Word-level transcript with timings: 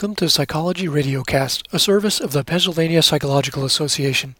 Welcome 0.00 0.16
to 0.16 0.30
Psychology 0.30 0.86
Radiocast, 0.86 1.64
a 1.74 1.78
service 1.78 2.20
of 2.20 2.32
the 2.32 2.42
Pennsylvania 2.42 3.02
Psychological 3.02 3.66
Association. 3.66 4.34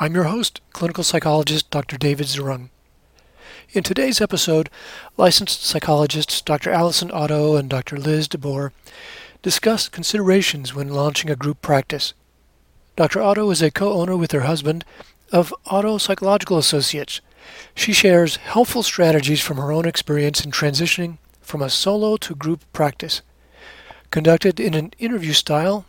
I'm 0.00 0.12
your 0.12 0.24
host, 0.24 0.60
clinical 0.72 1.04
psychologist 1.04 1.70
Dr. 1.70 1.96
David 1.96 2.26
Zehrung. 2.26 2.70
In 3.70 3.84
today's 3.84 4.20
episode, 4.20 4.70
licensed 5.16 5.62
psychologists 5.62 6.40
Dr. 6.40 6.72
Allison 6.72 7.12
Otto 7.12 7.54
and 7.54 7.70
Dr. 7.70 7.96
Liz 7.96 8.26
DeBoer 8.26 8.72
discuss 9.40 9.88
considerations 9.88 10.74
when 10.74 10.88
launching 10.88 11.30
a 11.30 11.36
group 11.36 11.62
practice. 11.62 12.12
Dr. 12.96 13.22
Otto 13.22 13.48
is 13.52 13.62
a 13.62 13.70
co-owner 13.70 14.16
with 14.16 14.32
her 14.32 14.40
husband 14.50 14.84
of 15.30 15.54
Otto 15.66 15.98
Psychological 15.98 16.58
Associates. 16.58 17.20
She 17.72 17.92
shares 17.92 18.34
helpful 18.34 18.82
strategies 18.82 19.40
from 19.40 19.58
her 19.58 19.70
own 19.70 19.86
experience 19.86 20.44
in 20.44 20.50
transitioning 20.50 21.18
from 21.40 21.62
a 21.62 21.70
solo 21.70 22.16
to 22.16 22.34
group 22.34 22.64
practice. 22.72 23.22
Conducted 24.10 24.58
in 24.58 24.72
an 24.72 24.92
interview 24.98 25.34
style, 25.34 25.84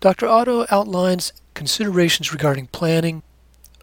Dr. 0.00 0.28
Otto 0.28 0.66
outlines 0.70 1.32
considerations 1.54 2.30
regarding 2.30 2.66
planning, 2.66 3.22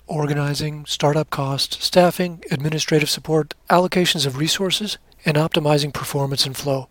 organizing, 0.06 0.86
startup 0.86 1.32
costs, 1.32 1.84
staffing, 1.84 2.44
administrative 2.52 3.10
support, 3.10 3.56
allocations 3.68 4.28
of 4.28 4.38
resources, 4.38 5.00
and 5.26 5.38
optimizing 5.38 5.92
performance 5.92 6.46
and 6.46 6.56
flow. 6.56 6.88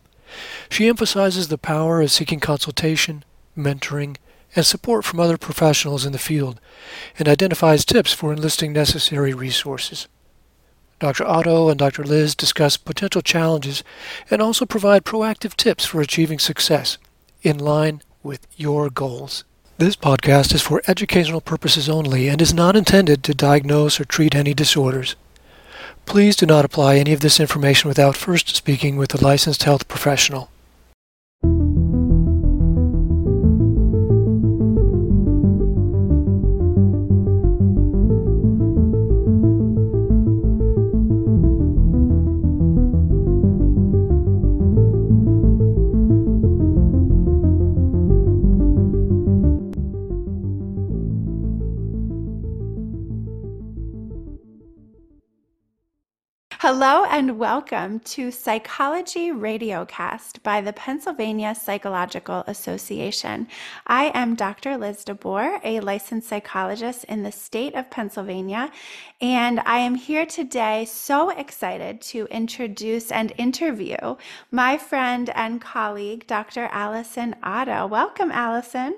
She 0.68 0.88
emphasizes 0.88 1.48
the 1.48 1.56
power 1.56 2.00
of 2.00 2.10
seeking 2.10 2.40
consultation, 2.40 3.24
mentoring, 3.56 4.16
and 4.56 4.66
support 4.66 5.04
from 5.04 5.20
other 5.20 5.38
professionals 5.38 6.04
in 6.04 6.12
the 6.12 6.18
field, 6.18 6.60
and 7.16 7.28
identifies 7.28 7.84
tips 7.84 8.12
for 8.12 8.32
enlisting 8.32 8.72
necessary 8.72 9.32
resources. 9.32 10.08
Dr. 10.98 11.24
Otto 11.24 11.68
and 11.68 11.78
Dr. 11.78 12.02
Liz 12.02 12.34
discuss 12.34 12.76
potential 12.76 13.22
challenges 13.22 13.84
and 14.30 14.42
also 14.42 14.66
provide 14.66 15.04
proactive 15.04 15.54
tips 15.54 15.84
for 15.84 16.00
achieving 16.00 16.38
success 16.38 16.98
in 17.42 17.58
line 17.58 18.02
with 18.22 18.46
your 18.56 18.90
goals. 18.90 19.44
This 19.78 19.94
podcast 19.94 20.52
is 20.54 20.62
for 20.62 20.82
educational 20.88 21.40
purposes 21.40 21.88
only 21.88 22.28
and 22.28 22.42
is 22.42 22.52
not 22.52 22.74
intended 22.74 23.22
to 23.22 23.34
diagnose 23.34 24.00
or 24.00 24.04
treat 24.04 24.34
any 24.34 24.54
disorders. 24.54 25.14
Please 26.04 26.34
do 26.34 26.46
not 26.46 26.64
apply 26.64 26.96
any 26.96 27.12
of 27.12 27.20
this 27.20 27.38
information 27.38 27.86
without 27.86 28.16
first 28.16 28.56
speaking 28.56 28.96
with 28.96 29.14
a 29.14 29.24
licensed 29.24 29.62
health 29.62 29.86
professional. 29.86 30.50
Hello 56.80 57.04
and 57.06 57.40
welcome 57.40 57.98
to 58.14 58.30
Psychology 58.30 59.32
Radiocast 59.32 60.44
by 60.44 60.60
the 60.60 60.72
Pennsylvania 60.72 61.52
Psychological 61.52 62.44
Association. 62.46 63.48
I 63.88 64.12
am 64.14 64.36
Dr. 64.36 64.78
Liz 64.78 65.04
DeBoer, 65.04 65.58
a 65.64 65.80
licensed 65.80 66.28
psychologist 66.28 67.02
in 67.06 67.24
the 67.24 67.32
state 67.32 67.74
of 67.74 67.90
Pennsylvania, 67.90 68.70
and 69.20 69.58
I 69.66 69.78
am 69.78 69.96
here 69.96 70.24
today 70.24 70.84
so 70.84 71.30
excited 71.30 72.00
to 72.02 72.28
introduce 72.30 73.10
and 73.10 73.32
interview 73.38 73.96
my 74.52 74.78
friend 74.78 75.30
and 75.30 75.60
colleague, 75.60 76.28
Dr. 76.28 76.68
Allison 76.70 77.34
Otto. 77.42 77.88
Welcome, 77.88 78.30
Allison. 78.30 78.96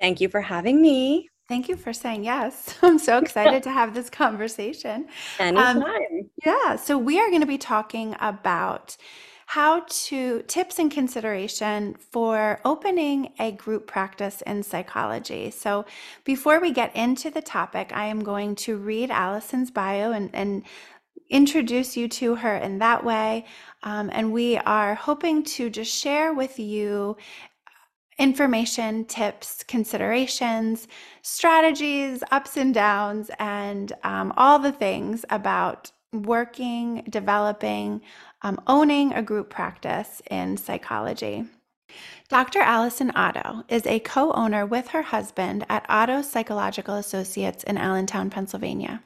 Thank 0.00 0.20
you 0.20 0.28
for 0.28 0.40
having 0.40 0.82
me. 0.82 1.28
Thank 1.50 1.68
you 1.68 1.76
for 1.76 1.92
saying 1.92 2.24
yes. 2.24 2.76
I'm 2.82 2.98
so 2.98 3.18
excited 3.18 3.62
to 3.62 3.70
have 3.70 3.94
this 3.94 4.10
conversation. 4.10 5.06
Anytime. 5.38 5.82
Um, 5.82 6.19
yeah. 6.44 6.76
So, 6.76 6.98
we 6.98 7.20
are 7.20 7.28
going 7.28 7.40
to 7.40 7.46
be 7.46 7.58
talking 7.58 8.16
about 8.20 8.96
how 9.46 9.84
to 9.88 10.42
tips 10.42 10.78
and 10.78 10.92
consideration 10.92 11.94
for 11.94 12.60
opening 12.64 13.32
a 13.40 13.50
group 13.50 13.88
practice 13.88 14.42
in 14.46 14.62
psychology. 14.62 15.50
So, 15.50 15.86
before 16.24 16.60
we 16.60 16.70
get 16.72 16.94
into 16.94 17.30
the 17.30 17.42
topic, 17.42 17.90
I 17.92 18.06
am 18.06 18.22
going 18.22 18.54
to 18.56 18.76
read 18.76 19.10
Allison's 19.10 19.70
bio 19.70 20.12
and, 20.12 20.30
and 20.32 20.62
introduce 21.30 21.96
you 21.96 22.08
to 22.08 22.34
her 22.36 22.56
in 22.56 22.78
that 22.78 23.04
way. 23.04 23.44
Um, 23.82 24.10
and 24.12 24.32
we 24.32 24.58
are 24.58 24.94
hoping 24.94 25.42
to 25.44 25.70
just 25.70 25.96
share 25.96 26.34
with 26.34 26.58
you 26.58 27.16
information, 28.18 29.06
tips, 29.06 29.64
considerations, 29.64 30.86
strategies, 31.22 32.22
ups 32.30 32.56
and 32.56 32.74
downs, 32.74 33.30
and 33.38 33.92
um, 34.04 34.32
all 34.36 34.58
the 34.58 34.72
things 34.72 35.24
about 35.30 35.90
working, 36.12 37.04
developing, 37.08 38.02
um, 38.42 38.60
owning 38.66 39.12
a 39.12 39.22
group 39.22 39.50
practice 39.50 40.22
in 40.30 40.56
psychology. 40.56 41.44
Dr. 42.28 42.60
Allison 42.60 43.10
Otto 43.14 43.64
is 43.68 43.84
a 43.86 43.98
co 44.00 44.32
owner 44.32 44.64
with 44.64 44.88
her 44.88 45.02
husband 45.02 45.66
at 45.68 45.86
Otto 45.88 46.22
Psychological 46.22 46.94
Associates 46.94 47.64
in 47.64 47.76
Allentown, 47.76 48.30
Pennsylvania. 48.30 49.02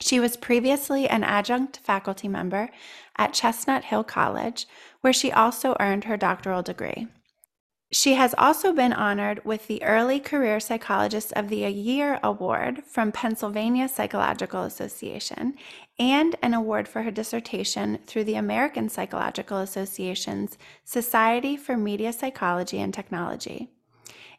She 0.00 0.20
was 0.20 0.36
previously 0.36 1.08
an 1.08 1.24
adjunct 1.24 1.78
faculty 1.78 2.28
member 2.28 2.68
at 3.16 3.32
Chestnut 3.32 3.84
Hill 3.84 4.04
College, 4.04 4.66
where 5.00 5.14
she 5.14 5.32
also 5.32 5.74
earned 5.80 6.04
her 6.04 6.18
doctoral 6.18 6.62
degree. 6.62 7.08
She 7.92 8.14
has 8.14 8.34
also 8.36 8.72
been 8.72 8.92
honored 8.92 9.44
with 9.44 9.68
the 9.68 9.82
Early 9.84 10.18
Career 10.18 10.58
Psychologist 10.58 11.32
of 11.34 11.48
the 11.48 11.58
Year 11.70 12.18
Award 12.20 12.82
from 12.84 13.12
Pennsylvania 13.12 13.88
Psychological 13.88 14.64
Association 14.64 15.54
and 15.96 16.34
an 16.42 16.52
award 16.52 16.88
for 16.88 17.02
her 17.02 17.12
dissertation 17.12 18.00
through 18.04 18.24
the 18.24 18.34
American 18.34 18.88
Psychological 18.88 19.58
Association's 19.58 20.58
Society 20.84 21.56
for 21.56 21.76
Media 21.76 22.12
Psychology 22.12 22.80
and 22.80 22.92
Technology. 22.92 23.70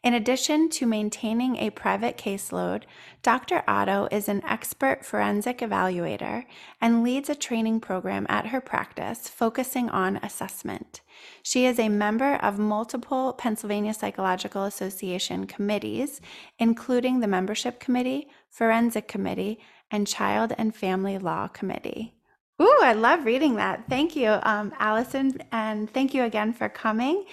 In 0.03 0.13
addition 0.13 0.69
to 0.69 0.85
maintaining 0.85 1.57
a 1.57 1.71
private 1.71 2.17
caseload, 2.17 2.83
Dr. 3.23 3.63
Otto 3.67 4.07
is 4.11 4.29
an 4.29 4.43
expert 4.45 5.03
forensic 5.03 5.59
evaluator 5.59 6.45
and 6.79 7.03
leads 7.03 7.29
a 7.29 7.35
training 7.35 7.79
program 7.79 8.25
at 8.29 8.47
her 8.47 8.61
practice 8.61 9.27
focusing 9.27 9.89
on 9.89 10.17
assessment. 10.17 11.01
She 11.41 11.65
is 11.65 11.79
a 11.79 11.89
member 11.89 12.35
of 12.35 12.59
multiple 12.59 13.33
Pennsylvania 13.33 13.93
Psychological 13.93 14.63
Association 14.63 15.47
committees, 15.47 16.21
including 16.59 17.19
the 17.19 17.27
Membership 17.27 17.79
Committee, 17.79 18.27
Forensic 18.49 19.07
Committee, 19.07 19.59
and 19.89 20.07
Child 20.07 20.53
and 20.57 20.75
Family 20.75 21.17
Law 21.17 21.47
Committee. 21.47 22.13
Ooh, 22.61 22.79
I 22.81 22.93
love 22.93 23.25
reading 23.25 23.55
that. 23.55 23.83
Thank 23.87 24.15
you, 24.15 24.39
um, 24.41 24.73
Allison, 24.79 25.37
and 25.51 25.91
thank 25.91 26.13
you 26.13 26.23
again 26.23 26.53
for 26.53 26.69
coming. 26.69 27.25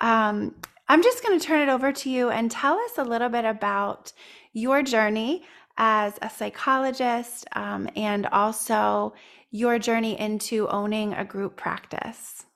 Um, 0.00 0.54
I'm 0.88 1.02
just 1.02 1.22
going 1.22 1.38
to 1.38 1.46
turn 1.46 1.68
it 1.68 1.70
over 1.70 1.92
to 1.92 2.10
you 2.10 2.30
and 2.30 2.50
tell 2.50 2.78
us 2.78 2.92
a 2.96 3.04
little 3.04 3.28
bit 3.28 3.44
about 3.44 4.12
your 4.52 4.82
journey 4.82 5.44
as 5.76 6.18
a 6.22 6.30
psychologist 6.30 7.46
um, 7.52 7.88
and 7.94 8.26
also 8.26 9.14
your 9.50 9.78
journey 9.78 10.18
into 10.18 10.66
owning 10.68 11.14
a 11.14 11.24
group 11.24 11.56
practice. 11.56 12.46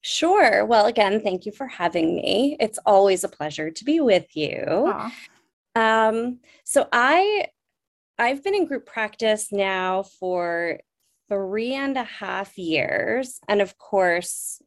Sure. 0.00 0.64
Well, 0.64 0.86
again, 0.86 1.20
thank 1.20 1.46
you 1.46 1.52
for 1.52 1.66
having 1.66 2.16
me. 2.16 2.56
It's 2.60 2.78
always 2.86 3.24
a 3.24 3.28
pleasure 3.28 3.70
to 3.70 3.84
be 3.84 4.00
with 4.00 4.36
you. 4.36 4.62
Um, 5.74 6.38
so 6.64 6.88
I 6.92 7.46
I've 8.18 8.42
been 8.42 8.54
in 8.54 8.66
group 8.66 8.86
practice 8.86 9.52
now 9.52 10.04
for 10.04 10.80
three 11.28 11.74
and 11.74 11.96
a 11.96 12.04
half 12.04 12.56
years. 12.56 13.40
And 13.48 13.60
of 13.60 13.76
course, 13.78 14.62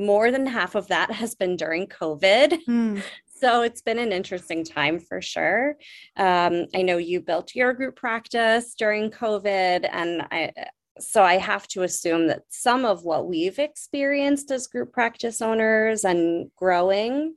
more 0.00 0.30
than 0.30 0.46
half 0.46 0.74
of 0.74 0.88
that 0.88 1.10
has 1.10 1.34
been 1.34 1.56
during 1.56 1.86
COVID. 1.86 2.58
Mm. 2.70 3.02
So 3.26 3.62
it's 3.62 3.80
been 3.80 3.98
an 3.98 4.12
interesting 4.12 4.64
time 4.64 5.00
for 5.00 5.22
sure. 5.22 5.76
Um, 6.16 6.66
I 6.74 6.82
know 6.82 6.98
you 6.98 7.22
built 7.22 7.54
your 7.54 7.72
group 7.72 7.96
practice 7.96 8.74
during 8.74 9.10
COVID, 9.10 9.88
and 9.90 10.26
I 10.30 10.52
so 10.98 11.22
I 11.22 11.38
have 11.38 11.66
to 11.68 11.82
assume 11.82 12.26
that 12.28 12.42
some 12.50 12.84
of 12.84 13.04
what 13.04 13.26
we've 13.26 13.58
experienced 13.58 14.50
as 14.50 14.66
group 14.66 14.92
practice 14.92 15.40
owners 15.40 16.04
and 16.04 16.50
growing 16.54 17.34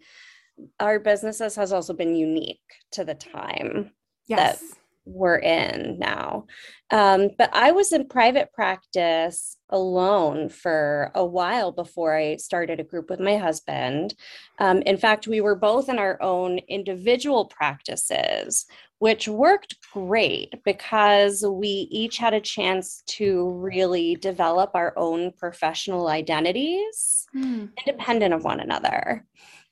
our 0.80 1.00
businesses 1.00 1.56
has 1.56 1.71
also 1.71 1.94
been 1.94 2.15
unique 2.15 2.60
to 2.92 3.04
the 3.04 3.15
time 3.15 3.92
yes. 4.27 4.60
that 4.60 4.77
we're 5.05 5.38
in 5.38 5.97
now. 6.00 6.45
Um, 6.91 7.29
but 7.38 7.50
I 7.53 7.71
was 7.71 7.91
in 7.91 8.07
private 8.07 8.51
practice 8.53 9.57
alone 9.69 10.50
for 10.50 11.11
a 11.15 11.25
while 11.25 11.71
before 11.71 12.15
I 12.15 12.38
started 12.38 12.79
a 12.79 12.83
group 12.83 13.09
with 13.09 13.19
my 13.19 13.38
husband. 13.38 14.13
Um, 14.59 14.81
in 14.83 14.97
fact, 14.97 15.27
we 15.27 15.41
were 15.41 15.55
both 15.55 15.89
in 15.89 15.97
our 15.97 16.21
own 16.21 16.59
individual 16.67 17.45
practices, 17.45 18.65
which 19.00 19.27
worked 19.27 19.75
great 19.91 20.53
because 20.63 21.44
we 21.45 21.88
each 21.91 22.17
had 22.17 22.33
a 22.33 22.39
chance 22.39 23.03
to 23.07 23.50
really 23.50 24.15
develop 24.15 24.71
our 24.73 24.94
own 24.97 25.31
professional 25.38 26.07
identities 26.07 27.25
mm. 27.35 27.69
independent 27.85 28.33
of 28.33 28.44
one 28.44 28.59
another. 28.59 29.25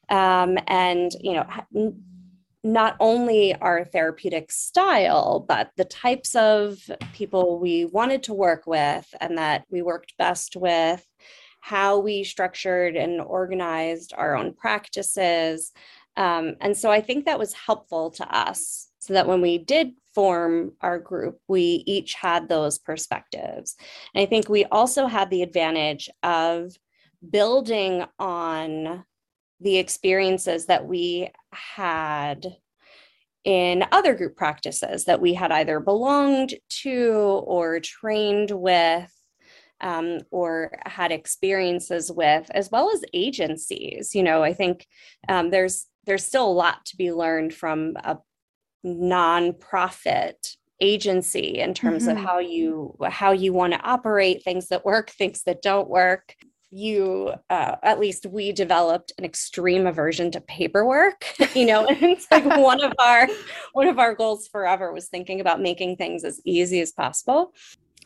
Um, 0.10 0.58
and, 0.68 1.12
you 1.22 1.34
know, 1.34 1.96
not 2.64 2.96
only 3.00 3.56
our 3.56 3.86
therapeutic 3.86 4.52
style, 4.52 5.44
but 5.48 5.72
the 5.78 5.86
types 5.86 6.36
of 6.36 6.80
people 7.14 7.60
we 7.60 7.86
wanted 7.86 8.24
to 8.24 8.34
work 8.34 8.68
with 8.68 9.08
and 9.20 9.38
that 9.38 9.64
we 9.70 9.82
worked 9.82 10.14
best 10.18 10.56
with, 10.56 11.06
how 11.62 12.00
we 12.00 12.24
structured 12.24 12.96
and 12.96 13.20
organized 13.20 14.14
our 14.16 14.36
own 14.36 14.54
practices. 14.54 15.72
Um, 16.18 16.56
and 16.62 16.78
so 16.78 16.92
I 16.92 17.02
think 17.02 17.26
that 17.26 17.40
was 17.40 17.54
helpful 17.54 18.12
to 18.12 18.36
us 18.36 18.90
so 19.00 19.14
that 19.14 19.28
when 19.28 19.42
we 19.42 19.58
did 19.58 19.94
form 20.14 20.74
our 20.82 21.00
group, 21.00 21.40
we 21.48 21.84
each 21.88 22.14
had 22.14 22.48
those 22.48 22.78
perspectives. 22.78 23.76
And 24.14 24.22
I 24.22 24.26
think 24.28 24.50
we 24.50 24.66
also 24.66 25.08
had 25.08 25.30
the 25.30 25.42
advantage 25.42 26.10
of 26.22 26.72
building 27.28 28.06
on 28.20 29.04
the 29.60 29.78
experiences 29.78 30.68
that 30.68 30.86
we 30.86 31.30
had 31.54 32.46
in 33.44 33.84
other 33.92 34.14
group 34.14 34.36
practices 34.36 35.06
that 35.06 35.20
we 35.20 35.34
had 35.34 35.52
either 35.52 35.80
belonged 35.80 36.54
to 36.70 37.12
or 37.46 37.80
trained 37.80 38.52
with 38.52 39.12
um, 39.82 40.20
or 40.30 40.78
had 40.86 41.12
experiences 41.12 42.12
with 42.12 42.50
as 42.52 42.70
well 42.70 42.92
as 42.94 43.04
agencies 43.14 44.14
you 44.14 44.22
know 44.22 44.44
i 44.44 44.54
think 44.54 44.86
um, 45.28 45.50
there's 45.50 45.88
there's 46.06 46.26
still 46.26 46.48
a 46.48 46.52
lot 46.52 46.86
to 46.86 46.96
be 46.98 47.12
learned 47.12 47.54
from 47.54 47.96
a 48.04 48.18
nonprofit 48.86 50.56
agency 50.80 51.60
in 51.60 51.74
terms 51.74 52.08
mm-hmm. 52.08 52.18
of 52.18 52.24
how 52.24 52.40
you 52.40 52.96
how 53.10 53.32
you 53.32 53.54
want 53.54 53.74
to 53.74 53.82
operate 53.82 54.44
things 54.44 54.68
that 54.68 54.86
work 54.86 55.10
things 55.10 55.44
that 55.44 55.62
don't 55.62 55.90
work 55.90 56.36
you 56.72 57.34
uh, 57.50 57.76
at 57.84 58.00
least 58.00 58.26
we 58.26 58.52
developed 58.52 59.12
an 59.18 59.26
extreme 59.26 59.86
aversion 59.86 60.32
to 60.32 60.42
paperwork 60.42 61.26
you 61.56 61.66
know? 61.66 61.86
And 61.86 62.02
it's 62.02 62.28
like 62.32 62.46
one 62.46 62.84
of 62.84 62.94
our 63.00 63.28
one 63.74 63.88
of 63.88 64.00
our 64.00 64.16
goals 64.16 64.48
forever 64.48 64.94
was 64.94 65.08
thinking 65.08 65.42
about 65.42 65.62
making 65.62 65.98
things 65.98 66.24
as 66.24 66.40
easy 66.46 66.80
as 66.82 66.92
possible. 66.92 67.54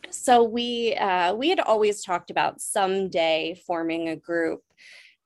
So 0.09 0.43
we 0.43 0.95
uh, 0.95 1.33
we 1.35 1.49
had 1.49 1.59
always 1.59 2.03
talked 2.03 2.31
about 2.31 2.61
someday 2.61 3.61
forming 3.65 4.09
a 4.09 4.15
group 4.15 4.61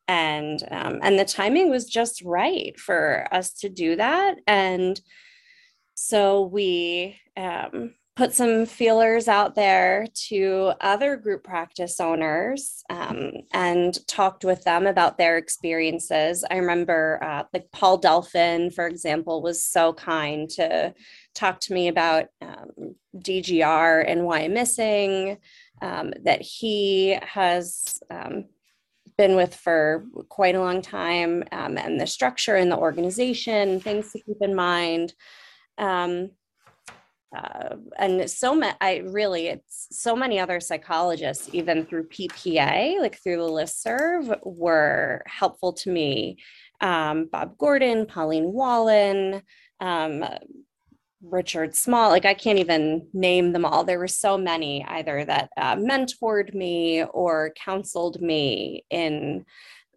and 0.07 0.63
um, 0.71 1.00
and 1.01 1.19
the 1.19 1.25
timing 1.25 1.69
was 1.69 1.85
just 1.85 2.21
right 2.24 2.77
for 2.80 3.27
us 3.31 3.51
to 3.53 3.69
do 3.69 3.95
that. 3.95 4.35
And 4.47 5.00
so 5.94 6.44
we 6.44 7.19
um, 7.38 7.94
put 8.19 8.33
some 8.33 8.66
feelers 8.66 9.30
out 9.30 9.56
there 9.56 10.06
to 10.13 10.74
other 10.81 11.16
group 11.16 11.42
practice 11.42 12.01
owners 12.01 12.83
um, 12.89 13.31
and 13.54 14.06
talked 14.07 14.44
with 14.44 14.62
them 14.66 14.86
about 14.88 15.18
their 15.18 15.38
experiences. 15.38 16.44
I 16.51 16.57
remember, 16.57 17.18
uh, 17.24 17.44
like 17.54 17.71
Paul 17.71 17.98
Delphin, 17.98 18.71
for 18.71 18.88
example, 18.88 19.42
was 19.42 19.63
so 19.63 19.94
kind 19.94 20.50
to 20.50 20.94
talk 21.33 21.62
to 21.62 21.74
me 21.74 21.88
about 21.88 22.25
um, 22.42 22.94
DGR 23.16 24.04
and 24.06 24.25
why 24.25 24.39
I'm 24.39 24.54
missing, 24.54 25.38
um, 25.81 26.12
that 26.24 26.42
he 26.42 27.18
has 27.21 28.04
um, 28.12 28.48
been 29.18 29.38
with 29.38 29.56
for 29.56 30.04
quite 30.27 30.56
a 30.56 30.60
long 30.60 30.81
time, 30.81 31.45
um, 31.54 31.77
and 31.77 31.98
the 31.98 32.06
structure 32.06 32.57
and 32.57 32.69
the 32.69 32.77
organization, 32.77 33.80
things 33.80 34.12
to 34.12 34.19
keep 34.19 34.42
in 34.42 34.56
mind. 34.56 35.13
Um, 35.77 36.31
uh, 37.35 37.75
and 37.97 38.29
so 38.29 38.55
many 38.55 38.75
i 38.81 38.97
really 38.97 39.47
it's 39.47 39.87
so 39.91 40.15
many 40.15 40.39
other 40.39 40.59
psychologists 40.59 41.49
even 41.53 41.85
through 41.85 42.07
ppa 42.07 42.99
like 42.99 43.21
through 43.21 43.37
the 43.37 43.43
list 43.43 43.83
serve 43.83 44.33
were 44.43 45.21
helpful 45.27 45.73
to 45.73 45.91
me. 45.91 46.37
Um, 46.81 47.29
bob 47.31 47.57
gordon 47.57 48.05
pauline 48.05 48.51
Wallin, 48.53 49.41
um, 49.79 50.23
richard 51.21 51.75
small 51.75 52.09
like 52.09 52.25
i 52.25 52.33
can't 52.33 52.59
even 52.59 53.07
name 53.13 53.51
them 53.51 53.65
all. 53.65 53.83
There 53.83 53.99
were 53.99 54.07
so 54.07 54.37
many 54.37 54.85
either 54.85 55.25
that 55.25 55.49
uh, 55.57 55.75
mentored 55.75 56.53
me 56.53 57.03
or 57.03 57.53
counseled 57.63 58.21
me 58.21 58.85
in 58.89 59.45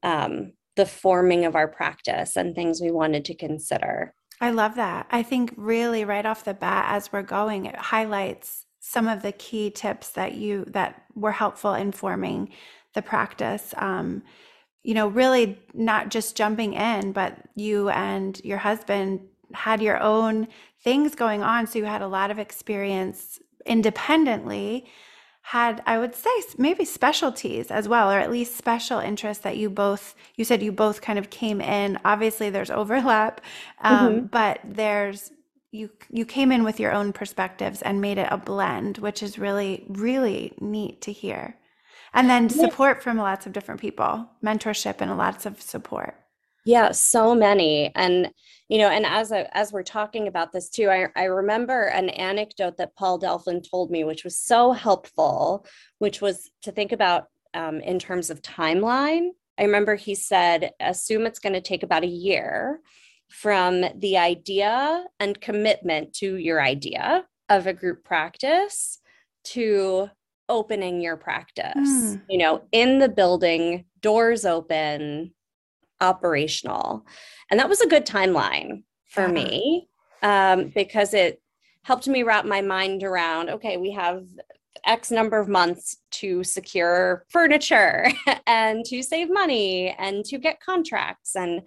um, 0.02 0.52
the 0.76 0.86
forming 0.86 1.44
of 1.44 1.54
our 1.54 1.68
practice 1.68 2.36
and 2.36 2.54
things 2.54 2.80
we 2.80 2.90
wanted 2.90 3.24
to 3.26 3.34
consider 3.34 4.14
I 4.42 4.50
love 4.50 4.74
that. 4.74 5.06
I 5.12 5.22
think 5.22 5.54
really 5.56 6.04
right 6.04 6.26
off 6.26 6.42
the 6.44 6.52
bat 6.52 6.86
as 6.88 7.12
we're 7.12 7.22
going 7.22 7.66
it 7.66 7.76
highlights 7.76 8.66
some 8.80 9.06
of 9.06 9.22
the 9.22 9.30
key 9.30 9.70
tips 9.70 10.10
that 10.10 10.34
you 10.34 10.64
that 10.66 11.04
were 11.14 11.30
helpful 11.30 11.74
in 11.74 11.92
forming 11.92 12.50
the 12.94 13.02
practice. 13.02 13.72
Um, 13.76 14.24
you 14.82 14.94
know, 14.94 15.06
really 15.06 15.60
not 15.74 16.08
just 16.08 16.36
jumping 16.36 16.74
in, 16.74 17.12
but 17.12 17.38
you 17.54 17.88
and 17.90 18.40
your 18.44 18.58
husband 18.58 19.20
had 19.54 19.80
your 19.80 20.02
own 20.02 20.48
things 20.82 21.14
going 21.14 21.44
on. 21.44 21.68
So 21.68 21.78
you 21.78 21.84
had 21.84 22.02
a 22.02 22.08
lot 22.08 22.32
of 22.32 22.40
experience 22.40 23.38
independently 23.64 24.86
had 25.42 25.82
i 25.86 25.98
would 25.98 26.14
say 26.14 26.30
maybe 26.56 26.84
specialties 26.84 27.70
as 27.70 27.88
well 27.88 28.10
or 28.10 28.18
at 28.18 28.30
least 28.30 28.56
special 28.56 28.98
interests 29.00 29.42
that 29.42 29.56
you 29.56 29.68
both 29.68 30.14
you 30.36 30.44
said 30.44 30.62
you 30.62 30.72
both 30.72 31.00
kind 31.00 31.18
of 31.18 31.30
came 31.30 31.60
in. 31.60 31.98
Obviously 32.04 32.50
there's 32.50 32.70
overlap 32.70 33.40
um, 33.82 34.12
mm-hmm. 34.12 34.26
but 34.26 34.60
there's 34.64 35.30
you 35.70 35.90
you 36.10 36.24
came 36.24 36.52
in 36.52 36.64
with 36.64 36.78
your 36.78 36.92
own 36.92 37.12
perspectives 37.12 37.82
and 37.82 38.00
made 38.00 38.18
it 38.18 38.28
a 38.30 38.36
blend 38.36 38.98
which 38.98 39.22
is 39.22 39.38
really 39.38 39.84
really 39.88 40.52
neat 40.60 41.00
to 41.02 41.12
hear. 41.12 41.56
And 42.14 42.28
then 42.28 42.50
support 42.50 43.02
from 43.02 43.16
lots 43.16 43.46
of 43.46 43.52
different 43.52 43.80
people 43.80 44.28
mentorship 44.44 44.96
and 45.00 45.16
lots 45.16 45.46
of 45.46 45.62
support 45.62 46.14
yeah 46.64 46.92
so 46.92 47.34
many. 47.34 47.90
And 47.94 48.30
you 48.72 48.78
know 48.78 48.88
and 48.88 49.04
as 49.04 49.30
I, 49.32 49.48
as 49.52 49.70
we're 49.70 49.82
talking 49.82 50.28
about 50.28 50.50
this 50.52 50.70
too 50.70 50.88
I, 50.88 51.08
I 51.14 51.24
remember 51.24 51.84
an 51.88 52.08
anecdote 52.08 52.78
that 52.78 52.96
paul 52.96 53.18
delphin 53.18 53.60
told 53.60 53.90
me 53.90 54.02
which 54.02 54.24
was 54.24 54.38
so 54.38 54.72
helpful 54.72 55.66
which 55.98 56.22
was 56.22 56.50
to 56.62 56.72
think 56.72 56.90
about 56.92 57.26
um, 57.52 57.80
in 57.80 57.98
terms 57.98 58.30
of 58.30 58.40
timeline. 58.40 59.28
I 59.58 59.64
remember 59.64 59.94
he 59.94 60.14
said 60.14 60.70
assume 60.80 61.26
it's 61.26 61.38
going 61.38 61.52
to 61.52 61.60
take 61.60 61.82
about 61.82 62.02
a 62.02 62.08
year 62.08 62.80
from 63.28 63.84
the 63.94 64.16
idea 64.16 65.04
and 65.20 65.40
commitment 65.40 66.14
to 66.14 66.36
your 66.36 66.62
idea 66.62 67.26
of 67.50 67.66
a 67.66 67.74
group 67.74 68.04
practice 68.04 68.98
to 69.44 70.08
opening 70.48 71.02
your 71.02 71.18
practice. 71.18 71.74
Mm. 71.76 72.22
you 72.28 72.38
know 72.38 72.62
in 72.72 72.98
the 72.98 73.08
building 73.08 73.84
doors 74.00 74.46
open 74.46 75.34
operational. 76.02 77.06
And 77.50 77.58
that 77.60 77.68
was 77.68 77.80
a 77.80 77.88
good 77.88 78.06
timeline 78.06 78.82
for 79.08 79.28
me 79.28 79.88
um, 80.22 80.68
because 80.74 81.14
it 81.14 81.40
helped 81.82 82.08
me 82.08 82.22
wrap 82.22 82.44
my 82.44 82.60
mind 82.60 83.02
around 83.02 83.50
okay, 83.50 83.76
we 83.76 83.92
have 83.92 84.24
X 84.84 85.10
number 85.10 85.38
of 85.38 85.48
months 85.48 85.98
to 86.10 86.42
secure 86.42 87.24
furniture 87.28 88.08
and 88.46 88.84
to 88.86 89.02
save 89.02 89.30
money 89.30 89.94
and 89.98 90.24
to 90.24 90.38
get 90.38 90.60
contracts 90.60 91.36
and 91.36 91.62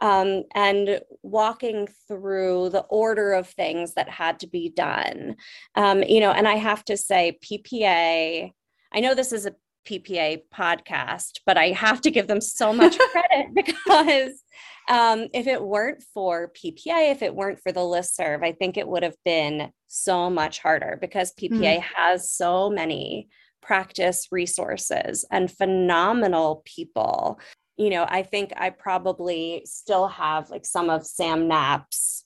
um, 0.00 0.42
and 0.54 1.00
walking 1.22 1.88
through 2.08 2.70
the 2.70 2.84
order 2.88 3.34
of 3.34 3.48
things 3.48 3.94
that 3.94 4.08
had 4.08 4.40
to 4.40 4.48
be 4.48 4.68
done. 4.68 5.36
Um, 5.76 6.02
you 6.02 6.18
know, 6.18 6.32
and 6.32 6.48
I 6.48 6.56
have 6.56 6.84
to 6.86 6.96
say, 6.96 7.38
PPA. 7.40 8.52
I 8.94 9.00
know 9.00 9.14
this 9.14 9.32
is 9.32 9.46
a 9.46 9.54
PPA 9.86 10.42
podcast, 10.54 11.40
but 11.46 11.56
I 11.56 11.68
have 11.70 12.00
to 12.02 12.10
give 12.10 12.26
them 12.26 12.40
so 12.40 12.72
much 12.72 12.98
credit 13.12 13.54
because 13.54 14.42
um, 14.88 15.28
if 15.32 15.46
it 15.46 15.62
weren't 15.62 16.02
for 16.14 16.52
PPA, 16.52 17.12
if 17.12 17.22
it 17.22 17.34
weren't 17.34 17.60
for 17.60 17.72
the 17.72 17.84
list 17.84 18.16
serve, 18.16 18.42
I 18.42 18.52
think 18.52 18.76
it 18.76 18.88
would 18.88 19.02
have 19.02 19.16
been 19.24 19.70
so 19.86 20.30
much 20.30 20.58
harder 20.58 20.98
because 21.00 21.32
PPA 21.34 21.78
mm. 21.78 21.82
has 21.94 22.32
so 22.32 22.70
many 22.70 23.28
practice 23.60 24.28
resources 24.30 25.24
and 25.30 25.50
phenomenal 25.50 26.62
people. 26.64 27.38
You 27.76 27.90
know, 27.90 28.04
I 28.08 28.22
think 28.22 28.52
I 28.56 28.70
probably 28.70 29.62
still 29.64 30.08
have 30.08 30.50
like 30.50 30.66
some 30.66 30.90
of 30.90 31.06
Sam 31.06 31.48
Knapp's 31.48 32.21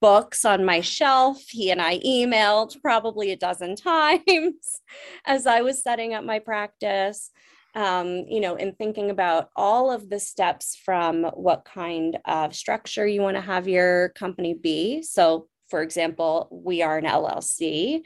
books 0.00 0.44
on 0.44 0.64
my 0.64 0.80
shelf. 0.80 1.42
He 1.48 1.70
and 1.70 1.80
I 1.80 1.98
emailed 2.00 2.80
probably 2.82 3.30
a 3.32 3.36
dozen 3.36 3.76
times 3.76 4.80
as 5.24 5.46
I 5.46 5.60
was 5.62 5.82
setting 5.82 6.14
up 6.14 6.24
my 6.24 6.38
practice. 6.38 7.30
Um, 7.76 8.24
you 8.28 8.40
know, 8.40 8.56
in 8.56 8.72
thinking 8.72 9.10
about 9.10 9.50
all 9.54 9.92
of 9.92 10.10
the 10.10 10.18
steps 10.18 10.74
from 10.84 11.22
what 11.22 11.64
kind 11.64 12.18
of 12.24 12.52
structure 12.52 13.06
you 13.06 13.22
want 13.22 13.36
to 13.36 13.40
have 13.40 13.68
your 13.68 14.08
company 14.08 14.54
be. 14.54 15.04
So, 15.04 15.46
for 15.68 15.80
example, 15.80 16.48
we 16.50 16.82
are 16.82 16.98
an 16.98 17.04
LLC, 17.04 18.00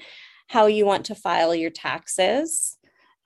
how 0.49 0.67
you 0.67 0.85
want 0.85 1.07
to 1.07 1.15
file 1.15 1.55
your 1.55 1.71
taxes, 1.71 2.77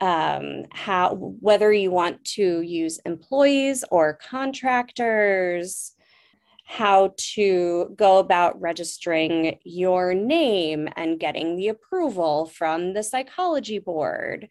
um, 0.00 0.66
how 0.70 1.16
whether 1.16 1.72
you 1.72 1.90
want 1.90 2.24
to 2.24 2.60
use 2.60 3.00
employees 3.04 3.84
or 3.90 4.18
contractors, 4.22 5.92
how 6.68 7.14
to 7.16 7.94
go 7.96 8.18
about 8.18 8.60
registering 8.60 9.58
your 9.64 10.12
name 10.12 10.86
and 10.96 11.18
getting 11.18 11.56
the 11.56 11.68
approval 11.68 12.44
from 12.44 12.92
the 12.92 13.02
psychology 13.02 13.78
board. 13.78 14.48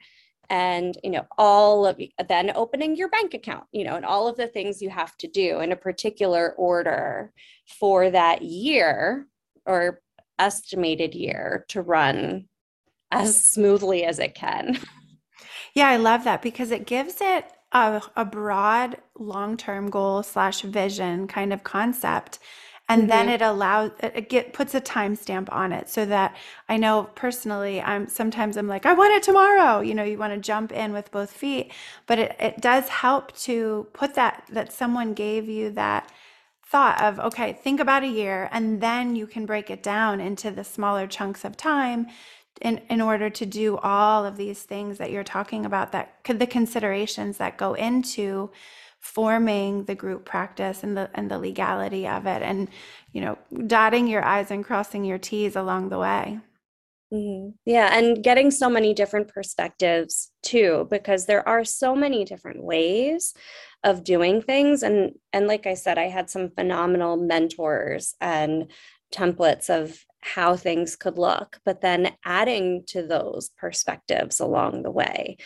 and 0.49 0.97
you 1.03 1.11
know 1.11 1.25
all 1.37 1.85
of 1.85 1.99
then 2.29 2.51
opening 2.55 2.95
your 2.95 3.09
bank 3.09 3.33
account 3.33 3.65
you 3.73 3.83
know 3.83 3.95
and 3.97 4.05
all 4.05 4.29
of 4.29 4.37
the 4.37 4.47
things 4.47 4.81
you 4.81 4.89
have 4.89 5.15
to 5.17 5.27
do 5.27 5.59
in 5.59 5.73
a 5.73 5.83
particular 5.87 6.53
order 6.53 7.33
for 7.79 8.09
that 8.09 8.41
year 8.41 9.27
or 9.65 10.01
estimated 10.39 11.13
year 11.13 11.65
to 11.67 11.81
run 11.81 12.47
as 13.11 13.43
smoothly 13.43 14.05
as 14.05 14.19
it 14.19 14.33
can 14.35 14.79
yeah 15.75 15.89
i 15.89 15.97
love 15.97 16.23
that 16.23 16.41
because 16.41 16.71
it 16.71 16.87
gives 16.87 17.17
it 17.19 17.45
a, 17.85 18.21
a 18.21 18.25
broad 18.25 18.97
long-term 19.17 19.89
goal 19.89 20.23
slash 20.23 20.61
vision 20.61 21.27
kind 21.27 21.53
of 21.53 21.63
concept. 21.63 22.39
And 22.89 23.01
mm-hmm. 23.01 23.09
then 23.09 23.29
it 23.29 23.41
allows 23.41 23.91
it 23.99 24.29
get 24.29 24.53
puts 24.53 24.73
a 24.73 24.79
timestamp 24.79 25.51
on 25.51 25.73
it 25.73 25.89
so 25.89 26.05
that 26.05 26.37
i 26.69 26.77
know 26.77 27.09
personally 27.15 27.81
i'm 27.81 28.07
sometimes 28.07 28.55
i'm 28.55 28.69
like 28.69 28.85
i 28.85 28.93
want 28.93 29.13
it 29.13 29.23
tomorrow. 29.23 29.81
You 29.81 29.93
know 29.93 30.03
you 30.03 30.17
want 30.17 30.33
to 30.33 30.39
jump 30.39 30.71
in 30.71 30.93
with 30.93 31.11
both 31.11 31.31
feet. 31.31 31.73
But 32.05 32.19
it, 32.19 32.35
it 32.39 32.61
does 32.61 32.87
help 32.87 33.35
to 33.39 33.87
put 33.93 34.15
that 34.15 34.43
that 34.49 34.71
someone 34.71 35.13
gave 35.13 35.49
you 35.49 35.71
that 35.71 36.09
thought 36.63 37.01
of 37.01 37.17
okay 37.19 37.53
think 37.53 37.79
about 37.79 38.03
a 38.03 38.07
year 38.07 38.49
and 38.51 38.81
then 38.81 39.15
you 39.15 39.25
can 39.25 39.45
break 39.45 39.69
it 39.69 39.81
down 39.81 40.19
into 40.19 40.51
the 40.51 40.65
smaller 40.65 41.07
chunks 41.07 41.45
of 41.45 41.55
time 41.55 42.07
in, 42.61 42.79
in 42.89 43.01
order 43.01 43.29
to 43.29 43.45
do 43.45 43.77
all 43.77 44.25
of 44.25 44.37
these 44.37 44.63
things 44.63 44.97
that 44.97 45.11
you're 45.11 45.23
talking 45.23 45.65
about 45.65 45.91
that 45.91 46.15
the 46.27 46.47
considerations 46.47 47.37
that 47.37 47.57
go 47.57 47.73
into 47.73 48.49
forming 48.99 49.85
the 49.85 49.95
group 49.95 50.25
practice 50.25 50.83
and 50.83 50.97
the 50.97 51.09
and 51.13 51.29
the 51.29 51.37
legality 51.37 52.07
of 52.07 52.25
it 52.25 52.41
and 52.41 52.67
you 53.13 53.21
know 53.21 53.37
dotting 53.67 54.07
your 54.07 54.23
i's 54.25 54.51
and 54.51 54.65
crossing 54.65 55.05
your 55.05 55.17
t's 55.19 55.55
along 55.55 55.89
the 55.89 55.99
way 55.99 56.39
mm-hmm. 57.13 57.49
yeah 57.65 57.95
and 57.95 58.23
getting 58.23 58.49
so 58.49 58.69
many 58.69 58.93
different 58.93 59.27
perspectives 59.27 60.31
too 60.41 60.87
because 60.89 61.25
there 61.25 61.47
are 61.47 61.63
so 61.63 61.95
many 61.95 62.25
different 62.25 62.61
ways 62.63 63.33
of 63.83 64.03
doing 64.03 64.41
things 64.41 64.81
and 64.81 65.11
and 65.31 65.47
like 65.47 65.67
i 65.67 65.75
said 65.75 65.97
i 65.97 66.07
had 66.07 66.29
some 66.29 66.49
phenomenal 66.49 67.15
mentors 67.17 68.15
and 68.19 68.71
templates 69.13 69.69
of 69.69 70.03
how 70.27 70.55
things 70.55 70.95
could 70.95 71.17
look 71.17 71.59
but 71.65 71.81
then 71.81 72.11
adding 72.25 72.83
to 72.85 73.05
those 73.05 73.49
perspectives 73.57 74.39
along 74.39 74.83
the 74.83 74.91
way 74.91 75.37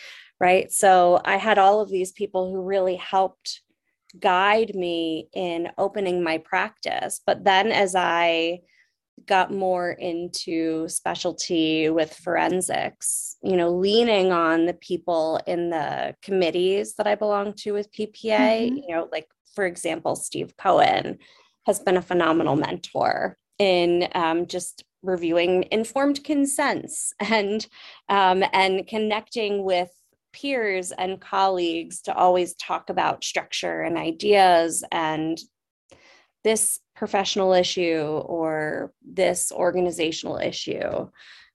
right? 0.42 0.72
So 0.72 1.20
I 1.24 1.36
had 1.36 1.56
all 1.56 1.80
of 1.80 1.88
these 1.88 2.10
people 2.10 2.50
who 2.50 2.62
really 2.62 2.96
helped 2.96 3.62
guide 4.18 4.74
me 4.74 5.28
in 5.32 5.68
opening 5.78 6.24
my 6.24 6.38
practice. 6.38 7.20
But 7.24 7.44
then 7.44 7.70
as 7.70 7.94
I 7.94 8.62
got 9.24 9.52
more 9.52 9.92
into 9.92 10.88
specialty 10.88 11.88
with 11.90 12.12
forensics, 12.12 13.36
you 13.40 13.56
know, 13.56 13.70
leaning 13.70 14.32
on 14.32 14.66
the 14.66 14.74
people 14.74 15.40
in 15.46 15.70
the 15.70 16.16
committees 16.22 16.94
that 16.96 17.06
I 17.06 17.14
belong 17.14 17.54
to 17.58 17.72
with 17.72 17.92
PPA, 17.92 18.12
mm-hmm. 18.66 18.76
you 18.76 18.96
know, 18.96 19.08
like 19.12 19.28
for 19.54 19.64
example, 19.64 20.16
Steve 20.16 20.56
Cohen 20.56 21.18
has 21.66 21.78
been 21.78 21.96
a 21.96 22.02
phenomenal 22.02 22.56
mentor 22.56 23.38
in 23.62 24.08
um, 24.16 24.46
just 24.46 24.82
reviewing 25.04 25.68
informed 25.70 26.24
consents 26.24 27.12
and 27.20 27.66
um, 28.08 28.42
and 28.52 28.86
connecting 28.88 29.62
with 29.62 29.88
peers 30.32 30.90
and 30.92 31.20
colleagues 31.20 32.02
to 32.02 32.14
always 32.14 32.54
talk 32.54 32.90
about 32.90 33.22
structure 33.22 33.82
and 33.82 33.96
ideas 33.96 34.82
and 34.90 35.38
this 36.42 36.80
professional 36.96 37.52
issue 37.52 38.02
or 38.26 38.92
this 39.04 39.52
organizational 39.52 40.38
issue 40.38 41.08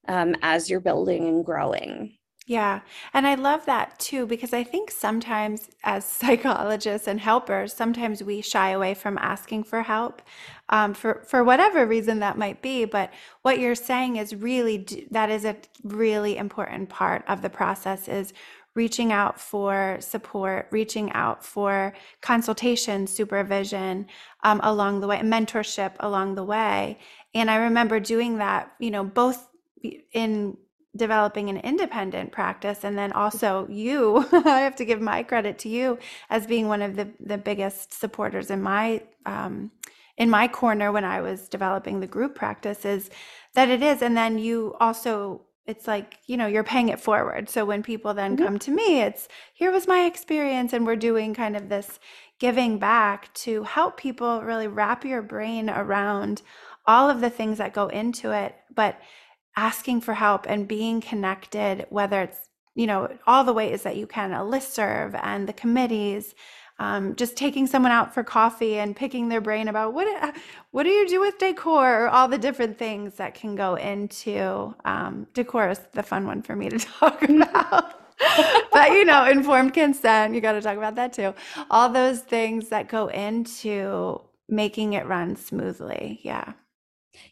um, 0.06 0.34
as 0.40 0.70
you're 0.70 0.80
building 0.80 1.28
and 1.28 1.44
growing. 1.44 2.17
Yeah. 2.48 2.80
And 3.12 3.26
I 3.26 3.34
love 3.34 3.66
that 3.66 3.98
too, 3.98 4.26
because 4.26 4.54
I 4.54 4.64
think 4.64 4.90
sometimes 4.90 5.68
as 5.84 6.02
psychologists 6.20 7.06
and 7.06 7.20
helpers, 7.20 7.74
sometimes 7.74 8.22
we 8.22 8.40
shy 8.40 8.70
away 8.70 8.94
from 8.94 9.18
asking 9.18 9.64
for 9.64 9.82
help 9.82 10.22
um, 10.70 10.94
for, 10.94 11.22
for 11.28 11.44
whatever 11.44 11.84
reason 11.86 12.20
that 12.20 12.38
might 12.38 12.62
be. 12.62 12.86
But 12.86 13.12
what 13.42 13.58
you're 13.58 13.74
saying 13.74 14.16
is 14.16 14.34
really, 14.34 14.86
that 15.10 15.28
is 15.28 15.44
a 15.44 15.56
really 15.84 16.38
important 16.38 16.88
part 16.88 17.22
of 17.28 17.42
the 17.42 17.50
process 17.50 18.08
is 18.08 18.32
reaching 18.74 19.12
out 19.12 19.38
for 19.38 19.98
support, 20.00 20.68
reaching 20.70 21.12
out 21.12 21.44
for 21.44 21.92
consultation, 22.22 23.06
supervision 23.06 24.06
um, 24.42 24.58
along 24.62 25.00
the 25.00 25.06
way, 25.06 25.18
mentorship 25.18 25.92
along 26.00 26.34
the 26.34 26.44
way. 26.44 26.98
And 27.34 27.50
I 27.50 27.56
remember 27.56 28.00
doing 28.00 28.38
that, 28.38 28.72
you 28.78 28.90
know, 28.90 29.04
both 29.04 29.48
in 30.12 30.56
developing 30.98 31.48
an 31.48 31.56
independent 31.58 32.32
practice 32.32 32.84
and 32.84 32.98
then 32.98 33.12
also 33.12 33.66
you 33.70 34.26
i 34.32 34.60
have 34.60 34.76
to 34.76 34.84
give 34.84 35.00
my 35.00 35.22
credit 35.22 35.58
to 35.58 35.68
you 35.68 35.98
as 36.28 36.46
being 36.46 36.68
one 36.68 36.82
of 36.82 36.96
the 36.96 37.08
the 37.20 37.38
biggest 37.38 37.94
supporters 37.94 38.50
in 38.50 38.60
my 38.60 39.02
um, 39.24 39.70
in 40.16 40.28
my 40.28 40.46
corner 40.46 40.92
when 40.92 41.04
i 41.04 41.20
was 41.20 41.48
developing 41.48 42.00
the 42.00 42.06
group 42.06 42.34
practice 42.34 42.84
is 42.84 43.08
that 43.54 43.70
it 43.70 43.82
is 43.82 44.02
and 44.02 44.16
then 44.16 44.38
you 44.38 44.74
also 44.80 45.40
it's 45.68 45.86
like 45.86 46.18
you 46.26 46.36
know 46.36 46.46
you're 46.46 46.64
paying 46.64 46.88
it 46.88 46.98
forward 46.98 47.48
so 47.48 47.64
when 47.64 47.82
people 47.82 48.12
then 48.14 48.34
mm-hmm. 48.34 48.44
come 48.44 48.58
to 48.58 48.70
me 48.70 49.00
it's 49.02 49.28
here 49.54 49.70
was 49.70 49.86
my 49.86 50.04
experience 50.04 50.72
and 50.72 50.86
we're 50.86 50.96
doing 50.96 51.34
kind 51.34 51.56
of 51.56 51.68
this 51.68 52.00
giving 52.40 52.78
back 52.78 53.32
to 53.34 53.62
help 53.64 53.96
people 53.96 54.42
really 54.42 54.66
wrap 54.66 55.04
your 55.04 55.22
brain 55.22 55.68
around 55.70 56.42
all 56.86 57.10
of 57.10 57.20
the 57.20 57.30
things 57.30 57.58
that 57.58 57.72
go 57.72 57.86
into 57.88 58.32
it 58.32 58.56
but 58.74 58.98
asking 59.58 60.00
for 60.00 60.14
help 60.14 60.46
and 60.48 60.68
being 60.68 61.00
connected 61.00 61.84
whether 61.90 62.22
it's 62.22 62.48
you 62.76 62.86
know 62.86 63.08
all 63.26 63.42
the 63.42 63.52
ways 63.52 63.82
that 63.82 63.96
you 63.96 64.06
can 64.06 64.32
a 64.32 64.44
list 64.44 64.72
serve 64.72 65.16
and 65.16 65.48
the 65.48 65.52
committees 65.52 66.34
um, 66.80 67.16
just 67.16 67.36
taking 67.36 67.66
someone 67.66 67.90
out 67.90 68.14
for 68.14 68.22
coffee 68.22 68.78
and 68.78 68.94
picking 68.94 69.28
their 69.28 69.40
brain 69.40 69.66
about 69.66 69.94
what 69.94 70.06
what 70.70 70.84
do 70.84 70.90
you 70.90 71.08
do 71.08 71.20
with 71.20 71.38
decor 71.38 72.04
or 72.04 72.08
all 72.08 72.28
the 72.28 72.38
different 72.38 72.78
things 72.78 73.14
that 73.16 73.34
can 73.34 73.56
go 73.56 73.74
into 73.74 74.72
um, 74.84 75.26
decor 75.34 75.70
is 75.70 75.80
the 75.92 76.04
fun 76.04 76.24
one 76.24 76.40
for 76.40 76.54
me 76.54 76.68
to 76.68 76.78
talk 77.00 77.20
about. 77.22 77.94
but 78.72 78.90
you 78.92 79.04
know, 79.04 79.24
informed 79.24 79.74
consent, 79.74 80.34
you 80.34 80.40
got 80.40 80.52
to 80.52 80.60
talk 80.60 80.76
about 80.76 80.94
that 80.96 81.12
too. 81.12 81.34
All 81.70 81.88
those 81.88 82.20
things 82.20 82.68
that 82.68 82.88
go 82.88 83.08
into 83.08 84.20
making 84.48 84.92
it 84.92 85.06
run 85.06 85.36
smoothly. 85.36 86.20
Yeah. 86.22 86.52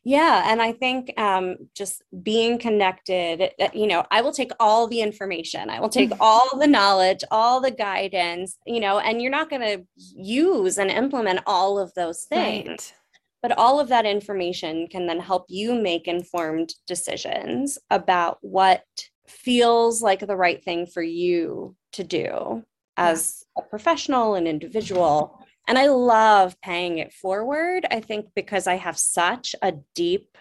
Yeah. 0.05 0.45
And 0.47 0.63
I 0.63 0.73
think 0.73 1.13
um, 1.19 1.57
just 1.75 2.03
being 2.23 2.59
connected, 2.59 3.51
uh, 3.61 3.69
you 3.75 3.87
know, 3.87 4.05
I 4.11 4.21
will 4.21 4.33
take 4.33 4.53
all 4.61 4.87
the 4.87 5.01
information, 5.01 5.69
I 5.69 5.81
will 5.81 5.89
take 5.89 6.13
all 6.21 6.59
the 6.59 6.67
knowledge, 6.67 7.25
all 7.31 7.61
the 7.61 7.71
guidance, 7.71 8.59
you 8.67 8.81
know, 8.81 8.99
and 8.99 9.21
you're 9.21 9.31
not 9.31 9.51
going 9.51 9.63
to 9.63 9.87
use 9.97 10.79
and 10.79 10.91
implement 10.91 11.41
all 11.47 11.79
of 11.79 11.93
those 11.95 12.25
things. 12.25 12.69
Right. 12.69 12.95
But 13.43 13.59
all 13.59 13.79
of 13.79 13.89
that 13.89 14.07
information 14.07 14.89
can 14.89 15.07
then 15.07 15.21
help 15.21 15.47
you 15.49 15.75
make 15.75 16.09
informed 16.09 16.75
decisions 16.87 17.79
about 17.91 18.39
what 18.41 18.85
feels 19.29 20.03
like 20.03 20.27
the 20.27 20.37
right 20.37 20.63
thing 20.63 20.87
for 20.87 21.03
you 21.03 21.77
to 21.93 22.05
do 22.05 22.65
as 22.97 23.45
a 23.57 23.63
professional 23.63 24.35
and 24.35 24.49
individual 24.49 25.46
and 25.67 25.79
I 25.79 25.89
love 25.89 26.61
paying 26.61 26.99
it 26.99 27.13
forward. 27.13 27.87
I 27.91 28.01
think 28.01 28.27
because 28.35 28.67
I 28.67 28.77
have 28.77 28.99
such 28.99 29.55
a 29.63 29.75
deep 29.95 30.37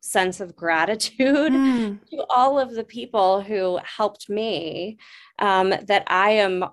sense 0.00 0.40
of 0.40 0.56
gratitude 0.56 1.52
mm. 1.52 2.10
to 2.10 2.24
all 2.28 2.58
of 2.58 2.74
the 2.74 2.84
people 2.84 3.40
who 3.40 3.78
helped 3.84 4.28
me 4.28 4.98
um, 5.38 5.70
that 5.70 6.04
I 6.08 6.30
am 6.32 6.64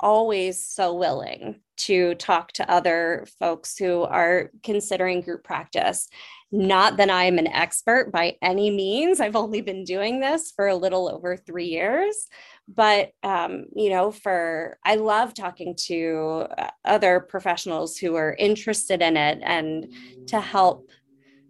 always 0.00 0.62
so 0.62 0.94
willing 0.94 1.60
to 1.76 2.14
talk 2.16 2.52
to 2.52 2.70
other 2.70 3.26
folks 3.38 3.76
who 3.76 4.02
are 4.02 4.50
considering 4.62 5.22
group 5.22 5.42
practice. 5.42 6.08
Not 6.52 6.98
that 6.98 7.10
I'm 7.10 7.38
an 7.38 7.48
expert 7.48 8.12
by 8.12 8.36
any 8.42 8.70
means. 8.70 9.20
I've 9.20 9.34
only 9.34 9.60
been 9.60 9.82
doing 9.84 10.20
this 10.20 10.52
for 10.54 10.68
a 10.68 10.76
little 10.76 11.08
over 11.08 11.36
three 11.36 11.66
years, 11.66 12.28
but 12.68 13.10
um, 13.22 13.66
you 13.74 13.90
know 13.90 14.10
for 14.10 14.78
i 14.84 14.94
love 14.94 15.34
talking 15.34 15.74
to 15.76 16.46
uh, 16.58 16.68
other 16.84 17.20
professionals 17.20 17.96
who 17.96 18.14
are 18.14 18.34
interested 18.38 19.02
in 19.02 19.16
it 19.16 19.38
and 19.42 19.92
to 20.26 20.40
help 20.40 20.88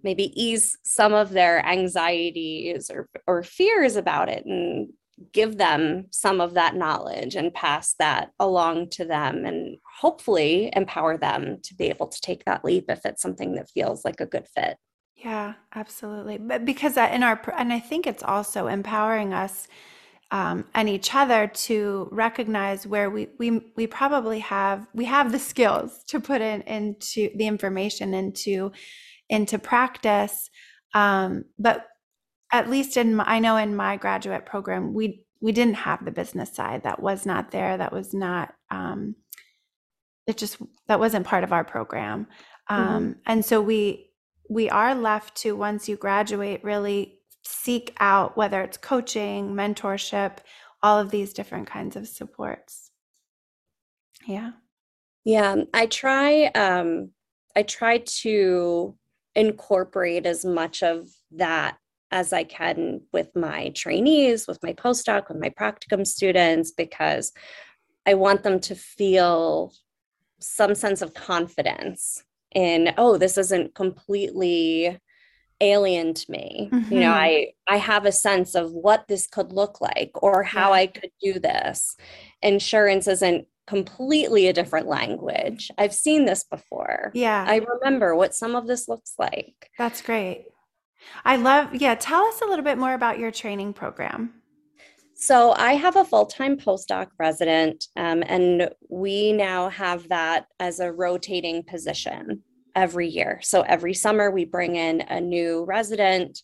maybe 0.02 0.32
ease 0.40 0.76
some 0.84 1.14
of 1.14 1.30
their 1.30 1.64
anxieties 1.66 2.90
or, 2.90 3.08
or 3.26 3.42
fears 3.42 3.96
about 3.96 4.28
it 4.28 4.44
and 4.44 4.92
give 5.32 5.56
them 5.56 6.06
some 6.10 6.40
of 6.40 6.54
that 6.54 6.74
knowledge 6.74 7.36
and 7.36 7.54
pass 7.54 7.94
that 7.98 8.30
along 8.40 8.90
to 8.90 9.04
them 9.04 9.44
and 9.44 9.78
hopefully 10.00 10.70
empower 10.74 11.16
them 11.16 11.58
to 11.62 11.74
be 11.74 11.84
able 11.84 12.08
to 12.08 12.20
take 12.20 12.44
that 12.44 12.64
leap 12.64 12.84
if 12.88 13.06
it's 13.06 13.22
something 13.22 13.54
that 13.54 13.70
feels 13.70 14.04
like 14.04 14.20
a 14.20 14.26
good 14.26 14.46
fit. 14.54 14.76
Yeah 15.16 15.54
absolutely. 15.74 16.38
But 16.38 16.64
because 16.64 16.96
in 16.96 17.22
our 17.22 17.40
and 17.56 17.72
i 17.72 17.80
think 17.80 18.06
it's 18.06 18.22
also 18.22 18.66
empowering 18.66 19.32
us 19.32 19.68
um, 20.30 20.64
and 20.74 20.88
each 20.88 21.14
other 21.14 21.46
to 21.46 22.08
recognize 22.10 22.86
where 22.86 23.10
we, 23.10 23.28
we 23.38 23.60
we 23.76 23.86
probably 23.86 24.40
have 24.40 24.86
we 24.94 25.04
have 25.04 25.32
the 25.32 25.38
skills 25.38 26.02
to 26.08 26.20
put 26.20 26.40
in 26.40 26.62
into 26.62 27.30
the 27.36 27.46
information 27.46 28.14
into 28.14 28.72
into 29.28 29.58
practice 29.58 30.50
um, 30.94 31.44
but 31.58 31.86
at 32.52 32.70
least 32.70 32.96
in 32.96 33.16
my, 33.16 33.24
I 33.26 33.38
know 33.40 33.56
in 33.56 33.74
my 33.76 33.96
graduate 33.96 34.46
program 34.46 34.94
we 34.94 35.26
we 35.40 35.52
didn't 35.52 35.74
have 35.74 36.04
the 36.04 36.10
business 36.10 36.54
side 36.54 36.84
that 36.84 37.00
was 37.00 37.26
not 37.26 37.50
there 37.50 37.76
that 37.76 37.92
was 37.92 38.14
not 38.14 38.54
um, 38.70 39.16
it 40.26 40.36
just 40.36 40.58
that 40.88 40.98
wasn't 40.98 41.26
part 41.26 41.44
of 41.44 41.52
our 41.52 41.64
program 41.64 42.26
um, 42.68 42.86
mm-hmm. 42.86 43.12
and 43.26 43.44
so 43.44 43.60
we 43.60 44.10
we 44.48 44.68
are 44.70 44.94
left 44.94 45.36
to 45.36 45.54
once 45.56 45.88
you 45.88 45.96
graduate 45.96 46.62
really 46.64 47.18
seek 47.44 47.94
out 48.00 48.36
whether 48.36 48.62
it's 48.62 48.76
coaching 48.76 49.54
mentorship 49.54 50.38
all 50.82 50.98
of 50.98 51.10
these 51.10 51.32
different 51.32 51.66
kinds 51.66 51.96
of 51.96 52.08
supports. 52.08 52.90
Yeah. 54.26 54.52
Yeah 55.24 55.56
i 55.72 55.86
try 55.86 56.44
um 56.54 57.10
i 57.56 57.62
try 57.62 57.98
to 57.98 58.94
incorporate 59.34 60.26
as 60.26 60.44
much 60.44 60.82
of 60.82 61.08
that 61.32 61.76
as 62.10 62.32
I 62.32 62.44
can 62.44 63.00
with 63.12 63.34
my 63.34 63.70
trainees, 63.70 64.46
with 64.46 64.62
my 64.62 64.72
postdoc, 64.72 65.28
with 65.28 65.38
my 65.38 65.50
practicum 65.50 66.06
students, 66.06 66.70
because 66.70 67.32
I 68.06 68.14
want 68.14 68.44
them 68.44 68.60
to 68.60 68.76
feel 68.76 69.74
some 70.38 70.76
sense 70.76 71.02
of 71.02 71.14
confidence 71.14 72.22
in, 72.54 72.94
oh, 72.98 73.18
this 73.18 73.36
isn't 73.36 73.74
completely 73.74 74.96
alien 75.60 76.14
to 76.14 76.30
me. 76.30 76.68
Mm-hmm. 76.72 76.92
You 76.92 77.00
know, 77.00 77.12
mm-hmm. 77.12 77.52
I 77.68 77.74
I 77.74 77.76
have 77.76 78.06
a 78.06 78.12
sense 78.12 78.54
of 78.54 78.72
what 78.72 79.08
this 79.08 79.26
could 79.26 79.52
look 79.52 79.80
like 79.80 80.10
or 80.22 80.42
how 80.42 80.70
yeah. 80.70 80.76
I 80.76 80.86
could 80.86 81.10
do 81.20 81.38
this. 81.38 81.96
Insurance 82.42 83.06
isn't 83.06 83.46
completely 83.66 84.48
a 84.48 84.52
different 84.52 84.86
language. 84.86 85.70
I've 85.78 85.94
seen 85.94 86.24
this 86.24 86.44
before. 86.44 87.10
Yeah. 87.14 87.44
I 87.46 87.60
remember 87.80 88.14
what 88.14 88.34
some 88.34 88.54
of 88.54 88.66
this 88.66 88.88
looks 88.88 89.14
like. 89.18 89.70
That's 89.78 90.02
great. 90.02 90.46
I 91.24 91.36
love, 91.36 91.74
yeah, 91.74 91.94
tell 91.94 92.24
us 92.24 92.40
a 92.40 92.46
little 92.46 92.64
bit 92.64 92.78
more 92.78 92.94
about 92.94 93.18
your 93.18 93.30
training 93.30 93.74
program. 93.74 94.34
So, 95.16 95.52
I 95.52 95.74
have 95.74 95.96
a 95.96 96.04
full 96.04 96.26
time 96.26 96.56
postdoc 96.58 97.08
resident, 97.18 97.86
um, 97.96 98.24
and 98.26 98.68
we 98.88 99.32
now 99.32 99.68
have 99.68 100.08
that 100.08 100.46
as 100.58 100.80
a 100.80 100.92
rotating 100.92 101.62
position 101.62 102.42
every 102.74 103.08
year. 103.08 103.40
So, 103.42 103.62
every 103.62 103.94
summer 103.94 104.30
we 104.30 104.44
bring 104.44 104.76
in 104.76 105.00
a 105.02 105.20
new 105.20 105.64
resident. 105.64 106.42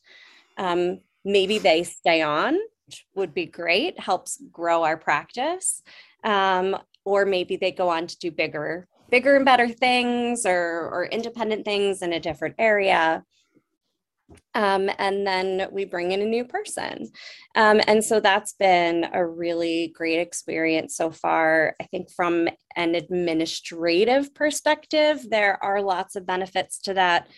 Um, 0.56 1.00
maybe 1.25 1.58
they 1.58 1.84
stay 1.84 2.22
on, 2.22 2.58
would 3.14 3.34
be 3.34 3.46
great, 3.46 3.99
helps 3.99 4.42
grow 4.50 4.82
our 4.82 4.96
practice. 4.96 5.82
Um, 6.25 6.76
or 7.04 7.25
maybe 7.25 7.56
they 7.56 7.72
go 7.72 7.88
on 7.88 8.06
to 8.06 8.18
do 8.18 8.30
bigger, 8.30 8.87
bigger 9.10 9.37
and 9.37 9.44
better 9.44 9.68
things 9.68 10.44
or, 10.46 10.88
or 10.92 11.06
independent 11.06 11.64
things 11.64 12.02
in 12.02 12.12
a 12.12 12.20
different 12.20 12.54
area. 12.58 13.25
Um, 14.54 14.90
and 14.99 15.26
then 15.26 15.68
we 15.70 15.84
bring 15.84 16.12
in 16.12 16.22
a 16.22 16.26
new 16.26 16.44
person. 16.44 17.10
Um, 17.54 17.80
and 17.87 18.04
so 18.04 18.20
that's 18.20 18.52
been 18.54 19.06
a 19.12 19.25
really 19.25 19.92
great 19.94 20.18
experience 20.18 20.96
so 20.96 21.10
far. 21.10 21.75
I 21.80 21.84
think 21.84 22.10
from 22.10 22.49
an 22.76 22.94
administrative 22.94 24.34
perspective, 24.34 25.28
there 25.28 25.62
are 25.62 25.82
lots 25.82 26.16
of 26.16 26.26
benefits 26.26 26.78
to 26.82 26.94
that. 26.94 27.28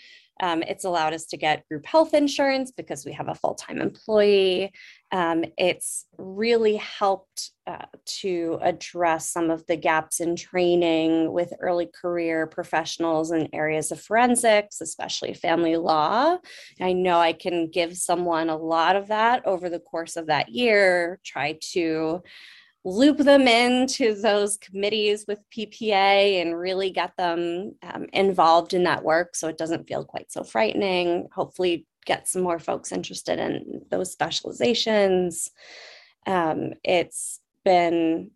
Um, 0.43 0.63
it's 0.65 0.85
allowed 0.85 1.15
us 1.15 1.27
to 1.27 1.37
get 1.37 1.67
group 1.69 1.87
health 1.87 2.15
insurance 2.15 2.73
because 2.73 3.07
we 3.07 3.13
have 3.13 3.29
a 3.29 3.35
full 3.35 3.55
time 3.55 3.81
employee. 3.81 4.73
Um, 5.13 5.45
it's 5.57 6.07
really 6.19 6.77
helped 6.77 7.51
uh, 7.67 7.85
to 8.21 8.59
address 8.61 9.31
some 9.31 9.51
of 9.51 9.65
the 9.67 9.77
gaps 9.77 10.19
in 10.19 10.35
training 10.35 11.33
with 11.33 11.53
early 11.61 11.89
career 11.95 12.49
professionals 12.49 13.31
in 13.31 13.49
areas 13.53 13.93
of 13.93 14.01
forensics, 14.01 14.81
especially 14.81 15.33
family 15.33 15.77
law. 15.77 16.39
I 16.81 16.93
know 16.93 17.21
I 17.21 17.35
can 17.35 17.71
give 17.71 17.97
someone 17.97 18.51
a 18.51 18.57
lot 18.57 18.97
of 18.97 19.09
that 19.09 19.47
over 19.47 19.71
the 19.71 19.79
course 19.79 20.17
of 20.17 20.27
that 20.27 20.49
year, 20.49 21.21
try 21.25 21.59
to 21.73 22.23
loop 22.85 23.19
them 23.19 23.47
into 23.47 24.15
those 24.15 24.57
committees 24.57 25.25
with 25.29 25.39
PPA 25.57 26.43
and 26.43 26.59
really 26.59 26.91
get 26.91 27.17
them 27.17 27.77
um, 27.83 28.07
involved 28.13 28.75
in 28.75 28.85
that 28.85 29.05
work 29.05 29.37
so 29.37 29.49
it 29.49 29.59
doesn't 29.59 29.87
feel 29.87 30.05
quite 30.05 30.33
so 30.33 30.43
frightening. 30.43 31.29
Hopefully, 31.33 31.87
get 32.05 32.27
some 32.27 32.43
more 32.43 32.59
folks 32.59 32.91
interested 32.91 33.39
in 33.39 33.83
those 33.91 34.11
specializations. 34.11 35.51
Um, 36.27 36.73
it's 36.83 37.41
been 37.65 38.33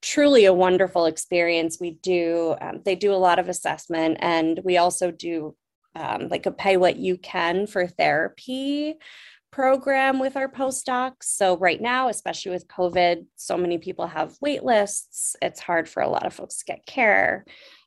truly 0.00 0.44
a 0.44 0.52
wonderful 0.52 1.06
experience. 1.06 1.78
We 1.80 1.92
do, 2.02 2.54
um, 2.60 2.82
they 2.84 2.94
do 2.94 3.12
a 3.12 3.16
lot 3.16 3.40
of 3.40 3.48
assessment, 3.48 4.18
and 4.20 4.60
we 4.64 4.76
also 4.76 5.10
do 5.10 5.56
um, 5.96 6.28
like 6.28 6.46
a 6.46 6.52
pay 6.52 6.76
what 6.76 6.96
you 6.96 7.18
can 7.18 7.66
for 7.66 7.86
therapy 7.86 8.98
program 9.50 10.18
with 10.18 10.36
our 10.36 10.48
postdocs. 10.48 11.24
So, 11.24 11.56
right 11.56 11.80
now, 11.80 12.08
especially 12.08 12.52
with 12.52 12.68
COVID, 12.68 13.26
so 13.36 13.56
many 13.56 13.78
people 13.78 14.06
have 14.06 14.36
wait 14.40 14.62
lists. 14.62 15.36
It's 15.42 15.60
hard 15.60 15.88
for 15.88 16.02
a 16.02 16.08
lot 16.08 16.26
of 16.26 16.34
folks 16.34 16.58
to 16.58 16.64
get 16.64 16.86
care. 16.86 17.44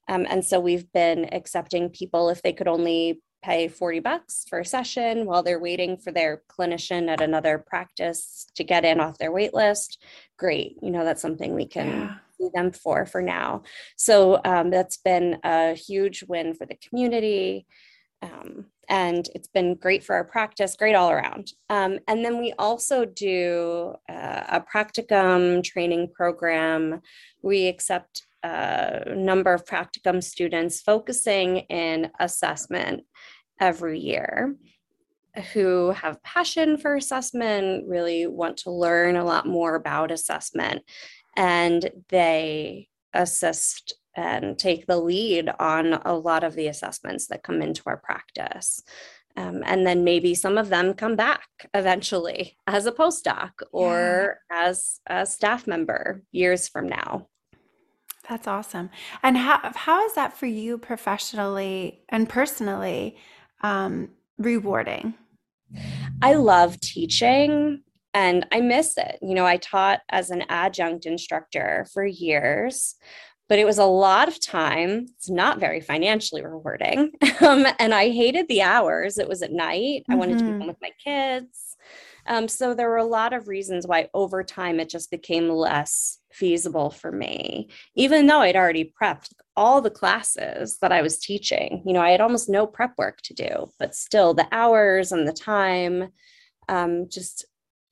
Um, 0.08 0.26
and 0.30 0.44
so, 0.44 0.60
we've 0.60 0.92
been 0.92 1.34
accepting 1.34 1.90
people 1.90 2.30
if 2.30 2.42
they 2.42 2.54
could 2.54 2.68
only 2.68 3.22
pay 3.44 3.68
40 3.68 4.02
bucks 4.02 4.46
for 4.48 4.60
a 4.60 4.66
session 4.66 5.26
while 5.26 5.42
they're 5.42 5.60
waiting 5.60 5.98
for 5.98 6.12
their 6.12 6.44
clinician 6.48 7.10
at 7.10 7.22
another 7.22 7.58
practice 7.58 8.46
to 8.56 8.64
get 8.64 8.86
in 8.86 9.00
off 9.00 9.18
their 9.18 9.32
wait 9.32 9.54
list. 9.54 10.04
Great. 10.38 10.78
You 10.82 10.92
know, 10.92 11.04
that's 11.04 11.24
something 11.24 11.56
we 11.56 11.66
can. 11.66 11.88
Yeah 11.88 12.16
them 12.50 12.72
for 12.72 13.06
for 13.06 13.22
now. 13.22 13.64
So 13.98 14.40
um, 14.44 14.70
that's 14.70 14.98
been 14.98 15.38
a 15.44 15.74
huge 15.74 16.24
win 16.28 16.54
for 16.54 16.66
the 16.66 16.78
community. 16.88 17.66
Um, 18.22 18.66
and 18.88 19.30
it's 19.34 19.48
been 19.48 19.76
great 19.76 20.04
for 20.04 20.16
our 20.16 20.24
practice, 20.24 20.76
great 20.76 20.96
all 20.96 21.10
around. 21.10 21.54
Um, 21.70 22.00
and 22.08 22.24
then 22.24 22.38
we 22.40 22.54
also 22.60 23.06
do 23.06 23.96
uh, 24.10 24.44
a 24.50 24.62
practicum 24.62 25.64
training 25.64 26.10
program. 26.14 27.02
We 27.42 27.68
accept 27.68 28.24
a 28.44 29.14
number 29.16 29.54
of 29.54 29.66
practicum 29.66 30.24
students 30.24 30.82
focusing 30.82 31.58
in 31.70 32.12
assessment 32.20 33.04
every 33.60 34.00
year 34.00 34.56
who 35.54 35.92
have 35.92 36.22
passion 36.24 36.78
for 36.78 36.96
assessment, 36.96 37.88
really 37.88 38.28
want 38.28 38.58
to 38.58 38.72
learn 38.72 39.16
a 39.16 39.24
lot 39.24 39.48
more 39.48 39.76
about 39.76 40.12
assessment. 40.12 40.84
And 41.38 41.90
they 42.10 42.90
assist 43.14 43.94
and 44.16 44.58
take 44.58 44.88
the 44.88 44.98
lead 44.98 45.50
on 45.60 45.94
a 45.94 46.14
lot 46.14 46.44
of 46.44 46.56
the 46.56 46.68
assessments 46.68 47.28
that 47.28 47.44
come 47.44 47.62
into 47.62 47.84
our 47.86 47.98
practice. 47.98 48.82
Um, 49.38 49.64
and 49.66 49.88
then 49.88 50.04
maybe 50.04 50.36
some 50.36 50.58
of 50.58 50.70
them 50.70 50.94
come 50.94 51.16
back 51.16 51.48
eventually 51.74 52.58
as 52.68 52.86
a 52.86 52.92
postdoc 52.92 53.52
or 53.72 54.40
yeah. 54.52 54.68
as 54.68 55.00
a 55.08 55.26
staff 55.26 55.68
member 55.68 56.22
years 56.32 56.68
from 56.68 56.90
now. 56.90 57.28
That's 58.30 58.48
awesome. 58.48 58.90
And 59.24 59.38
how 59.38 59.72
how 59.76 60.06
is 60.06 60.14
that 60.14 60.38
for 60.38 60.46
you 60.46 60.78
professionally 60.78 62.04
and 62.10 62.30
personally 62.30 63.18
um, 63.62 64.10
rewarding? 64.38 65.16
I 66.22 66.36
love 66.36 66.80
teaching 66.80 67.84
and 68.14 68.46
I 68.52 68.62
miss 68.62 68.98
it. 68.98 69.18
You 69.22 69.36
know, 69.36 69.46
I 69.46 69.58
taught 69.58 70.02
as 70.10 70.30
an 70.30 70.44
adjunct 70.50 71.06
instructor 71.06 71.88
for 71.94 72.06
years, 72.06 72.96
but 73.52 73.60
it 73.60 73.66
was 73.66 73.80
a 73.80 73.84
lot 73.86 74.30
of 74.30 74.40
time. 74.40 75.08
It's 75.18 75.30
not 75.30 75.60
very 75.60 75.82
financially 75.82 76.42
rewarding. 76.42 77.12
Um, 77.42 77.66
and 77.80 77.92
I 77.92 78.12
hated 78.12 78.48
the 78.48 78.62
hours. 78.62 79.18
It 79.18 79.28
was 79.28 79.42
at 79.42 79.52
night. 79.52 80.04
Mm-hmm. 80.04 80.12
I 80.12 80.16
wanted 80.16 80.38
to 80.38 80.44
be 80.44 80.52
mm-hmm. 80.52 80.60
home 80.60 80.68
with 80.68 80.78
my 80.80 80.92
kids. 81.04 81.76
Um, 82.28 82.48
so 82.48 82.76
there 82.76 82.88
were 82.88 82.98
a 82.98 83.04
lot 83.04 83.34
of 83.34 83.48
reasons 83.48 83.88
why 83.88 84.10
over 84.14 84.44
time 84.44 84.80
it 84.80 84.90
just 84.90 85.10
became 85.10 85.50
less 85.50 86.20
feasible 86.32 86.92
for 86.92 87.12
me, 87.12 87.72
even 87.96 88.28
though 88.28 88.42
I'd 88.42 88.56
already 88.56 88.94
prepped 89.02 89.34
all 89.58 89.82
the 89.82 89.90
classes 89.90 90.78
that 90.82 90.92
I 90.92 91.02
was 91.02 91.18
teaching. 91.18 91.82
You 91.84 91.94
know, 91.94 92.02
I 92.02 92.12
had 92.12 92.22
almost 92.22 92.48
no 92.48 92.68
prep 92.68 92.94
work 93.00 93.22
to 93.24 93.34
do, 93.34 93.72
but 93.80 93.96
still 93.96 94.36
the 94.36 94.48
hours 94.52 95.12
and 95.12 95.28
the 95.28 95.34
time 95.34 96.10
um, 96.70 97.08
just 97.10 97.46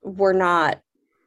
were 0.04 0.34
not 0.34 0.80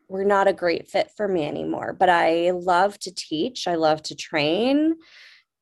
were 0.09 0.25
not 0.25 0.49
a 0.49 0.53
great 0.53 0.89
fit 0.89 1.11
for 1.17 1.29
me 1.29 1.47
anymore. 1.47 1.95
But 1.99 2.09
I 2.09 2.51
love 2.51 2.99
to 3.01 3.15
teach, 3.15 3.67
I 3.67 3.77
love 3.77 4.03
to 4.05 4.15
train. 4.15 4.97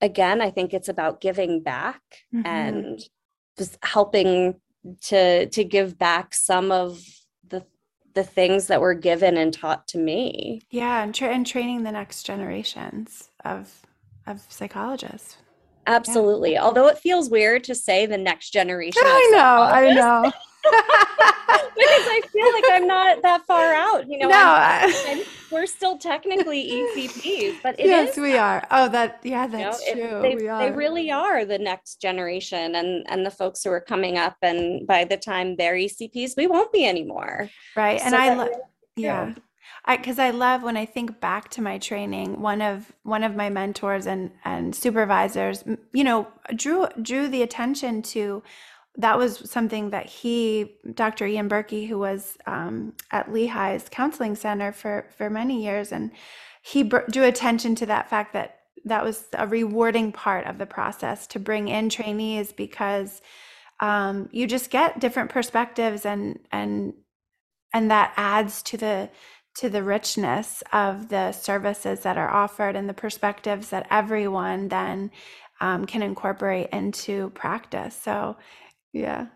Again, 0.00 0.40
I 0.40 0.50
think 0.50 0.72
it's 0.72 0.88
about 0.88 1.20
giving 1.20 1.62
back 1.62 2.00
mm-hmm. 2.35 2.46
and 2.46 3.00
just 3.59 3.79
helping 3.83 4.61
to 5.03 5.46
to 5.46 5.64
give 5.64 5.98
back 5.98 6.35
some 6.35 6.72
of 6.72 7.03
the 7.46 7.64
the 8.14 8.24
things 8.24 8.68
that 8.68 8.81
were 8.81 8.94
given 8.94 9.37
and 9.37 9.53
taught 9.53 9.87
to 9.88 9.98
me. 9.98 10.62
Yeah, 10.70 11.03
and, 11.03 11.14
tra- 11.14 11.29
and 11.29 11.46
training 11.46 11.83
the 11.83 11.92
next 11.92 12.24
generations 12.24 13.29
of 13.44 13.83
of 14.26 14.40
psychologists. 14.48 15.37
Absolutely. 15.87 16.53
Yeah. 16.53 16.62
Although 16.62 16.88
it 16.88 16.98
feels 16.98 17.31
weird 17.31 17.64
to 17.64 17.74
say 17.74 18.07
the 18.07 18.18
next 18.18 18.50
generation. 18.50 19.03
I 19.05 19.31
know, 19.33 19.62
I 19.62 19.92
know. 19.92 20.33
because 21.81 22.07
I 22.07 22.20
feel 22.33 22.53
like 22.53 22.64
I'm 22.70 22.87
not 22.87 23.23
that 23.23 23.46
far 23.46 23.73
out. 23.73 24.09
You 24.09 24.18
know, 24.18 24.29
no, 24.29 24.37
I'm, 24.37 24.94
I'm, 25.07 25.25
we're 25.51 25.66
still 25.66 25.99
technically 25.99 26.70
ECPs, 26.70 27.62
but 27.62 27.79
yes, 27.79 28.16
we 28.16 28.37
are. 28.37 28.66
Oh, 28.70 28.88
that 28.88 29.20
yeah, 29.23 29.46
that's 29.46 29.85
you 29.87 29.96
know, 29.96 30.09
true. 30.09 30.25
It, 30.25 30.38
they, 30.38 30.46
they 30.46 30.70
really 30.73 31.11
are 31.11 31.44
the 31.44 31.59
next 31.59 32.01
generation, 32.01 32.75
and 32.75 33.07
and 33.09 33.25
the 33.25 33.31
folks 33.31 33.64
who 33.64 33.70
are 33.70 33.81
coming 33.81 34.18
up, 34.18 34.37
and 34.42 34.87
by 34.87 35.05
the 35.05 35.16
time 35.16 35.57
they're 35.57 35.75
ECPs, 35.75 36.37
we 36.37 36.46
won't 36.46 36.73
be 36.73 36.87
anymore. 36.87 37.49
Right, 37.77 38.01
and 38.05 38.14
I 38.14 38.35
love. 38.35 38.51
Yeah. 38.96 39.35
because 39.88 40.18
I, 40.18 40.27
I, 40.27 40.31
love 40.31 40.62
when 40.62 40.77
I 40.77 40.85
think 40.85 41.20
back 41.20 41.49
to 41.51 41.62
my 41.62 41.79
training. 41.79 42.40
One 42.40 42.61
of 42.61 42.92
one 43.03 43.25
of 43.25 43.35
my 43.35 43.49
mentors 43.49 44.07
and 44.07 44.31
and 44.44 44.75
supervisors, 44.75 45.64
you 45.92 46.05
know, 46.05 46.29
drew 46.55 46.88
drew 47.01 47.29
the 47.29 47.42
attention 47.42 48.03
to 48.03 48.42
that 48.96 49.18
was 49.18 49.48
something 49.50 49.90
that 49.90 50.07
he, 50.07 50.76
Dr. 50.94 51.26
Ian 51.26 51.48
Birky, 51.48 51.88
who 51.88 51.98
was 51.98 52.37
um, 52.46 52.94
at 53.11 53.29
Lehigh's 53.29 53.88
counseling 53.88 54.35
center 54.35 54.72
for 54.72 55.07
for 55.16 55.31
many 55.31 55.62
years, 55.62 55.92
and 55.92 56.11
he 56.62 56.83
drew 56.83 57.24
attention 57.24 57.74
to 57.76 57.87
that 57.87 58.11
fact 58.11 58.33
that 58.33 58.61
that 58.85 59.05
was 59.05 59.24
a 59.35 59.46
rewarding 59.46 60.12
part 60.12 60.46
of 60.46 60.59
the 60.59 60.66
process 60.66 61.26
to 61.29 61.38
bring 61.38 61.68
in 61.68 61.88
trainees 61.88 62.53
because 62.53 63.20
um, 63.81 64.29
you 64.33 64.46
just 64.46 64.70
get 64.70 65.00
different 65.00 65.31
perspectives 65.31 66.05
and 66.05 66.38
and 66.53 66.94
and 67.72 67.90
that 67.90 68.12
adds 68.16 68.62
to 68.62 68.76
the 68.76 69.11
to 69.57 69.68
the 69.68 69.83
richness 69.83 70.62
of 70.72 71.09
the 71.09 71.33
services 71.33 72.00
that 72.00 72.16
are 72.16 72.31
offered 72.31 72.76
and 72.76 72.88
the 72.88 72.94
perspectives 72.94 73.70
that 73.70 73.87
everyone 73.90 74.68
then 74.68 75.11
um, 75.61 75.87
can 75.87 76.03
incorporate 76.03 76.68
into 76.70 77.31
practice 77.31 77.96
so 77.96 78.37
yeah 78.92 79.26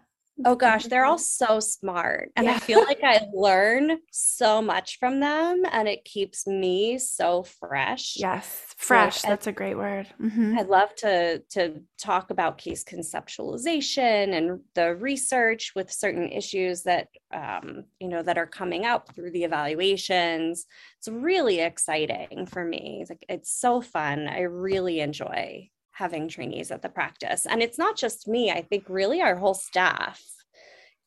Oh 0.45 0.57
gosh, 0.57 0.87
they're 0.87 1.05
all 1.05 1.19
so 1.19 1.61
smart. 1.61 2.33
And 2.35 2.47
yeah. 2.47 2.55
I 2.55 2.59
feel 2.59 2.83
like 2.83 3.05
I 3.05 3.21
learn 3.33 3.99
so 4.11 4.61
much 4.61 4.99
from 4.99 5.21
them 5.21 5.63
and 5.71 5.87
it 5.87 6.05
keeps 6.05 6.45
me 6.45 6.99
so 6.99 7.45
fresh. 7.45 8.15
Yes, 8.17 8.75
fresh. 8.77 9.23
Like, 9.23 9.31
that's 9.31 9.47
I, 9.47 9.51
a 9.51 9.55
great 9.55 9.77
word. 9.77 10.09
Mm-hmm. 10.21 10.59
I 10.59 10.63
love 10.63 10.93
to 10.97 11.39
to 11.51 11.83
talk 11.99 12.31
about 12.31 12.59
case 12.59 12.83
conceptualization 12.83 14.37
and 14.37 14.61
the 14.75 14.97
research 14.97 15.73
with 15.77 15.93
certain 15.93 16.29
issues 16.31 16.83
that 16.83 17.09
um, 17.33 17.85
you 18.01 18.09
know 18.09 18.23
that 18.23 18.39
are 18.39 18.47
coming 18.47 18.87
up 18.87 19.15
through 19.15 19.31
the 19.31 19.45
evaluations. 19.45 20.67
It's 20.99 21.09
really 21.09 21.61
exciting 21.61 22.47
for 22.47 22.65
me. 22.65 22.99
It's 23.03 23.11
like 23.11 23.25
it's 23.29 23.53
so 23.53 23.81
fun. 23.81 24.27
I 24.27 24.41
really 24.41 24.99
enjoy 24.99 25.71
having 25.95 26.29
trainees 26.29 26.71
at 26.71 26.83
the 26.83 26.89
practice. 26.89 27.47
And 27.47 27.63
it's 27.63 27.79
not 27.79 27.97
just 27.97 28.29
me, 28.29 28.51
I 28.51 28.63
think 28.63 28.85
really 28.89 29.23
our 29.23 29.37
whole 29.37 29.55
staff 29.55 30.23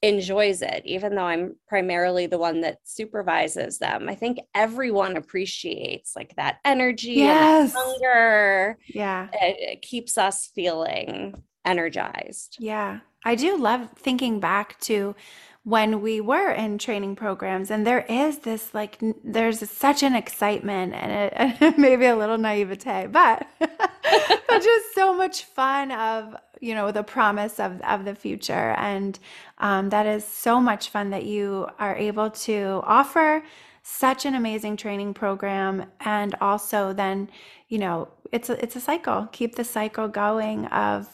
enjoys 0.02 0.62
it, 0.62 0.84
even 0.86 1.16
though 1.16 1.26
I'm 1.26 1.56
primarily 1.68 2.28
the 2.28 2.38
one 2.38 2.62
that 2.62 2.80
supervises 2.84 3.80
them. 3.80 4.08
I 4.08 4.16
think 4.16 4.40
everyone 4.56 5.18
appreciates 5.18 6.16
like 6.16 6.36
that 6.36 6.58
energy 6.64 7.14
yes. 7.14 7.74
and 7.74 7.84
hunger. 7.84 8.78
Yeah. 8.88 9.28
It, 9.34 9.58
it 9.60 9.82
keeps 9.82 10.18
us 10.18 10.50
feeling 10.54 11.44
energized. 11.66 12.58
Yeah. 12.60 13.00
I 13.26 13.36
do 13.36 13.58
love 13.58 13.90
thinking 13.98 14.40
back 14.40 14.80
to 14.82 15.16
when 15.64 16.02
we 16.02 16.22
were 16.22 16.50
in 16.50 16.78
training 16.78 17.14
programs 17.14 17.70
and 17.70 17.86
there 17.86 18.06
is 18.08 18.40
this 18.40 18.74
like 18.74 18.98
there's 19.22 19.70
such 19.70 20.02
an 20.02 20.16
excitement 20.16 20.94
and 20.94 21.58
it, 21.62 21.78
maybe 21.78 22.06
a 22.06 22.16
little 22.16 22.38
naivete 22.38 23.06
but 23.08 23.46
but 24.48 24.62
just 24.62 24.96
so 24.96 25.14
much 25.14 25.44
fun 25.44 25.92
of 25.92 26.36
you 26.60 26.74
know 26.74 26.92
the 26.92 27.04
promise 27.04 27.60
of 27.60 27.80
of 27.82 28.06
the 28.06 28.16
future 28.16 28.76
and 28.78 29.20
um, 29.60 29.90
that 29.90 30.06
is 30.06 30.26
so 30.26 30.60
much 30.60 30.90
fun 30.90 31.10
that 31.10 31.26
you 31.26 31.68
are 31.80 31.96
able 31.96 32.30
to 32.30 32.82
offer 32.84 33.44
such 33.84 34.26
an 34.26 34.36
amazing 34.36 34.76
training 34.76 35.14
program 35.14 35.86
and 36.02 36.36
also 36.42 36.94
then 36.94 37.30
you 37.70 37.78
know 37.78 38.08
it's 38.32 38.50
a, 38.50 38.62
it's 38.64 38.76
a 38.76 38.82
cycle 38.82 39.28
keep 39.32 39.56
the 39.56 39.64
cycle 39.64 40.08
going 40.08 40.66
of 40.68 41.08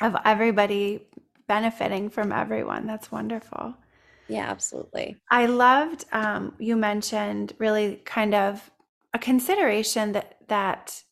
of 0.00 0.16
everybody 0.24 1.06
benefiting 1.46 2.10
from 2.10 2.32
everyone. 2.32 2.86
That's 2.86 3.12
wonderful. 3.12 3.74
Yeah, 4.28 4.48
absolutely. 4.50 5.16
I 5.30 5.46
loved 5.46 6.06
um, 6.12 6.54
you 6.58 6.76
mentioned 6.76 7.52
really 7.58 7.96
kind 8.04 8.34
of 8.34 8.70
a 9.12 9.18
consideration 9.18 10.12
that 10.12 10.38
that 10.48 11.02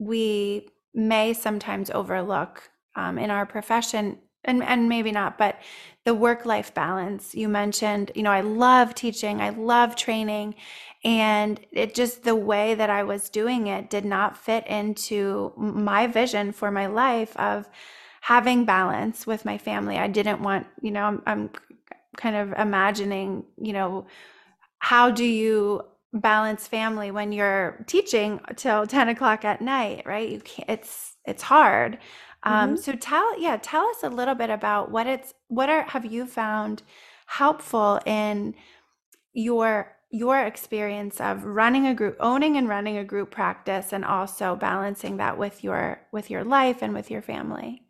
we 0.00 0.68
may 0.92 1.32
sometimes 1.32 1.90
overlook 1.90 2.70
um, 2.96 3.18
in 3.18 3.30
our 3.30 3.46
profession 3.46 4.18
and 4.44 4.64
and 4.64 4.88
maybe 4.88 5.12
not 5.12 5.36
but 5.36 5.60
the 6.04 6.14
work 6.14 6.46
life 6.46 6.72
balance 6.72 7.34
you 7.34 7.46
mentioned 7.46 8.10
you 8.14 8.22
know 8.22 8.30
i 8.30 8.40
love 8.40 8.94
teaching 8.94 9.40
i 9.40 9.50
love 9.50 9.94
training 9.94 10.54
and 11.04 11.60
it 11.72 11.94
just 11.94 12.24
the 12.24 12.34
way 12.34 12.74
that 12.74 12.88
i 12.88 13.02
was 13.02 13.28
doing 13.28 13.66
it 13.66 13.90
did 13.90 14.04
not 14.04 14.38
fit 14.38 14.66
into 14.66 15.52
my 15.56 16.06
vision 16.06 16.52
for 16.52 16.70
my 16.70 16.86
life 16.86 17.36
of 17.36 17.68
having 18.20 18.64
balance 18.64 19.26
with 19.26 19.44
my 19.44 19.58
family. 19.58 19.96
I 19.96 20.06
didn't 20.06 20.42
want, 20.42 20.66
you 20.82 20.90
know, 20.90 21.04
I'm, 21.04 21.22
I'm 21.26 21.50
kind 22.16 22.36
of 22.36 22.52
imagining, 22.58 23.44
you 23.60 23.72
know, 23.72 24.06
how 24.78 25.10
do 25.10 25.24
you 25.24 25.82
balance 26.12 26.66
family 26.66 27.10
when 27.10 27.32
you're 27.32 27.84
teaching 27.86 28.40
till 28.56 28.86
10 28.86 29.08
o'clock 29.08 29.44
at 29.44 29.60
night, 29.60 30.02
right? 30.06 30.28
You 30.28 30.40
can't, 30.40 30.68
it's, 30.68 31.16
it's 31.24 31.42
hard. 31.42 31.98
Um, 32.42 32.70
mm-hmm. 32.70 32.76
so 32.76 32.92
tell, 32.92 33.40
yeah, 33.40 33.58
tell 33.60 33.86
us 33.86 34.02
a 34.02 34.08
little 34.08 34.34
bit 34.34 34.50
about 34.50 34.90
what 34.90 35.06
it's, 35.06 35.34
what 35.48 35.68
are, 35.68 35.82
have 35.82 36.04
you 36.04 36.26
found 36.26 36.82
helpful 37.26 38.00
in 38.06 38.54
your 39.32 39.96
your 40.10 40.44
experience 40.44 41.20
of 41.20 41.44
running 41.44 41.86
a 41.86 41.94
group 41.94 42.16
owning 42.18 42.56
and 42.56 42.68
running 42.68 42.96
a 42.96 43.04
group 43.04 43.30
practice 43.30 43.92
and 43.92 44.04
also 44.04 44.56
balancing 44.56 45.18
that 45.18 45.38
with 45.38 45.62
your 45.62 46.00
with 46.10 46.30
your 46.30 46.42
life 46.42 46.82
and 46.82 46.92
with 46.92 47.10
your 47.10 47.22
family 47.22 47.82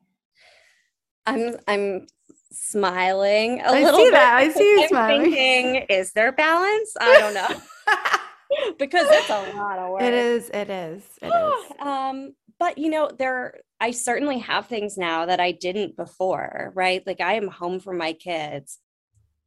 I'm 1.25 1.57
I'm 1.67 2.07
smiling 2.53 3.61
a 3.61 3.65
I 3.65 3.83
little 3.83 3.99
see 3.99 4.05
bit. 4.07 4.13
That. 4.13 4.37
I 4.37 4.49
see 4.51 4.71
you 4.71 4.83
I'm 4.83 4.89
smiling. 4.89 5.33
Thinking, 5.33 5.87
is 5.89 6.13
there 6.13 6.33
balance? 6.33 6.97
I 7.01 7.19
don't 7.21 7.35
know. 7.35 7.61
because 8.79 9.07
it's 9.11 9.31
a 9.31 9.57
lot 9.57 9.79
of 9.79 9.91
work. 9.91 10.03
It 10.03 10.15
is, 10.15 10.51
it 10.51 10.71
is. 10.71 11.03
It 11.23 11.27
is. 11.27 11.73
um, 11.81 12.35
but 12.59 12.79
you 12.79 12.91
know, 12.91 13.11
there 13.17 13.61
I 13.81 13.93
certainly 13.93 14.39
have 14.39 14.67
things 14.67 14.99
now 14.99 15.27
that 15.27 15.41
I 15.41 15.53
didn't 15.53 15.97
before, 15.97 16.73
right? 16.75 17.07
Like 17.07 17.21
I 17.21 17.35
am 17.35 17.49
home 17.49 17.81
for 17.81 17.93
my 17.93 18.13
kids 18.13 18.79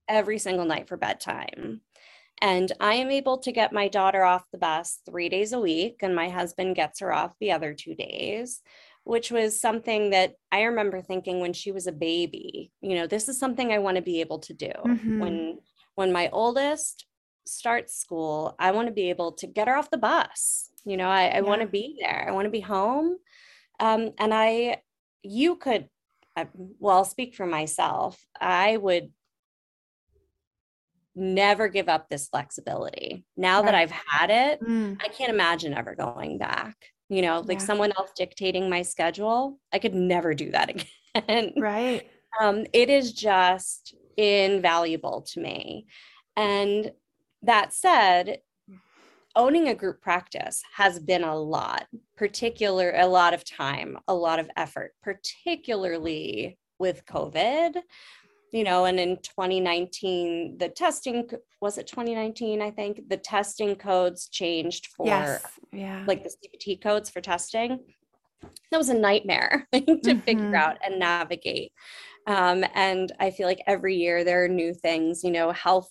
every 0.08 0.40
single 0.40 0.66
night 0.66 0.88
for 0.88 0.98
bedtime. 0.98 1.82
And 2.42 2.72
I 2.80 2.96
am 2.96 3.12
able 3.12 3.38
to 3.40 3.52
get 3.52 3.72
my 3.72 3.88
daughter 3.88 4.24
off 4.24 4.50
the 4.52 4.58
bus 4.58 5.00
three 5.06 5.30
days 5.30 5.54
a 5.54 5.60
week, 5.60 6.00
and 6.02 6.16
my 6.16 6.30
husband 6.30 6.76
gets 6.76 7.00
her 7.00 7.14
off 7.14 7.36
the 7.40 7.52
other 7.52 7.74
two 7.74 7.96
days 7.96 8.62
which 9.04 9.32
was 9.32 9.60
something 9.60 10.12
that 10.12 10.36
I 10.52 10.64
remember 10.64 11.02
thinking 11.02 11.40
when 11.40 11.54
she 11.54 11.72
was 11.72 11.88
a 11.88 11.92
baby, 11.92 12.72
you 12.82 12.96
know, 12.96 13.08
this 13.08 13.28
is 13.28 13.38
something 13.38 13.72
I 13.72 13.80
want 13.80 13.98
to 13.98 14.04
be 14.04 14.22
able 14.22 14.40
to 14.40 14.54
do. 14.54 14.72
Mm-hmm. 14.86 15.20
When 15.20 15.58
when 15.96 16.12
my 16.12 16.30
oldest 16.32 17.06
starts 17.46 17.96
school, 17.96 18.56
I 18.60 18.72
want 18.72 18.88
to 18.88 18.94
be 18.94 19.10
able 19.10 19.34
to 19.34 19.48
get 19.48 19.68
her 19.68 19.76
off 19.76 19.92
the 19.92 19.98
bus. 19.98 20.70
You 20.86 20.98
know, 20.98 21.10
I, 21.10 21.26
I 21.26 21.36
yeah. 21.36 21.42
want 21.42 21.62
to 21.62 21.68
be 21.68 21.98
there. 22.00 22.26
I 22.28 22.32
want 22.32 22.46
to 22.46 22.52
be 22.52 22.62
home. 22.62 23.18
Um, 23.80 24.12
and 24.18 24.34
I, 24.34 24.82
you 25.24 25.56
could, 25.56 25.88
I, 26.36 26.48
well, 26.54 26.98
I'll 26.98 27.06
speak 27.06 27.36
for 27.36 27.46
myself. 27.46 28.20
I 28.40 28.78
would 28.78 29.12
never 31.16 31.68
give 31.68 31.90
up 31.90 32.10
this 32.10 32.28
flexibility. 32.28 33.24
Now 33.38 33.58
right. 33.58 33.66
that 33.66 33.76
I've 33.76 33.92
had 33.92 34.30
it, 34.30 34.62
mm. 34.62 34.98
I 35.02 35.08
can't 35.10 35.32
imagine 35.32 35.74
ever 35.74 35.96
going 35.96 36.38
back 36.38 36.76
you 37.10 37.22
know, 37.22 37.42
like 37.42 37.60
yeah. 37.60 37.66
someone 37.66 37.92
else 37.98 38.12
dictating 38.16 38.70
my 38.70 38.82
schedule. 38.82 39.60
I 39.72 39.80
could 39.80 39.94
never 39.94 40.34
do 40.34 40.52
that 40.52 40.70
again. 41.16 41.54
Right. 41.58 42.10
Um, 42.40 42.66
it 42.74 42.90
is 42.90 43.14
just 43.14 43.96
invaluable 44.18 45.22
to 45.34 45.40
me. 45.40 45.88
And 46.36 46.92
that 47.44 47.74
said, 47.74 48.40
owning 49.36 49.68
a 49.68 49.76
group 49.76 50.02
practice 50.02 50.62
has 50.76 51.00
been 51.00 51.24
a 51.24 51.36
lot, 51.36 51.88
particular 52.18 52.94
a 52.96 53.08
lot 53.08 53.34
of 53.34 53.44
time, 53.44 53.98
a 54.08 54.14
lot 54.14 54.40
of 54.40 54.50
effort, 54.56 54.94
particularly 55.02 56.58
with 56.80 57.06
COVID 57.06 57.78
you 58.54 58.64
know, 58.64 58.86
and 58.86 59.00
in 59.00 59.18
2019, 59.18 60.60
the 60.60 60.70
testing 60.70 61.28
was 61.60 61.80
it 61.80 61.88
2019, 61.88 62.62
I 62.62 62.70
think 62.70 63.10
the 63.10 63.18
testing 63.18 63.76
codes 63.76 64.30
changed 64.30 64.88
for 64.96 65.08
yes. 65.08 65.44
yeah. 65.72 66.04
like 66.08 66.24
the 66.24 66.30
CPT 66.30 66.80
codes 66.80 67.10
for 67.10 67.20
testing. 67.20 67.80
That 68.70 68.78
was 68.78 68.90
a 68.90 68.94
nightmare 68.94 69.68
to 69.74 69.82
mm-hmm. 69.82 70.20
figure 70.20 70.56
out 70.56 70.78
and 70.86 71.00
navigate. 71.00 71.72
Um, 72.28 72.64
and 72.76 73.12
I 73.20 73.32
feel 73.32 73.48
like 73.48 73.62
every 73.66 73.96
year 73.96 74.24
there 74.24 74.44
are 74.44 74.50
new 74.50 74.74
things, 74.74 75.24
you 75.24 75.32
know, 75.32 75.52
health 75.52 75.90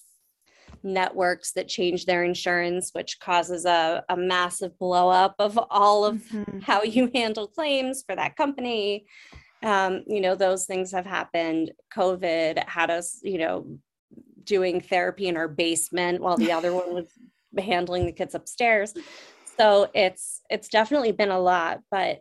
networks 0.84 1.52
that 1.52 1.68
change 1.68 2.06
their 2.06 2.22
insurance, 2.22 2.90
which 2.92 3.18
causes 3.18 3.64
a, 3.64 4.04
a 4.08 4.16
massive 4.16 4.78
blow 4.78 5.08
up 5.08 5.34
of 5.40 5.58
all 5.68 6.04
of 6.04 6.22
mm-hmm. 6.22 6.60
how 6.60 6.82
you 6.82 7.10
handle 7.14 7.48
claims 7.48 8.04
for 8.06 8.14
that 8.14 8.36
company 8.36 9.04
um, 9.62 10.02
you 10.06 10.20
know, 10.20 10.34
those 10.34 10.66
things 10.66 10.92
have 10.92 11.06
happened. 11.06 11.72
COVID 11.94 12.66
had 12.68 12.90
us, 12.90 13.20
you 13.22 13.38
know, 13.38 13.78
doing 14.44 14.80
therapy 14.80 15.28
in 15.28 15.36
our 15.36 15.48
basement 15.48 16.20
while 16.20 16.36
the 16.36 16.52
other 16.52 16.72
one 16.72 16.94
was 16.94 17.06
handling 17.58 18.06
the 18.06 18.12
kids 18.12 18.34
upstairs. 18.34 18.94
So 19.58 19.88
it's 19.94 20.40
it's 20.50 20.68
definitely 20.68 21.12
been 21.12 21.30
a 21.30 21.38
lot, 21.38 21.80
but 21.90 22.20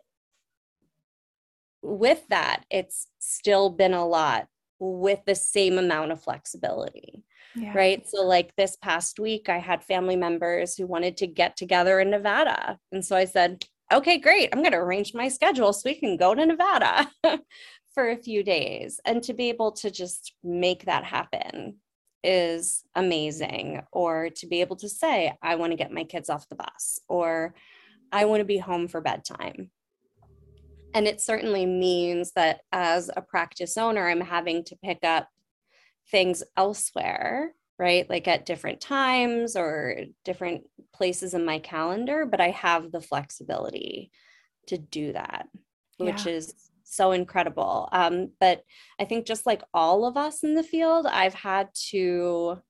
with 1.82 2.26
that, 2.28 2.64
it's 2.70 3.08
still 3.18 3.70
been 3.70 3.94
a 3.94 4.06
lot 4.06 4.46
with 4.78 5.20
the 5.26 5.34
same 5.34 5.78
amount 5.78 6.12
of 6.12 6.22
flexibility. 6.22 7.24
Yeah. 7.54 7.72
Right. 7.74 8.08
So, 8.08 8.24
like 8.24 8.54
this 8.56 8.76
past 8.76 9.18
week, 9.18 9.48
I 9.48 9.58
had 9.58 9.84
family 9.84 10.16
members 10.16 10.74
who 10.74 10.86
wanted 10.86 11.18
to 11.18 11.26
get 11.26 11.56
together 11.56 12.00
in 12.00 12.10
Nevada. 12.10 12.78
And 12.92 13.04
so 13.04 13.14
I 13.14 13.26
said, 13.26 13.64
okay, 13.92 14.18
great. 14.18 14.48
I'm 14.52 14.60
going 14.60 14.72
to 14.72 14.78
arrange 14.78 15.14
my 15.14 15.28
schedule 15.28 15.72
so 15.72 15.82
we 15.84 15.94
can 15.94 16.16
go 16.16 16.34
to 16.34 16.46
Nevada 16.46 17.10
for 17.94 18.10
a 18.10 18.16
few 18.16 18.42
days. 18.42 19.00
And 19.04 19.22
to 19.24 19.34
be 19.34 19.48
able 19.48 19.72
to 19.72 19.90
just 19.90 20.34
make 20.42 20.84
that 20.86 21.04
happen 21.04 21.76
is 22.24 22.84
amazing. 22.94 23.82
Or 23.92 24.30
to 24.36 24.46
be 24.46 24.60
able 24.60 24.76
to 24.76 24.88
say, 24.88 25.36
I 25.42 25.56
want 25.56 25.72
to 25.72 25.76
get 25.76 25.92
my 25.92 26.04
kids 26.04 26.30
off 26.30 26.48
the 26.48 26.56
bus, 26.56 27.00
or 27.08 27.54
I 28.10 28.24
want 28.24 28.40
to 28.40 28.44
be 28.46 28.58
home 28.58 28.88
for 28.88 29.00
bedtime. 29.00 29.70
And 30.94 31.06
it 31.06 31.20
certainly 31.20 31.64
means 31.64 32.32
that 32.32 32.60
as 32.70 33.10
a 33.16 33.22
practice 33.22 33.78
owner, 33.78 34.08
I'm 34.08 34.20
having 34.20 34.64
to 34.64 34.76
pick 34.84 34.98
up 35.04 35.28
things 36.10 36.42
elsewhere, 36.56 37.54
right? 37.82 38.08
Like 38.08 38.28
at 38.28 38.46
different 38.46 38.80
times 38.80 39.56
or 39.56 39.96
different 40.24 40.62
places 40.94 41.34
in 41.34 41.44
my 41.44 41.58
calendar, 41.58 42.24
but 42.24 42.40
I 42.40 42.50
have 42.50 42.92
the 42.92 43.00
flexibility 43.00 44.12
to 44.68 44.78
do 44.78 45.12
that, 45.14 45.48
which 45.96 46.24
is 46.28 46.54
so 46.84 47.10
incredible. 47.10 47.88
Um, 47.90 48.30
but 48.38 48.62
I 49.00 49.04
think 49.04 49.26
just 49.26 49.46
like 49.46 49.64
all 49.74 50.06
of 50.06 50.16
us 50.16 50.44
in 50.44 50.54
the 50.54 50.62
field, 50.62 51.06
I've 51.06 51.34
had 51.34 51.70
to 51.90 52.62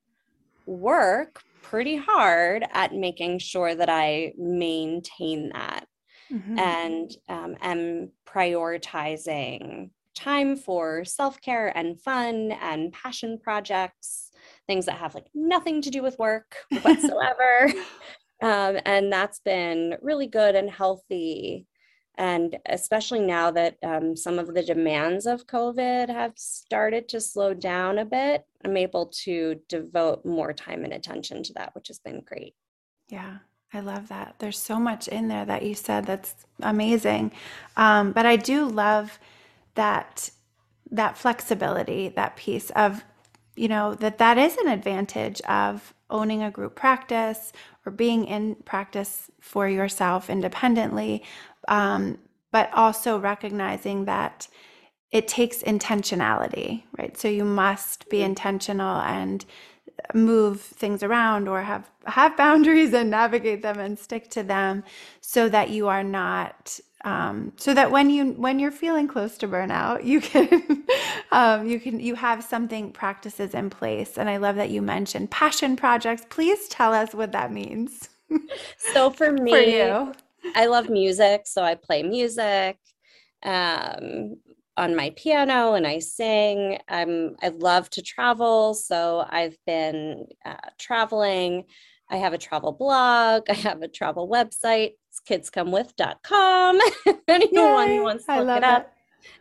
work 0.65 1.43
pretty 1.61 1.97
hard 1.97 2.65
at 2.73 2.95
making 2.95 3.41
sure 3.41 3.75
that 3.75 3.91
I 3.91 4.33
maintain 4.39 5.51
that 5.51 5.87
mm-hmm. 6.33 6.59
and 6.59 7.11
um, 7.29 7.57
am 7.61 8.13
prioritizing 8.27 9.91
time 10.15 10.57
for 10.57 11.05
self 11.05 11.41
care 11.41 11.77
and 11.77 12.01
fun 12.01 12.53
and 12.63 12.93
passion 12.93 13.39
projects, 13.43 14.32
things 14.67 14.87
that 14.87 14.99
have 14.99 15.15
like 15.15 15.27
nothing 15.35 15.83
to 15.83 15.91
do 15.91 16.03
with 16.03 16.19
work 16.19 16.57
whatsoever. 16.83 17.73
um, 18.43 18.79
and 18.85 19.13
that's 19.13 19.41
been 19.41 19.97
really 20.03 20.27
good 20.27 20.55
and 20.55 20.71
healthy. 20.71 21.67
And 22.19 22.59
especially 22.67 23.21
now 23.21 23.51
that 23.53 23.77
um, 23.83 24.15
some 24.17 24.39
of 24.39 24.53
the 24.55 24.63
demands 24.63 25.27
of 25.27 25.47
COVID 25.47 26.09
have 26.09 26.33
started 26.37 27.09
to 27.09 27.21
slow 27.21 27.55
down 27.55 27.99
a 27.99 28.05
bit, 28.05 28.45
I'm 28.65 28.77
able 28.77 29.07
to 29.25 29.61
devote 29.69 30.25
more 30.25 30.53
time 30.53 30.85
and 30.85 30.93
attention 30.93 31.43
to 31.45 31.55
that, 31.55 31.75
which 31.75 31.89
has 31.89 31.99
been 32.01 32.21
great. 32.21 32.55
Yeah, 33.09 33.39
I 33.73 33.81
love 33.81 34.09
that. 34.09 34.37
There's 34.39 34.59
so 34.59 34.79
much 34.79 35.09
in 35.09 35.29
there 35.29 35.47
that 35.47 35.63
you 35.63 35.75
said 35.75 36.05
that's 36.05 36.35
amazing. 36.61 37.33
Um, 37.77 38.13
but 38.13 38.27
I 38.27 38.37
do 38.37 38.67
love 38.67 39.19
that 39.75 40.31
that 40.93 41.17
flexibility, 41.17 42.11
that 42.11 42.37
piece 42.37 42.71
of, 42.71 43.03
you 43.57 43.69
know, 43.69 43.95
that 43.97 44.19
that 44.19 44.39
is 44.39 44.57
an 44.57 44.69
advantage 44.69 45.41
of 45.43 45.95
owning 46.11 46.43
a 46.43 46.51
group 46.51 46.75
practice 46.75 47.53
or 47.85 47.93
being 47.93 48.25
in 48.27 48.55
practice 48.65 49.31
for 49.41 49.69
yourself 49.69 50.31
independently, 50.31 51.23
um, 51.69 52.19
but 52.51 52.71
also 52.75 53.19
recognizing 53.19 54.05
that 54.05 54.49
it 55.11 55.29
takes 55.29 55.59
intentionality, 55.63 56.85
right? 56.99 57.19
So 57.19 57.29
you 57.29 57.45
must 57.45 58.09
be 58.09 58.19
mm-hmm. 58.19 58.27
intentional 58.27 59.01
and 59.01 59.45
move 60.15 60.61
things 60.61 61.03
around 61.03 61.49
or 61.49 61.63
have 61.63 61.91
have 62.07 62.37
boundaries 62.45 62.93
and 62.95 63.11
navigate 63.11 63.63
them 63.63 63.79
and 63.79 63.99
stick 63.99 64.31
to 64.31 64.43
them 64.43 64.85
so 65.21 65.49
that 65.49 65.71
you 65.71 65.89
are 65.89 66.05
not 66.05 66.81
um, 67.05 67.53
so 67.57 67.75
that 67.75 67.91
when 67.91 68.11
you 68.11 68.33
when 68.33 68.59
you're 68.59 68.71
feeling 68.71 69.09
close 69.09 69.37
to 69.39 69.49
burnout 69.49 70.05
you 70.05 70.21
can 70.21 70.85
um, 71.33 71.67
you 71.67 71.81
can 71.81 72.01
you 72.01 72.15
have 72.15 72.43
something 72.43 72.93
practices 72.93 73.55
in 73.55 73.71
place 73.71 74.17
and 74.19 74.29
i 74.29 74.37
love 74.37 74.57
that 74.57 74.71
you 74.71 74.83
mentioned 74.83 75.31
passion 75.31 75.77
projects 75.77 76.25
please 76.31 76.69
tell 76.69 76.93
us 76.93 77.15
what 77.15 77.33
that 77.33 77.53
means 77.53 78.09
so 78.79 79.11
for 79.11 79.33
me 79.43 79.53
for 79.53 79.61
you. 79.61 80.15
i 80.55 80.67
love 80.67 80.89
music 80.89 81.43
so 81.47 81.63
i 81.63 81.75
play 81.75 82.03
music 82.03 82.79
um, 83.45 84.37
on 84.77 84.97
my 84.97 85.11
piano 85.17 85.75
and 85.75 85.87
I 85.87 85.99
sing. 85.99 86.79
I'm 86.89 87.37
I 87.43 87.49
love 87.49 87.91
to 87.91 88.03
travel, 88.03 88.75
so 88.75 89.25
I've 89.29 89.57
been 89.67 90.27
uh, 90.45 90.57
traveling. 90.79 91.65
I 92.11 92.17
have 92.17 92.33
a 92.33 92.39
travel 92.39 92.73
blog. 92.73 93.45
I 93.51 93.55
have 93.55 93.83
a 93.83 93.89
travel 93.89 94.29
website. 94.29 94.93
It's 95.13 95.51
kidscomewith.com. 95.51 96.81
Anyone 97.29 97.89
Yay, 97.89 97.97
who 97.97 98.03
wants 98.03 98.25
to 98.25 98.43
look 98.43 98.57
it 98.57 98.65
up. 98.65 98.93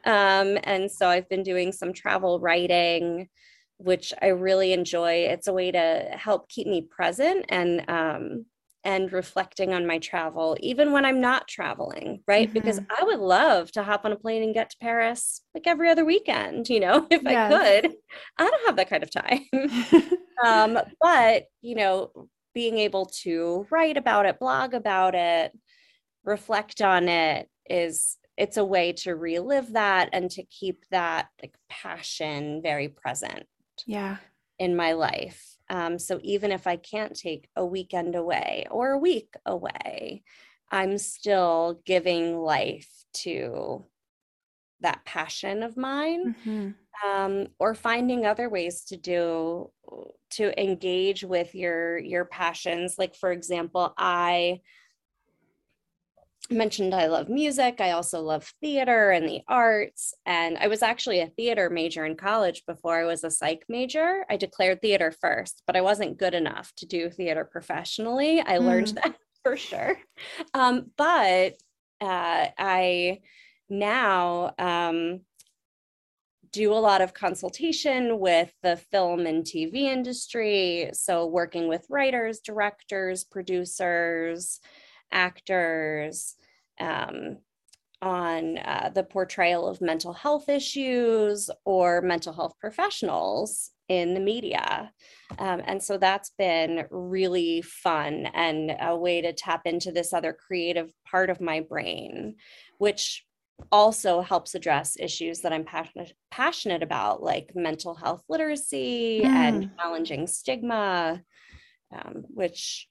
Um, 0.06 0.58
and 0.64 0.92
so 0.92 1.08
I've 1.08 1.30
been 1.30 1.44
doing 1.44 1.72
some 1.72 1.94
travel 1.94 2.40
writing, 2.40 3.30
which 3.78 4.14
I 4.22 4.28
really 4.28 4.74
enjoy. 4.74 5.28
It's 5.30 5.48
a 5.48 5.54
way 5.54 5.72
to 5.72 6.10
help 6.12 6.50
keep 6.50 6.68
me 6.68 6.82
present 6.82 7.46
and 7.50 7.90
um, 7.90 8.46
and 8.84 9.14
reflecting 9.14 9.74
on 9.74 9.86
my 9.86 10.00
travel, 10.00 10.58
even 10.60 10.92
when 10.92 11.06
I'm 11.06 11.22
not 11.22 11.48
traveling, 11.48 12.24
right? 12.28 12.48
Mm-hmm. 12.48 12.54
Because 12.54 12.80
I 12.90 13.04
would 13.04 13.20
love 13.20 13.72
to 13.74 13.84
hop 13.84 14.06
on 14.06 14.12
a 14.12 14.16
plane 14.16 14.44
and 14.44 14.54
get 14.54 14.72
to 14.72 14.78
Paris 14.82 15.42
like 15.54 15.68
every 15.68 15.90
other 15.90 16.04
weekend, 16.04 16.68
you 16.68 16.80
know, 16.80 17.08
if 17.12 17.22
yes. 17.24 17.54
I 17.54 17.82
could. 17.82 17.94
I 18.38 18.50
don't 18.50 18.66
have 18.66 18.76
that 18.78 18.90
kind 18.90 19.04
of 19.04 19.12
time. 19.12 19.46
um, 20.46 20.80
but, 21.00 21.44
you 21.62 21.76
know, 21.76 22.12
being 22.54 22.78
able 22.78 23.06
to 23.24 23.66
write 23.70 23.98
about 23.98 24.26
it, 24.26 24.40
blog 24.40 24.74
about 24.74 25.16
it, 25.16 25.58
reflect 26.24 26.82
on 26.82 27.10
it 27.10 27.50
is 27.70 28.18
it's 28.38 28.58
a 28.58 28.66
way 28.66 28.94
to 28.94 29.16
relive 29.16 29.74
that 29.74 30.10
and 30.14 30.30
to 30.32 30.44
keep 30.44 30.86
that 30.90 31.28
like 31.42 31.56
passion 31.70 32.62
very 32.62 32.88
present. 32.88 33.44
Yeah. 33.86 34.18
In 34.60 34.76
my 34.76 34.94
life. 34.94 35.58
Um, 35.70 35.98
so 35.98 36.20
even 36.22 36.52
if 36.52 36.68
I 36.68 36.76
can't 36.76 37.16
take 37.16 37.48
a 37.56 37.66
weekend 37.66 38.16
away 38.16 38.68
or 38.70 38.92
a 38.92 38.98
week 38.98 39.34
away, 39.46 40.24
I'm 40.70 40.98
still 40.98 41.82
giving 41.86 42.38
life 42.38 42.90
to 43.14 43.86
that 44.82 45.06
passion 45.06 45.64
of 45.64 45.78
mine 45.78 46.36
mm-hmm. 46.40 46.70
Um, 47.06 47.48
or 47.60 47.74
finding 47.74 48.26
other 48.26 48.50
ways 48.50 48.86
to 48.86 48.98
do 48.98 49.72
to 50.32 50.62
engage 50.62 51.24
with 51.24 51.54
your 51.56 51.98
your 51.98 52.26
passions 52.26 52.96
like 52.98 53.16
for 53.16 53.32
example 53.32 53.94
i 53.98 54.60
mentioned 56.52 56.94
I 56.94 57.08
love 57.08 57.30
music. 57.30 57.80
I 57.80 57.92
also 57.92 58.22
love 58.22 58.52
theater 58.62 59.12
and 59.12 59.28
the 59.28 59.42
arts. 59.48 60.14
And 60.26 60.58
I 60.58 60.68
was 60.68 60.82
actually 60.82 61.22
a 61.22 61.28
theater 61.28 61.70
major 61.70 62.06
in 62.06 62.16
college 62.16 62.64
before 62.68 63.00
I 63.00 63.06
was 63.06 63.24
a 63.24 63.32
psych 63.32 63.64
major. 63.70 64.26
I 64.30 64.38
declared 64.38 64.82
theater 64.82 65.12
first, 65.12 65.64
but 65.66 65.76
I 65.76 65.82
wasn't 65.82 66.18
good 66.18 66.34
enough 66.34 66.74
to 66.78 66.86
do 66.86 67.10
theater 67.10 67.46
professionally. 67.46 68.42
I 68.42 68.58
mm. 68.58 68.66
learned 68.66 68.88
that 69.04 69.16
for 69.44 69.58
sure. 69.58 69.98
Um, 70.54 70.92
but 70.98 71.54
uh, 72.02 72.48
I 72.58 73.20
now 73.70 74.54
um, 74.58 75.22
do 76.52 76.74
a 76.74 76.76
lot 76.76 77.02
of 77.02 77.14
consultation 77.14 78.20
with 78.20 78.54
the 78.62 78.78
film 78.78 79.26
and 79.26 79.44
TV 79.44 79.84
industry. 79.84 80.90
So, 80.94 81.26
working 81.26 81.68
with 81.68 81.86
writers, 81.90 82.40
directors, 82.40 83.24
producers, 83.24 84.60
actors 85.12 86.36
um, 86.80 87.38
on 88.02 88.58
uh, 88.58 88.90
the 88.94 89.04
portrayal 89.04 89.68
of 89.68 89.82
mental 89.82 90.14
health 90.14 90.50
issues 90.50 91.50
or 91.66 92.02
mental 92.02 92.34
health 92.34 92.54
professionals 92.60 93.72
in 93.88 94.14
the 94.14 94.20
media. 94.20 94.92
Um, 95.38 95.62
and 95.66 95.84
so 95.84 95.98
that's 95.98 96.32
been 96.38 96.86
really 96.90 97.62
fun 97.62 98.28
and 98.34 98.76
a 98.80 98.96
way 98.96 99.22
to 99.22 99.34
tap 99.34 99.64
into 99.66 99.92
this 99.92 100.14
other 100.14 100.34
creative 100.34 100.92
part 101.06 101.30
of 101.30 101.42
my 101.42 101.60
brain, 101.60 102.36
which 102.78 103.26
also 103.72 104.22
helps 104.22 104.56
address 104.56 104.98
issues 105.00 105.42
that 105.42 105.54
I'm 105.54 105.64
passionate, 105.64 106.14
passionate 106.30 106.84
about, 106.84 107.24
like 107.24 107.52
mental 107.56 107.96
health 107.96 108.24
literacy 108.30 109.22
mm. 109.24 109.28
and 109.28 109.72
challenging 109.78 110.28
stigma, 110.28 111.22
um, 111.94 112.24
which 112.28 112.88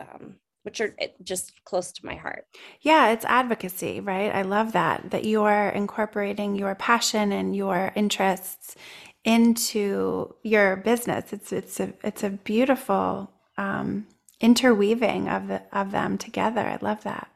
um, 0.00 0.36
which 0.62 0.80
are 0.80 0.94
just 1.22 1.52
close 1.64 1.92
to 1.92 2.04
my 2.04 2.16
heart. 2.16 2.44
Yeah, 2.80 3.10
it's 3.10 3.24
advocacy, 3.24 4.00
right? 4.00 4.34
I 4.34 4.42
love 4.42 4.72
that 4.72 5.10
that 5.10 5.24
you 5.24 5.42
are 5.42 5.68
incorporating 5.70 6.56
your 6.56 6.74
passion 6.74 7.32
and 7.32 7.54
your 7.54 7.92
interests 7.94 8.74
into 9.24 10.34
your 10.42 10.76
business. 10.76 11.32
It's 11.32 11.52
it's 11.52 11.80
a 11.80 11.92
it's 12.02 12.24
a 12.24 12.30
beautiful 12.30 13.30
um, 13.56 14.06
interweaving 14.40 15.28
of 15.28 15.48
the, 15.48 15.62
of 15.72 15.92
them 15.92 16.18
together. 16.18 16.60
I 16.60 16.78
love 16.80 17.04
that. 17.04 17.28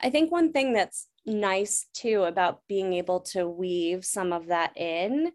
I 0.00 0.10
think 0.10 0.30
one 0.30 0.52
thing 0.52 0.72
that's 0.72 1.08
nice 1.26 1.86
too 1.94 2.22
about 2.24 2.60
being 2.68 2.92
able 2.92 3.20
to 3.20 3.48
weave 3.48 4.04
some 4.04 4.32
of 4.32 4.46
that 4.46 4.76
in 4.76 5.32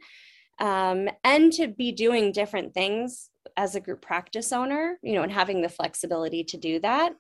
um, 0.60 1.10
and 1.24 1.52
to 1.54 1.68
be 1.68 1.92
doing 1.92 2.32
different 2.32 2.74
things 2.74 3.30
as 3.58 3.76
a 3.76 3.82
group 3.82 4.02
practice 4.02 4.54
owner, 4.54 4.98
you 5.02 5.14
know, 5.14 5.24
and 5.24 5.32
having 5.32 5.62
the 5.62 5.70
flexibility 5.70 6.44
to 6.46 6.58
do 6.58 6.80
that, 6.80 7.14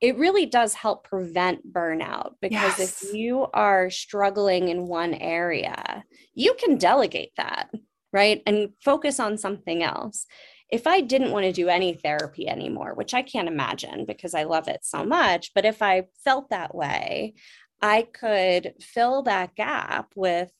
it 0.00 0.16
really 0.16 0.46
does 0.46 0.72
help 0.72 1.04
prevent 1.04 1.72
burnout 1.72 2.32
because 2.40 2.78
yes. 2.78 3.02
if 3.02 3.14
you 3.14 3.46
are 3.52 3.90
struggling 3.90 4.70
in 4.70 4.86
one 4.86 5.12
area, 5.14 6.04
you 6.34 6.54
can 6.54 6.78
delegate 6.78 7.32
that. 7.36 7.70
right? 8.12 8.42
And 8.46 8.70
focus 8.82 9.20
on 9.20 9.38
something 9.38 9.82
else. 9.82 10.26
If 10.70 10.86
I 10.86 11.00
didn't 11.00 11.32
want 11.32 11.44
to 11.44 11.52
do 11.52 11.68
any 11.68 11.94
therapy 11.94 12.48
anymore, 12.48 12.94
which 12.94 13.12
I 13.14 13.22
can't 13.22 13.48
imagine 13.48 14.04
because 14.06 14.34
I 14.34 14.44
love 14.44 14.68
it 14.68 14.80
so 14.84 15.04
much, 15.04 15.52
but 15.54 15.64
if 15.64 15.82
I 15.82 16.04
felt 16.24 16.50
that 16.50 16.74
way, 16.74 17.34
I 17.82 18.02
could 18.02 18.74
fill 18.80 19.22
that 19.22 19.54
gap 19.56 20.12
with 20.14 20.52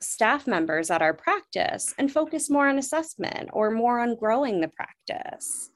staff 0.00 0.46
members 0.46 0.90
at 0.90 1.02
our 1.02 1.14
practice 1.14 1.94
and 1.98 2.12
focus 2.12 2.50
more 2.50 2.68
on 2.68 2.78
assessment 2.78 3.50
or 3.52 3.70
more 3.70 4.00
on 4.00 4.14
growing 4.16 4.60
the 4.60 4.68
practice 4.68 5.70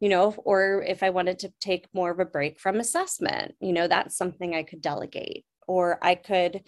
you 0.00 0.08
know 0.08 0.34
or 0.44 0.82
if 0.86 1.02
i 1.02 1.10
wanted 1.10 1.38
to 1.38 1.52
take 1.60 1.86
more 1.92 2.10
of 2.10 2.18
a 2.18 2.24
break 2.24 2.58
from 2.58 2.80
assessment 2.80 3.54
you 3.60 3.72
know 3.72 3.86
that's 3.86 4.16
something 4.16 4.54
i 4.54 4.62
could 4.62 4.80
delegate 4.80 5.44
or 5.66 5.98
i 6.02 6.14
could 6.14 6.62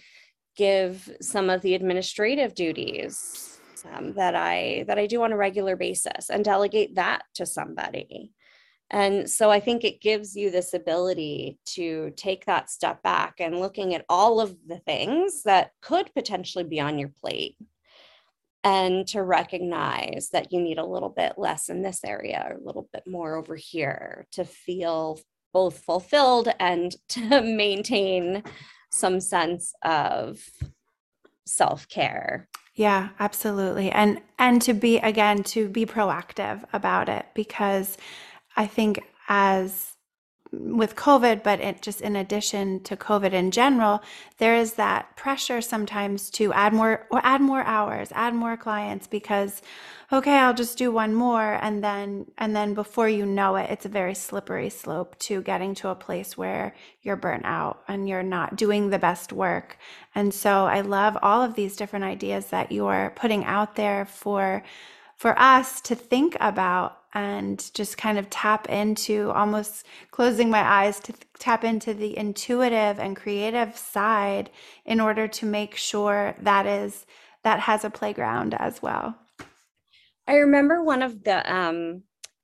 give 0.56 1.10
some 1.20 1.48
of 1.48 1.62
the 1.62 1.74
administrative 1.74 2.54
duties 2.54 3.57
um, 3.92 4.14
that 4.14 4.34
i 4.34 4.84
that 4.86 4.98
i 4.98 5.06
do 5.06 5.22
on 5.22 5.32
a 5.32 5.36
regular 5.36 5.76
basis 5.76 6.30
and 6.30 6.44
delegate 6.44 6.94
that 6.96 7.22
to 7.34 7.46
somebody. 7.46 8.32
And 8.90 9.28
so 9.28 9.50
I 9.50 9.60
think 9.60 9.84
it 9.84 10.00
gives 10.00 10.34
you 10.34 10.50
this 10.50 10.72
ability 10.72 11.58
to 11.74 12.10
take 12.16 12.46
that 12.46 12.70
step 12.70 13.02
back 13.02 13.34
and 13.38 13.60
looking 13.60 13.94
at 13.94 14.06
all 14.08 14.40
of 14.40 14.56
the 14.66 14.78
things 14.78 15.42
that 15.42 15.72
could 15.82 16.10
potentially 16.14 16.64
be 16.64 16.80
on 16.80 16.98
your 16.98 17.10
plate 17.20 17.56
and 18.64 19.06
to 19.08 19.22
recognize 19.22 20.30
that 20.32 20.52
you 20.52 20.60
need 20.60 20.78
a 20.78 20.86
little 20.86 21.10
bit 21.10 21.34
less 21.36 21.68
in 21.68 21.82
this 21.82 22.02
area 22.02 22.46
or 22.48 22.56
a 22.56 22.64
little 22.64 22.88
bit 22.92 23.06
more 23.06 23.36
over 23.36 23.56
here 23.56 24.26
to 24.32 24.44
feel 24.44 25.20
both 25.52 25.78
fulfilled 25.80 26.48
and 26.58 26.96
to 27.08 27.42
maintain 27.42 28.42
some 28.90 29.20
sense 29.20 29.74
of 29.82 30.40
self-care 31.46 32.48
yeah 32.78 33.08
absolutely. 33.18 33.90
And 33.90 34.20
and 34.38 34.62
to 34.62 34.72
be 34.72 34.98
again 34.98 35.42
to 35.54 35.68
be 35.68 35.84
proactive 35.84 36.64
about 36.72 37.08
it 37.08 37.26
because 37.34 37.98
I 38.56 38.66
think 38.66 39.00
as 39.28 39.96
with 40.52 40.96
COVID, 40.96 41.42
but 41.42 41.60
it 41.60 41.82
just 41.82 42.00
in 42.00 42.16
addition 42.16 42.80
to 42.84 42.96
COVID 42.96 43.32
in 43.32 43.50
general, 43.50 44.02
there 44.38 44.56
is 44.56 44.74
that 44.74 45.16
pressure 45.16 45.60
sometimes 45.60 46.30
to 46.30 46.52
add 46.52 46.72
more 46.72 47.06
or 47.10 47.20
add 47.22 47.40
more 47.40 47.62
hours, 47.62 48.08
add 48.12 48.34
more 48.34 48.56
clients 48.56 49.06
because 49.06 49.62
okay, 50.10 50.38
I'll 50.38 50.54
just 50.54 50.78
do 50.78 50.90
one 50.90 51.14
more 51.14 51.58
and 51.60 51.84
then 51.84 52.26
and 52.38 52.56
then 52.56 52.72
before 52.74 53.08
you 53.08 53.26
know 53.26 53.56
it, 53.56 53.70
it's 53.70 53.84
a 53.84 53.90
very 53.90 54.14
slippery 54.14 54.70
slope 54.70 55.18
to 55.20 55.42
getting 55.42 55.74
to 55.76 55.88
a 55.88 55.94
place 55.94 56.36
where 56.36 56.74
you're 57.02 57.16
burnt 57.16 57.44
out 57.44 57.82
and 57.88 58.08
you're 58.08 58.22
not 58.22 58.56
doing 58.56 58.90
the 58.90 58.98
best 58.98 59.32
work. 59.32 59.76
And 60.14 60.32
so 60.32 60.66
I 60.66 60.80
love 60.80 61.18
all 61.22 61.42
of 61.42 61.54
these 61.54 61.76
different 61.76 62.06
ideas 62.06 62.46
that 62.46 62.72
you're 62.72 63.12
putting 63.16 63.44
out 63.44 63.76
there 63.76 64.06
for 64.06 64.62
for 65.16 65.38
us 65.38 65.80
to 65.82 65.94
think 65.94 66.36
about 66.40 66.97
and 67.14 67.70
just 67.74 67.96
kind 67.96 68.18
of 68.18 68.28
tap 68.30 68.68
into 68.68 69.30
almost 69.30 69.86
closing 70.10 70.50
my 70.50 70.60
eyes 70.60 71.00
to 71.00 71.14
tap 71.38 71.64
into 71.64 71.94
the 71.94 72.16
intuitive 72.16 72.98
and 72.98 73.16
creative 73.16 73.76
side 73.76 74.50
in 74.84 75.00
order 75.00 75.26
to 75.26 75.46
make 75.46 75.74
sure 75.74 76.34
that 76.40 76.66
is 76.66 77.06
that 77.44 77.60
has 77.60 77.84
a 77.84 77.90
playground 77.90 78.54
as 78.54 78.82
well. 78.82 79.16
I 80.26 80.34
remember 80.34 80.82
one 80.82 81.02
of 81.02 81.24
the 81.24 81.52
um 81.52 82.02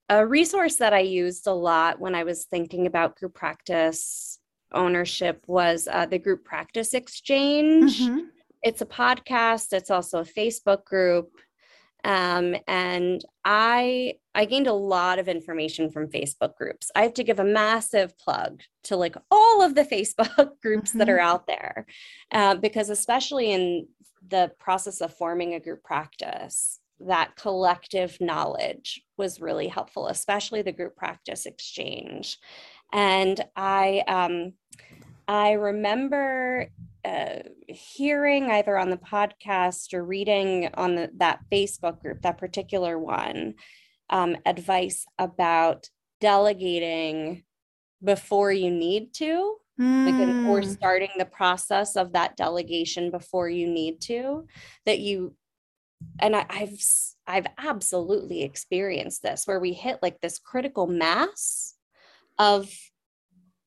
a 0.08 0.26
resource 0.26 0.76
that 0.76 0.92
I 0.92 1.00
used 1.00 1.46
a 1.46 1.52
lot 1.52 1.98
when 1.98 2.14
I 2.14 2.24
was 2.24 2.44
thinking 2.44 2.86
about 2.86 3.16
group 3.16 3.34
practice 3.34 4.38
ownership 4.72 5.42
was 5.46 5.88
uh, 5.90 6.06
the 6.06 6.18
group 6.18 6.44
practice 6.44 6.94
exchange. 6.94 8.00
Mm-hmm. 8.00 8.18
It's 8.62 8.82
a 8.82 8.86
podcast, 8.86 9.72
it's 9.72 9.90
also 9.90 10.20
a 10.20 10.24
Facebook 10.24 10.84
group 10.84 11.30
um, 12.04 12.54
and 12.68 13.24
I 13.44 14.14
I 14.34 14.44
gained 14.44 14.66
a 14.66 14.72
lot 14.72 15.18
of 15.18 15.28
information 15.28 15.90
from 15.90 16.10
Facebook 16.10 16.56
groups. 16.56 16.90
I 16.94 17.02
have 17.02 17.14
to 17.14 17.24
give 17.24 17.38
a 17.38 17.44
massive 17.44 18.16
plug 18.18 18.62
to 18.84 18.96
like 18.96 19.16
all 19.30 19.62
of 19.62 19.74
the 19.74 19.84
Facebook 19.84 20.50
groups 20.62 20.90
mm-hmm. 20.90 20.98
that 20.98 21.08
are 21.08 21.18
mm-hmm. 21.18 21.26
out 21.26 21.46
there, 21.46 21.86
uh, 22.30 22.56
because 22.56 22.90
especially 22.90 23.52
in 23.52 23.88
the 24.28 24.50
process 24.58 25.00
of 25.00 25.14
forming 25.14 25.54
a 25.54 25.60
group 25.60 25.82
practice, 25.82 26.78
that 27.00 27.36
collective 27.36 28.18
knowledge 28.20 29.02
was 29.16 29.40
really 29.40 29.68
helpful, 29.68 30.08
especially 30.08 30.62
the 30.62 30.72
group 30.72 30.96
practice 30.96 31.46
exchange. 31.46 32.38
And 32.92 33.42
I 33.56 34.02
um, 34.06 34.52
I 35.26 35.52
remember 35.52 36.68
uh, 37.04 37.40
hearing 37.68 38.50
either 38.50 38.78
on 38.78 38.90
the 38.90 38.96
podcast 38.96 39.92
or 39.92 40.04
reading 40.04 40.70
on 40.74 40.94
the, 40.94 41.10
that 41.16 41.40
Facebook 41.52 42.00
group, 42.00 42.22
that 42.22 42.38
particular 42.38 42.98
one, 42.98 43.54
um, 44.10 44.36
advice 44.46 45.06
about 45.18 45.88
delegating 46.20 47.44
before 48.02 48.52
you 48.52 48.70
need 48.70 49.12
to, 49.14 49.56
mm. 49.80 50.06
like, 50.06 50.46
or 50.48 50.62
hmm. 50.62 50.68
starting 50.68 51.10
the 51.18 51.24
process 51.24 51.96
of 51.96 52.12
that 52.12 52.36
delegation 52.36 53.10
before 53.10 53.48
you 53.48 53.68
need 53.68 54.00
to, 54.00 54.46
that 54.86 54.98
you, 54.98 55.34
and 56.18 56.36
I, 56.36 56.46
I've, 56.48 56.80
I've 57.26 57.46
absolutely 57.58 58.42
experienced 58.42 59.22
this 59.22 59.46
where 59.46 59.60
we 59.60 59.72
hit 59.72 59.98
like 60.02 60.20
this 60.20 60.38
critical 60.38 60.86
mass 60.86 61.74
of 62.38 62.70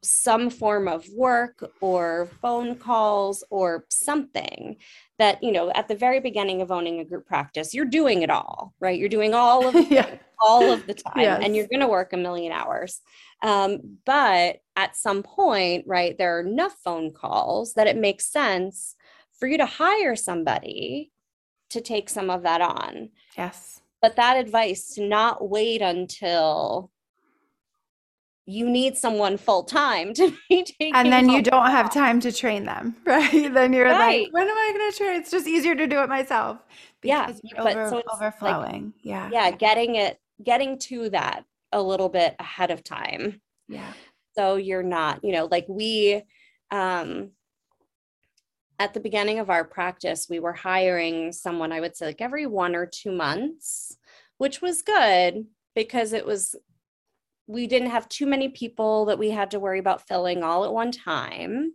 some 0.08 0.50
form 0.50 0.88
of 0.88 1.08
work 1.10 1.72
or 1.82 2.30
phone 2.42 2.76
calls 2.76 3.44
or 3.50 3.86
something 3.90 4.78
that 5.20 5.42
you 5.44 5.52
know 5.52 5.70
at 5.72 5.88
the 5.88 5.96
very 5.96 6.20
beginning 6.20 6.62
of 6.62 6.72
owning 6.72 7.00
a 7.00 7.06
group 7.06 7.26
practice 7.26 7.74
you're 7.74 7.86
doing 7.86 8.22
it 8.22 8.30
all 8.30 8.74
right 8.80 9.00
you're 9.00 9.10
doing 9.10 9.34
all 9.34 9.68
of 9.68 9.74
the 9.74 9.84
yeah. 9.90 10.16
all 10.40 10.72
of 10.72 10.86
the 10.88 10.94
time 10.94 11.22
yes. 11.22 11.42
and 11.44 11.56
you're 11.56 11.68
going 11.68 11.82
to 11.82 11.88
work 11.88 12.14
a 12.14 12.18
million 12.18 12.52
hours 12.52 13.02
um, 13.44 13.98
but 14.06 14.58
at 14.76 14.96
some 14.96 15.24
point 15.24 15.84
right 15.88 16.18
there 16.18 16.38
are 16.38 16.42
enough 16.42 16.76
phone 16.84 17.12
calls 17.12 17.74
that 17.74 17.88
it 17.88 17.98
makes 17.98 18.32
sense 18.32 18.96
for 19.40 19.48
you 19.48 19.58
to 19.58 19.66
hire 19.66 20.16
somebody 20.16 21.12
to 21.70 21.82
take 21.82 22.10
some 22.10 22.30
of 22.30 22.44
that 22.44 22.62
on 22.62 23.10
yes 23.38 23.82
but 24.02 24.16
that 24.16 24.38
advice 24.38 24.94
to 24.94 25.06
not 25.06 25.50
wait 25.50 25.82
until 25.82 26.92
you 28.50 28.68
need 28.70 28.98
someone 28.98 29.38
full 29.38 29.64
time 29.64 30.14
to 30.14 30.34
be 30.50 30.64
taking 30.64 30.96
and 30.96 31.12
then 31.12 31.30
you 31.30 31.42
don't 31.42 31.70
have 31.70 31.94
time 31.94 32.20
to 32.22 32.32
train 32.32 32.66
them 32.66 32.96
right? 33.06 33.54
Then 33.54 33.74
you're 33.74 33.86
right. 33.86 34.24
like 34.24 34.34
when 34.34 34.48
am 34.48 34.58
i 34.58 34.72
going 34.74 34.92
to 34.92 34.98
train? 34.98 35.20
It's 35.20 35.30
just 35.30 35.48
easier 35.48 35.76
to 35.76 35.86
do 35.86 36.00
it 36.00 36.10
myself 36.10 36.58
yeah 37.04 37.32
but 37.56 37.78
over, 37.78 37.90
so 37.90 37.98
it's 38.00 38.08
overflowing. 38.14 38.86
Like, 38.86 38.94
yeah. 39.04 39.30
yeah 39.32 39.52
getting 39.52 39.96
it 39.96 40.18
getting 40.44 40.80
to 40.80 41.10
that 41.10 41.44
a 41.72 41.82
little 41.82 42.10
bit 42.10 42.36
ahead 42.40 42.72
of 42.72 42.84
time. 42.84 43.42
Yeah. 43.68 43.92
So 44.36 44.56
you're 44.56 44.84
not 44.84 45.24
you 45.24 45.34
know 45.34 45.48
like 45.52 45.66
we 45.68 46.24
um 46.72 47.32
at 48.80 48.94
the 48.94 49.00
beginning 49.00 49.40
of 49.40 49.50
our 49.50 49.64
practice 49.64 50.28
we 50.30 50.40
were 50.40 50.54
hiring 50.54 51.32
someone 51.32 51.72
i 51.72 51.80
would 51.80 51.96
say 51.96 52.08
like 52.08 52.22
every 52.22 52.46
one 52.46 52.76
or 52.76 52.86
two 52.86 53.12
months 53.12 53.98
which 54.38 54.62
was 54.62 54.82
good 54.82 55.46
because 55.76 56.14
it 56.14 56.26
was 56.26 56.56
we 57.48 57.66
didn't 57.66 57.92
have 57.92 58.10
too 58.10 58.26
many 58.26 58.50
people 58.50 59.06
that 59.06 59.18
we 59.18 59.32
had 59.32 59.52
to 59.52 59.60
worry 59.60 59.80
about 59.80 60.08
filling 60.08 60.44
all 60.44 60.66
at 60.66 60.74
one 60.74 60.92
time, 60.92 61.74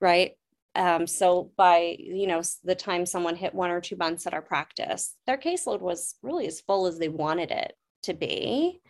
right? 0.00 0.32
Um, 0.74 1.06
so 1.06 1.52
by 1.56 1.96
you 1.98 2.26
know 2.26 2.42
the 2.64 2.74
time 2.74 3.06
someone 3.06 3.36
hit 3.36 3.54
one 3.54 3.70
or 3.70 3.80
two 3.80 3.96
months 3.96 4.26
at 4.26 4.34
our 4.34 4.42
practice, 4.42 5.14
their 5.26 5.38
caseload 5.38 5.80
was 5.80 6.16
really 6.22 6.46
as 6.46 6.60
full 6.60 6.86
as 6.86 6.98
they 6.98 7.08
wanted 7.08 7.50
it 7.50 7.74
to 8.04 8.14
be. 8.14 8.80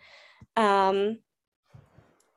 Um, 0.55 1.19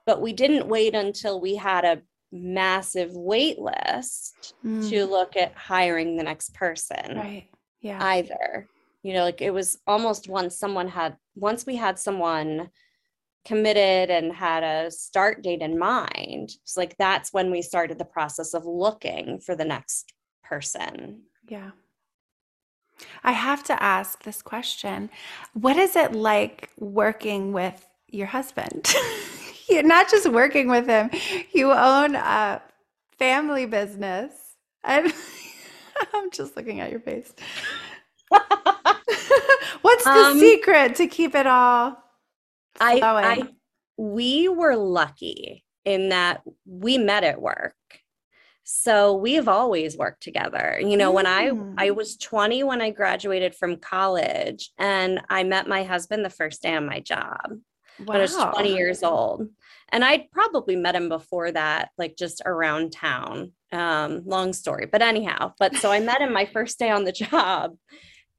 but 0.06 0.20
we 0.20 0.32
didn't 0.32 0.68
wait 0.68 0.94
until 0.94 1.40
we 1.40 1.56
had 1.56 1.84
a 1.84 2.02
massive 2.32 3.10
wait 3.12 3.58
list 3.58 4.54
mm. 4.64 4.88
to 4.88 5.04
look 5.04 5.36
at 5.36 5.54
hiring 5.54 6.16
the 6.16 6.22
next 6.22 6.54
person. 6.54 7.16
Right. 7.16 7.48
Yeah. 7.80 7.98
Either. 8.00 8.68
You 9.02 9.14
know, 9.14 9.24
like 9.24 9.40
it 9.40 9.52
was 9.52 9.78
almost 9.86 10.28
once 10.28 10.58
someone 10.58 10.88
had 10.88 11.16
once 11.34 11.64
we 11.64 11.76
had 11.76 11.98
someone 11.98 12.70
committed 13.44 14.10
and 14.10 14.32
had 14.32 14.62
a 14.62 14.90
start 14.90 15.42
date 15.42 15.62
in 15.62 15.78
mind. 15.78 16.50
It's 16.62 16.76
like 16.76 16.96
that's 16.98 17.32
when 17.32 17.50
we 17.50 17.62
started 17.62 17.98
the 17.98 18.04
process 18.04 18.54
of 18.54 18.66
looking 18.66 19.40
for 19.40 19.56
the 19.56 19.64
next 19.64 20.12
person. 20.44 21.22
Yeah. 21.48 21.70
I 23.24 23.32
have 23.32 23.64
to 23.64 23.82
ask 23.82 24.22
this 24.24 24.42
question. 24.42 25.10
What 25.54 25.76
is 25.76 25.96
it 25.96 26.12
like 26.12 26.70
working 26.78 27.52
with 27.52 27.88
your 28.08 28.26
husband? 28.26 28.92
You're 29.70 29.82
not 29.84 30.10
just 30.10 30.28
working 30.30 30.68
with 30.68 30.86
him 30.86 31.10
you 31.52 31.70
own 31.72 32.16
a 32.16 32.60
family 33.18 33.66
business. 33.66 34.32
And 34.82 35.12
i'm 36.14 36.30
just 36.30 36.56
looking 36.56 36.80
at 36.80 36.90
your 36.90 37.00
face. 37.00 37.32
What's 39.82 40.04
the 40.04 40.10
um, 40.10 40.38
secret 40.38 40.94
to 40.96 41.06
keep 41.06 41.34
it 41.34 41.46
all 41.46 42.02
I, 42.80 43.00
I 43.02 43.42
we 43.96 44.48
were 44.48 44.76
lucky 44.76 45.64
in 45.84 46.08
that 46.08 46.42
we 46.66 46.98
met 46.98 47.24
at 47.24 47.40
work. 47.40 47.74
So 48.64 49.14
we've 49.14 49.48
always 49.48 49.96
worked 49.96 50.22
together. 50.22 50.78
You 50.80 50.96
know, 50.96 51.10
mm. 51.10 51.14
when 51.14 51.26
I 51.26 51.48
I 51.76 51.88
mm. 51.88 51.96
was 51.96 52.16
20 52.16 52.62
when 52.64 52.80
I 52.80 52.90
graduated 52.90 53.54
from 53.54 53.76
college 53.76 54.70
and 54.78 55.20
I 55.28 55.44
met 55.44 55.68
my 55.68 55.82
husband 55.82 56.24
the 56.24 56.30
first 56.30 56.62
day 56.62 56.74
on 56.74 56.86
my 56.86 57.00
job. 57.00 57.38
Wow. 57.98 58.06
When 58.06 58.18
I 58.18 58.22
was 58.22 58.34
20 58.36 58.74
years 58.74 59.02
old. 59.02 59.48
And 59.92 60.04
I'd 60.04 60.30
probably 60.30 60.76
met 60.76 60.94
him 60.94 61.08
before 61.08 61.50
that, 61.50 61.90
like 61.98 62.16
just 62.16 62.42
around 62.46 62.92
town. 62.92 63.52
Um, 63.72 64.22
long 64.24 64.52
story. 64.52 64.86
But 64.86 65.02
anyhow, 65.02 65.52
but 65.58 65.76
so 65.76 65.90
I 65.90 66.00
met 66.00 66.20
him 66.20 66.32
my 66.32 66.46
first 66.46 66.78
day 66.78 66.90
on 66.90 67.04
the 67.04 67.12
job. 67.30 67.76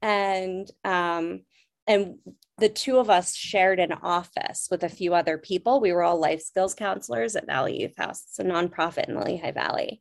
And 0.00 0.68
um, 0.84 1.42
and 1.86 2.16
the 2.62 2.68
two 2.68 2.98
of 2.98 3.10
us 3.10 3.34
shared 3.34 3.80
an 3.80 3.90
office 3.90 4.68
with 4.70 4.84
a 4.84 4.88
few 4.88 5.14
other 5.14 5.36
people. 5.36 5.80
We 5.80 5.92
were 5.92 6.04
all 6.04 6.20
life 6.20 6.40
skills 6.40 6.74
counselors 6.74 7.34
at 7.34 7.44
Valley 7.44 7.80
Youth 7.80 7.96
House. 7.98 8.22
It's 8.22 8.38
a 8.38 8.44
nonprofit 8.44 9.08
in 9.08 9.16
the 9.16 9.24
Lehigh 9.24 9.50
Valley. 9.50 10.00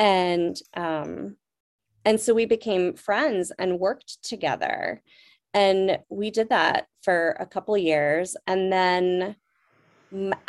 And 0.00 0.56
um, 0.74 1.36
and 2.04 2.20
so 2.20 2.34
we 2.34 2.44
became 2.44 2.94
friends 2.94 3.52
and 3.56 3.78
worked 3.78 4.24
together. 4.24 5.00
And 5.54 6.00
we 6.08 6.32
did 6.32 6.48
that 6.48 6.86
for 7.02 7.36
a 7.38 7.46
couple 7.46 7.76
years. 7.78 8.36
And 8.48 8.72
then 8.72 9.36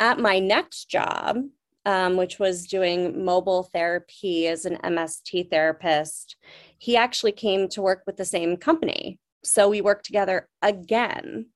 at 0.00 0.18
my 0.18 0.40
next 0.40 0.86
job, 0.90 1.38
um, 1.86 2.16
which 2.16 2.40
was 2.40 2.66
doing 2.66 3.24
mobile 3.24 3.62
therapy 3.62 4.48
as 4.48 4.64
an 4.64 4.78
MST 4.78 5.50
therapist, 5.50 6.34
he 6.78 6.96
actually 6.96 7.30
came 7.30 7.68
to 7.68 7.82
work 7.82 8.02
with 8.06 8.16
the 8.16 8.24
same 8.24 8.56
company 8.56 9.20
so 9.44 9.68
we 9.68 9.80
worked 9.80 10.06
together 10.06 10.48
again 10.62 11.46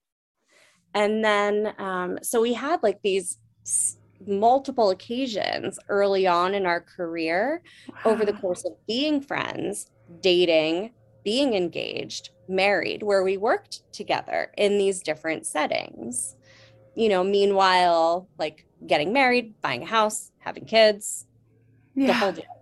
and 0.94 1.24
then 1.24 1.74
um, 1.78 2.18
so 2.22 2.40
we 2.40 2.54
had 2.54 2.82
like 2.82 3.00
these 3.02 3.38
multiple 4.26 4.90
occasions 4.90 5.78
early 5.88 6.26
on 6.26 6.54
in 6.54 6.66
our 6.66 6.80
career 6.80 7.62
wow. 7.88 8.12
over 8.12 8.24
the 8.24 8.32
course 8.32 8.64
of 8.64 8.72
being 8.86 9.20
friends 9.20 9.90
dating 10.20 10.92
being 11.24 11.54
engaged 11.54 12.30
married 12.48 13.02
where 13.02 13.22
we 13.22 13.36
worked 13.36 13.82
together 13.92 14.50
in 14.56 14.78
these 14.78 15.02
different 15.02 15.46
settings 15.46 16.36
you 16.96 17.08
know 17.08 17.22
meanwhile 17.22 18.28
like 18.38 18.66
getting 18.86 19.12
married 19.12 19.54
buying 19.60 19.82
a 19.82 19.86
house 19.86 20.32
having 20.38 20.64
kids 20.64 21.26
yeah. 21.94 22.08
the 22.08 22.14
whole 22.14 22.32
deal 22.32 22.57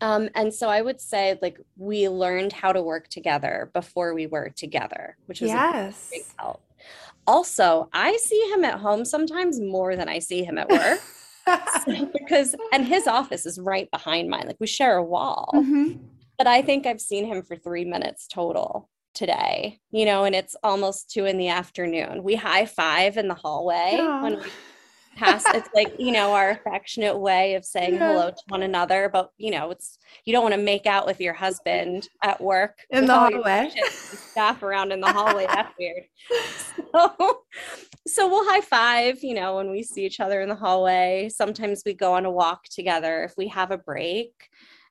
um, 0.00 0.28
and 0.34 0.52
so 0.52 0.68
I 0.68 0.80
would 0.80 1.00
say, 1.00 1.38
like, 1.42 1.58
we 1.76 2.08
learned 2.08 2.52
how 2.52 2.72
to 2.72 2.82
work 2.82 3.08
together 3.08 3.70
before 3.74 4.14
we 4.14 4.26
were 4.26 4.50
together, 4.50 5.16
which 5.26 5.40
was 5.40 5.50
yes. 5.50 6.08
a 6.08 6.10
great 6.10 6.26
help. 6.38 6.62
Also, 7.26 7.88
I 7.92 8.16
see 8.16 8.40
him 8.52 8.64
at 8.64 8.78
home 8.78 9.04
sometimes 9.04 9.60
more 9.60 9.96
than 9.96 10.08
I 10.08 10.18
see 10.18 10.44
him 10.44 10.56
at 10.58 10.68
work. 10.70 11.00
so, 11.84 12.10
because, 12.18 12.54
and 12.72 12.86
his 12.86 13.06
office 13.06 13.44
is 13.44 13.58
right 13.58 13.90
behind 13.90 14.28
mine. 14.28 14.46
Like, 14.46 14.60
we 14.60 14.66
share 14.66 14.96
a 14.96 15.04
wall. 15.04 15.50
Mm-hmm. 15.54 16.04
But 16.38 16.46
I 16.46 16.62
think 16.62 16.86
I've 16.86 17.00
seen 17.00 17.26
him 17.26 17.42
for 17.42 17.56
three 17.56 17.84
minutes 17.84 18.28
total 18.28 18.88
today, 19.12 19.80
you 19.90 20.04
know, 20.04 20.24
and 20.24 20.34
it's 20.34 20.54
almost 20.62 21.10
two 21.10 21.24
in 21.24 21.36
the 21.36 21.48
afternoon. 21.48 22.22
We 22.22 22.36
high 22.36 22.66
five 22.66 23.16
in 23.16 23.26
the 23.26 23.34
hallway 23.34 23.94
yeah. 23.94 24.22
when 24.22 24.36
we 24.36 24.46
pass 25.18 25.44
it's 25.54 25.68
like 25.74 25.92
you 25.98 26.12
know 26.12 26.32
our 26.32 26.50
affectionate 26.50 27.18
way 27.18 27.54
of 27.54 27.64
saying 27.64 27.94
yeah. 27.94 28.12
hello 28.12 28.30
to 28.30 28.42
one 28.48 28.62
another 28.62 29.10
but 29.12 29.30
you 29.36 29.50
know 29.50 29.70
it's 29.70 29.98
you 30.24 30.32
don't 30.32 30.42
want 30.42 30.54
to 30.54 30.60
make 30.60 30.86
out 30.86 31.06
with 31.06 31.20
your 31.20 31.34
husband 31.34 32.08
at 32.22 32.40
work 32.40 32.78
in 32.90 33.06
the 33.06 33.14
hallway. 33.14 33.70
staff 33.90 34.62
around 34.62 34.92
in 34.92 35.00
the 35.00 35.12
hallway 35.12 35.46
that's 35.52 35.74
weird. 35.78 36.04
So, 36.92 37.42
so 38.06 38.28
we'll 38.28 38.48
high 38.48 38.60
five 38.60 39.22
you 39.22 39.34
know 39.34 39.56
when 39.56 39.70
we 39.70 39.82
see 39.82 40.06
each 40.06 40.20
other 40.20 40.40
in 40.40 40.48
the 40.48 40.54
hallway. 40.54 41.28
Sometimes 41.34 41.82
we 41.84 41.94
go 41.94 42.14
on 42.14 42.24
a 42.24 42.30
walk 42.30 42.64
together 42.64 43.24
if 43.24 43.34
we 43.36 43.48
have 43.48 43.70
a 43.70 43.78
break. 43.78 44.32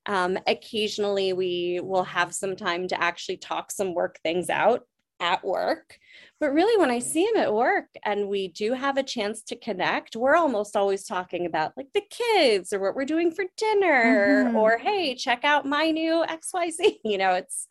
Um, 0.06 0.38
occasionally 0.48 1.34
we 1.34 1.80
will 1.84 2.04
have 2.04 2.34
some 2.34 2.56
time 2.56 2.88
to 2.90 3.02
actually 3.02 3.38
talk 3.38 3.72
some 3.72 3.94
work 3.94 4.20
things 4.24 4.50
out 4.50 4.84
at 5.20 5.44
work 5.44 5.98
but 6.40 6.54
really, 6.54 6.80
when 6.80 6.92
I 6.92 7.00
see 7.00 7.24
him 7.24 7.38
at 7.38 7.54
work 7.54 7.88
and 8.04 8.30
we 8.30 8.50
do 8.50 8.74
have 8.74 8.98
a 8.98 9.04
chance 9.04 9.42
to 9.44 9.56
connect, 9.56 10.16
we're 10.16 10.36
almost 10.36 10.76
always 10.76 11.04
talking 11.04 11.48
about 11.48 11.74
like 11.76 11.88
the 11.94 12.04
kids 12.10 12.72
or 12.72 12.80
what 12.80 12.96
we're 12.96 13.06
doing 13.06 13.32
for 13.32 13.46
dinner 13.58 14.46
mm-hmm. 14.46 14.56
or 14.56 14.78
hey, 14.78 15.16
check 15.16 15.44
out 15.44 15.66
my 15.66 15.90
new 15.92 16.24
XYZ. 16.28 16.98
You 17.04 17.18
know, 17.18 17.34
it's 17.34 17.68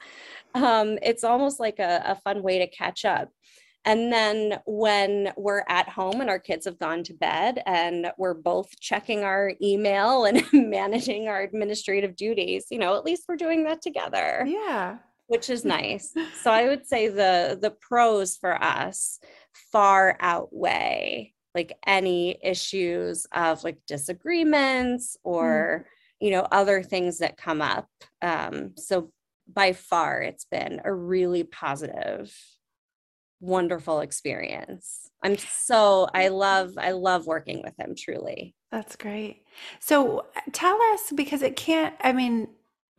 um, 0.54 0.98
it's 1.02 1.22
almost 1.22 1.60
like 1.60 1.78
a, 1.78 2.02
a 2.06 2.14
fun 2.16 2.42
way 2.42 2.58
to 2.58 2.66
catch 2.66 3.04
up. 3.04 3.28
And 3.84 4.12
then 4.12 4.60
when 4.66 5.32
we're 5.36 5.62
at 5.68 5.88
home 5.88 6.20
and 6.20 6.30
our 6.30 6.38
kids 6.38 6.64
have 6.64 6.78
gone 6.78 7.04
to 7.04 7.12
bed 7.12 7.62
and 7.66 8.10
we're 8.18 8.34
both 8.34 8.68
checking 8.80 9.22
our 9.22 9.52
email 9.62 10.24
and 10.24 10.42
managing 10.52 11.28
our 11.28 11.42
administrative 11.42 12.16
duties, 12.16 12.66
you 12.70 12.78
know, 12.78 12.96
at 12.96 13.04
least 13.04 13.24
we're 13.28 13.36
doing 13.36 13.64
that 13.64 13.82
together. 13.82 14.44
Yeah 14.46 14.98
which 15.26 15.50
is 15.50 15.64
nice. 15.78 16.14
So 16.42 16.50
I 16.50 16.66
would 16.66 16.86
say 16.86 17.08
the 17.08 17.58
the 17.60 17.70
pros 17.70 18.36
for 18.36 18.62
us 18.62 19.18
far 19.72 20.16
outweigh 20.20 21.32
like 21.56 21.78
any 21.86 22.38
issues 22.42 23.26
of 23.32 23.64
like 23.64 23.78
disagreements 23.88 25.16
or 25.24 25.86
mm. 25.86 26.26
you 26.26 26.30
know 26.30 26.46
other 26.52 26.82
things 26.82 27.18
that 27.18 27.38
come 27.38 27.62
up. 27.62 27.88
Um, 28.22 28.74
so 28.76 29.10
by 29.52 29.72
far, 29.72 30.20
it's 30.22 30.44
been 30.44 30.80
a 30.84 30.92
really 30.92 31.44
positive, 31.44 32.34
wonderful 33.40 34.00
experience. 34.00 35.10
I'm 35.22 35.38
so 35.38 36.08
I 36.12 36.28
love 36.28 36.72
I 36.78 36.92
love 36.92 37.26
working 37.26 37.62
with 37.62 37.74
him 37.78 37.94
truly. 37.96 38.54
That's 38.70 38.96
great. 38.96 39.44
So 39.80 40.26
tell 40.52 40.78
us 40.92 41.12
because 41.14 41.42
it 41.42 41.56
can't. 41.56 41.94
I 42.00 42.12
mean, 42.12 42.48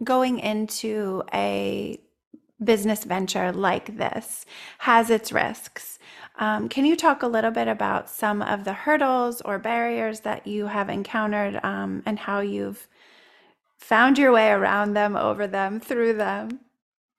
going 0.04 0.40
into 0.40 1.24
a 1.34 2.00
business 2.64 3.04
venture 3.04 3.52
like 3.52 3.98
this 3.98 4.46
has 4.80 5.10
its 5.10 5.32
risks. 5.32 6.00
Um, 6.40 6.70
can 6.70 6.86
you 6.86 6.96
talk 6.96 7.24
a 7.24 7.28
little 7.28 7.52
bit 7.52 7.68
about 7.68 8.10
some 8.10 8.42
of 8.42 8.64
the 8.64 8.74
hurdles 8.74 9.42
or 9.42 9.58
barriers 9.58 10.22
that 10.22 10.46
you 10.46 10.68
have 10.68 10.90
encountered 10.90 11.60
um, 11.64 12.04
and 12.06 12.20
how 12.20 12.40
you've 12.40 12.88
found 13.78 14.18
your 14.18 14.32
way 14.32 14.50
around 14.50 14.94
them, 14.94 15.16
over 15.16 15.48
them, 15.48 15.80
through 15.80 16.14
them? 16.14 16.60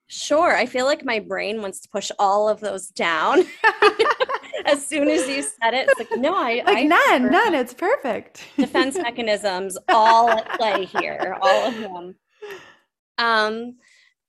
Sure. 0.07 0.57
I 0.57 0.67
feel 0.67 0.87
like 0.87 1.05
my 1.05 1.19
brain 1.19 1.61
wants 1.61 1.81
to 1.81 1.89
push 1.89 2.11
all 2.19 2.49
of 2.49 2.61
those 2.61 2.89
down. 2.89 3.45
as 4.65 4.87
soon 4.87 5.09
as 5.09 5.29
you 5.29 5.43
said 5.43 5.75
it, 5.75 5.89
it's 5.89 5.99
like, 5.99 6.19
no, 6.19 6.35
I 6.35 6.63
like 6.67 6.79
I 6.79 6.83
none, 6.85 7.31
none. 7.31 7.55
It's 7.55 7.75
perfect. 7.75 8.45
defense 8.57 8.97
mechanisms 9.03 9.77
all 9.89 10.31
at 10.31 10.49
play 10.59 10.85
here, 10.87 11.37
all 11.41 11.67
of 11.67 11.77
them. 11.77 12.15
Um, 13.19 13.77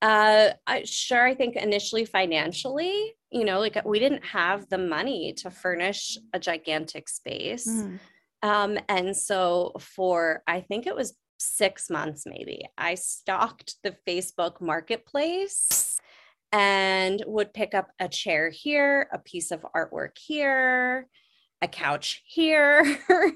uh, 0.01 0.49
I, 0.65 0.83
sure, 0.83 1.25
I 1.25 1.35
think 1.35 1.55
initially 1.55 2.05
financially, 2.05 3.13
you 3.31 3.43
know, 3.43 3.59
like 3.59 3.83
we 3.85 3.99
didn't 3.99 4.25
have 4.25 4.69
the 4.69 4.77
money 4.77 5.33
to 5.37 5.51
furnish 5.51 6.17
a 6.33 6.39
gigantic 6.39 7.09
space. 7.09 7.67
Mm. 7.67 7.99
Um, 8.41 8.77
and 8.87 9.15
so 9.15 9.73
for, 9.79 10.41
I 10.47 10.61
think 10.61 10.87
it 10.87 10.95
was 10.95 11.15
six 11.37 11.89
months 11.89 12.23
maybe, 12.25 12.63
I 12.77 12.95
stocked 12.95 13.75
the 13.83 13.95
Facebook 14.07 14.61
marketplace 14.61 15.99
and 16.51 17.21
would 17.27 17.53
pick 17.53 17.73
up 17.73 17.89
a 17.99 18.07
chair 18.07 18.49
here, 18.49 19.09
a 19.11 19.19
piece 19.19 19.51
of 19.51 19.65
artwork 19.75 20.17
here, 20.17 21.07
a 21.61 21.67
couch 21.67 22.23
here, 22.25 22.97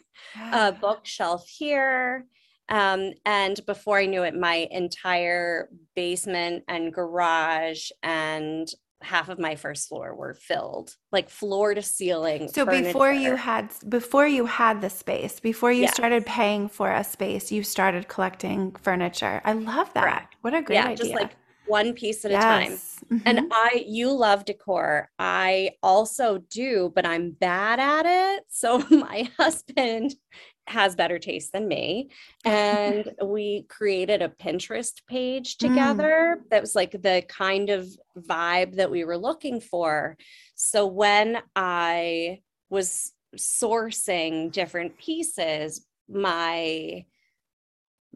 a 0.51 0.71
bookshelf 0.81 1.47
here. 1.47 2.25
Um, 2.73 3.11
and 3.23 3.63
before 3.67 3.99
I 3.99 4.07
knew 4.07 4.23
it, 4.23 4.33
my 4.33 4.67
entire 4.71 5.69
basement 5.95 6.63
and 6.67 6.91
garage 6.91 7.91
and 8.01 8.67
half 9.03 9.29
of 9.29 9.37
my 9.37 9.55
first 9.55 9.89
floor 9.89 10.15
were 10.15 10.33
filled 10.33 10.95
like 11.11 11.29
floor 11.29 11.73
to 11.73 11.81
ceiling 11.81 12.47
so 12.47 12.65
furniture. 12.65 12.85
before 12.85 13.11
you 13.11 13.35
had 13.35 13.69
before 13.89 14.25
you 14.25 14.45
had 14.45 14.79
the 14.79 14.89
space 14.89 15.41
before 15.41 15.73
you 15.73 15.83
yeah. 15.83 15.91
started 15.91 16.25
paying 16.25 16.69
for 16.69 16.89
a 16.89 17.03
space 17.03 17.51
you 17.51 17.63
started 17.63 18.07
collecting 18.07 18.73
furniture 18.81 19.41
i 19.43 19.51
love 19.51 19.93
that 19.93 20.03
Correct. 20.03 20.35
what 20.39 20.53
a 20.53 20.61
great 20.61 20.75
yeah, 20.75 20.85
idea 20.85 20.95
just 20.95 21.11
like 21.11 21.35
one 21.65 21.93
piece 21.93 22.23
at 22.25 22.31
yes. 22.31 22.43
a 22.43 22.45
time 22.45 22.77
mm-hmm. 23.11 23.27
and 23.27 23.51
i 23.51 23.83
you 23.85 24.09
love 24.09 24.45
decor 24.45 25.09
i 25.19 25.71
also 25.81 26.37
do 26.49 26.91
but 26.95 27.05
i'm 27.05 27.31
bad 27.31 27.79
at 27.79 28.05
it 28.05 28.45
so 28.47 28.79
my 28.89 29.29
husband 29.37 30.15
has 30.67 30.95
better 30.95 31.19
taste 31.19 31.51
than 31.51 31.67
me. 31.67 32.09
And 32.45 33.11
we 33.23 33.65
created 33.69 34.21
a 34.21 34.29
Pinterest 34.29 35.01
page 35.07 35.57
mm. 35.57 35.67
together 35.67 36.39
mm. 36.39 36.49
that 36.49 36.61
was 36.61 36.75
like 36.75 36.91
the 36.91 37.23
kind 37.27 37.69
of 37.69 37.87
vibe 38.17 38.75
that 38.75 38.91
we 38.91 39.03
were 39.03 39.17
looking 39.17 39.59
for. 39.59 40.17
So 40.55 40.85
when 40.85 41.39
I 41.55 42.41
was 42.69 43.11
sourcing 43.37 44.51
different 44.51 44.97
pieces, 44.97 45.85
my 46.09 47.05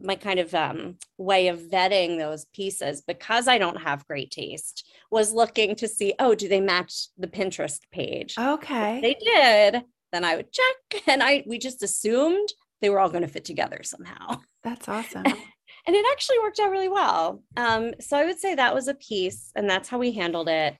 my 0.00 0.14
kind 0.14 0.38
of 0.38 0.54
um, 0.54 0.96
way 1.16 1.48
of 1.48 1.58
vetting 1.58 2.18
those 2.18 2.44
pieces 2.54 3.02
because 3.02 3.48
i 3.48 3.58
don't 3.58 3.82
have 3.82 4.06
great 4.06 4.30
taste 4.30 4.88
was 5.10 5.32
looking 5.32 5.74
to 5.74 5.88
see 5.88 6.14
oh 6.18 6.34
do 6.34 6.48
they 6.48 6.60
match 6.60 7.08
the 7.18 7.26
pinterest 7.26 7.80
page 7.90 8.34
okay 8.38 8.96
if 8.96 9.02
they 9.02 9.14
did 9.14 9.82
then 10.12 10.24
I 10.24 10.36
would 10.36 10.52
check 10.52 11.02
and 11.06 11.22
I 11.22 11.44
we 11.46 11.58
just 11.58 11.82
assumed 11.82 12.48
they 12.80 12.90
were 12.90 13.00
all 13.00 13.10
going 13.10 13.22
to 13.22 13.28
fit 13.28 13.44
together 13.44 13.80
somehow. 13.82 14.40
That's 14.62 14.88
awesome. 14.88 15.24
and 15.26 15.96
it 15.96 16.06
actually 16.12 16.38
worked 16.40 16.60
out 16.60 16.70
really 16.70 16.88
well. 16.88 17.42
Um, 17.56 17.92
so 18.00 18.16
I 18.16 18.24
would 18.24 18.38
say 18.38 18.54
that 18.54 18.74
was 18.74 18.88
a 18.88 18.94
piece, 18.94 19.50
and 19.56 19.68
that's 19.68 19.88
how 19.88 19.98
we 19.98 20.12
handled 20.12 20.48
it. 20.48 20.76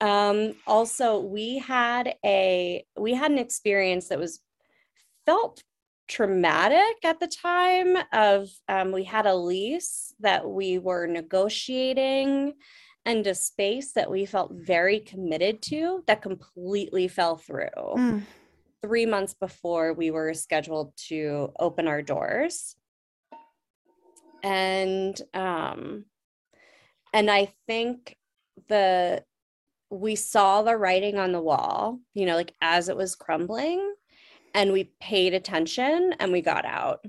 Um, 0.00 0.54
also, 0.66 1.20
we 1.20 1.58
had 1.58 2.16
a 2.24 2.84
we 2.98 3.14
had 3.14 3.30
an 3.30 3.38
experience 3.38 4.08
that 4.08 4.18
was 4.18 4.40
felt 5.26 5.62
traumatic 6.08 7.04
at 7.04 7.20
the 7.20 7.28
time. 7.28 7.96
Of 8.12 8.50
um, 8.68 8.92
we 8.92 9.04
had 9.04 9.26
a 9.26 9.34
lease 9.34 10.14
that 10.20 10.48
we 10.48 10.78
were 10.78 11.06
negotiating 11.06 12.54
and 13.04 13.26
a 13.26 13.34
space 13.34 13.92
that 13.92 14.10
we 14.10 14.26
felt 14.26 14.52
very 14.54 15.00
committed 15.00 15.60
to 15.62 16.02
that 16.06 16.22
completely 16.22 17.08
fell 17.08 17.36
through. 17.36 17.68
Mm. 17.76 18.22
Three 18.82 19.06
months 19.06 19.34
before 19.34 19.92
we 19.92 20.10
were 20.10 20.34
scheduled 20.34 20.96
to 21.08 21.52
open 21.58 21.86
our 21.86 22.02
doors. 22.02 22.76
And 24.42 25.20
um 25.34 26.06
and 27.12 27.30
i 27.30 27.52
think 27.66 28.16
the 28.68 29.22
we 29.90 30.14
saw 30.16 30.62
the 30.62 30.76
writing 30.76 31.18
on 31.18 31.32
the 31.32 31.40
wall 31.40 32.00
you 32.14 32.24
know 32.24 32.36
like 32.36 32.54
as 32.60 32.88
it 32.88 32.96
was 32.96 33.14
crumbling 33.14 33.94
and 34.54 34.72
we 34.72 34.92
paid 35.00 35.32
attention 35.32 36.14
and 36.20 36.30
we 36.30 36.42
got 36.42 36.66
out. 36.66 37.04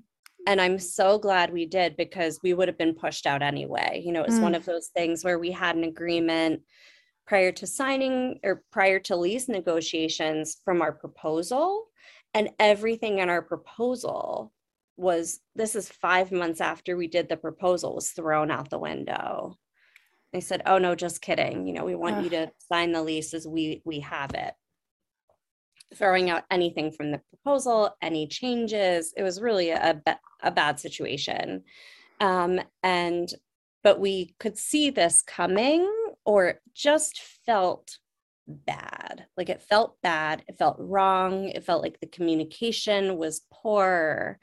And 0.47 0.61
i'm 0.61 0.79
so 0.79 1.17
glad 1.17 1.51
we 1.51 1.65
did 1.65 1.97
because 1.97 2.39
we 2.43 2.53
would 2.53 2.67
have 2.67 2.77
been 2.77 2.95
pushed 2.95 3.25
out 3.25 3.41
anyway. 3.41 4.01
You 4.05 4.11
know 4.11 4.23
it's 4.23 4.35
mm. 4.35 4.41
one 4.41 4.55
of 4.55 4.65
those 4.65 4.87
things 4.87 5.23
where 5.23 5.39
we 5.39 5.51
had 5.51 5.75
an 5.75 5.83
agreement 5.83 6.61
prior 7.25 7.51
to 7.53 7.67
signing 7.67 8.39
or 8.43 8.63
prior 8.71 8.99
to 8.99 9.15
lease 9.15 9.47
negotiations 9.47 10.57
from 10.63 10.81
our 10.81 10.91
proposal. 10.91 11.87
And 12.33 12.49
everything 12.59 13.19
in 13.19 13.29
our 13.29 13.41
proposal 13.41 14.51
was 14.97 15.39
this 15.55 15.75
is 15.75 15.89
five 15.89 16.31
months 16.31 16.61
after 16.61 16.95
we 16.95 17.07
did 17.07 17.29
the 17.29 17.37
proposal 17.37 17.95
was 17.95 18.11
thrown 18.11 18.51
out 18.51 18.69
the 18.69 18.79
window. 18.79 19.57
They 20.31 20.41
said 20.41 20.63
oh 20.65 20.77
no 20.77 20.95
just 20.95 21.21
kidding. 21.21 21.67
You 21.67 21.73
know 21.73 21.85
we 21.85 21.95
want 21.95 22.17
Ugh. 22.17 22.23
you 22.25 22.29
to 22.31 22.51
sign 22.71 22.91
the 22.91 23.01
lease 23.01 23.33
as 23.33 23.47
we 23.47 23.81
we 23.85 23.99
have 24.01 24.31
it. 24.33 24.53
Throwing 25.95 26.29
out 26.29 26.43
anything 26.51 26.91
from 26.91 27.11
the 27.11 27.21
proposal 27.29 27.95
any 28.01 28.27
changes 28.27 29.13
it 29.15 29.23
was 29.23 29.41
really 29.41 29.69
a, 29.69 30.01
a 30.41 30.51
bad 30.51 30.79
situation. 30.79 31.63
Um, 32.19 32.59
and 32.83 33.33
but 33.83 33.99
we 33.99 34.35
could 34.39 34.57
see 34.57 34.89
this 34.89 35.21
coming 35.21 35.87
or 36.25 36.59
just 36.73 37.21
felt 37.45 37.97
bad 38.45 39.25
like 39.37 39.47
it 39.47 39.61
felt 39.61 40.01
bad 40.01 40.43
it 40.49 40.57
felt 40.57 40.75
wrong 40.77 41.47
it 41.49 41.63
felt 41.63 41.81
like 41.81 41.99
the 42.01 42.07
communication 42.07 43.17
was 43.17 43.45
poor 43.51 44.37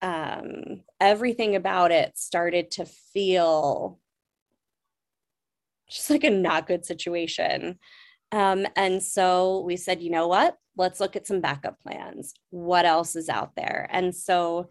um, 0.00 0.82
everything 1.00 1.54
about 1.54 1.92
it 1.92 2.18
started 2.18 2.72
to 2.72 2.84
feel 2.84 4.00
just 5.92 6.10
like 6.10 6.24
a 6.24 6.30
not 6.30 6.66
good 6.66 6.84
situation. 6.84 7.78
Um, 8.32 8.66
and 8.76 9.02
so 9.02 9.60
we 9.60 9.76
said, 9.76 10.02
you 10.02 10.10
know 10.10 10.26
what? 10.26 10.56
Let's 10.76 11.00
look 11.00 11.16
at 11.16 11.26
some 11.26 11.40
backup 11.40 11.78
plans. 11.80 12.34
What 12.50 12.86
else 12.86 13.14
is 13.14 13.28
out 13.28 13.54
there? 13.56 13.88
And 13.92 14.14
so, 14.14 14.70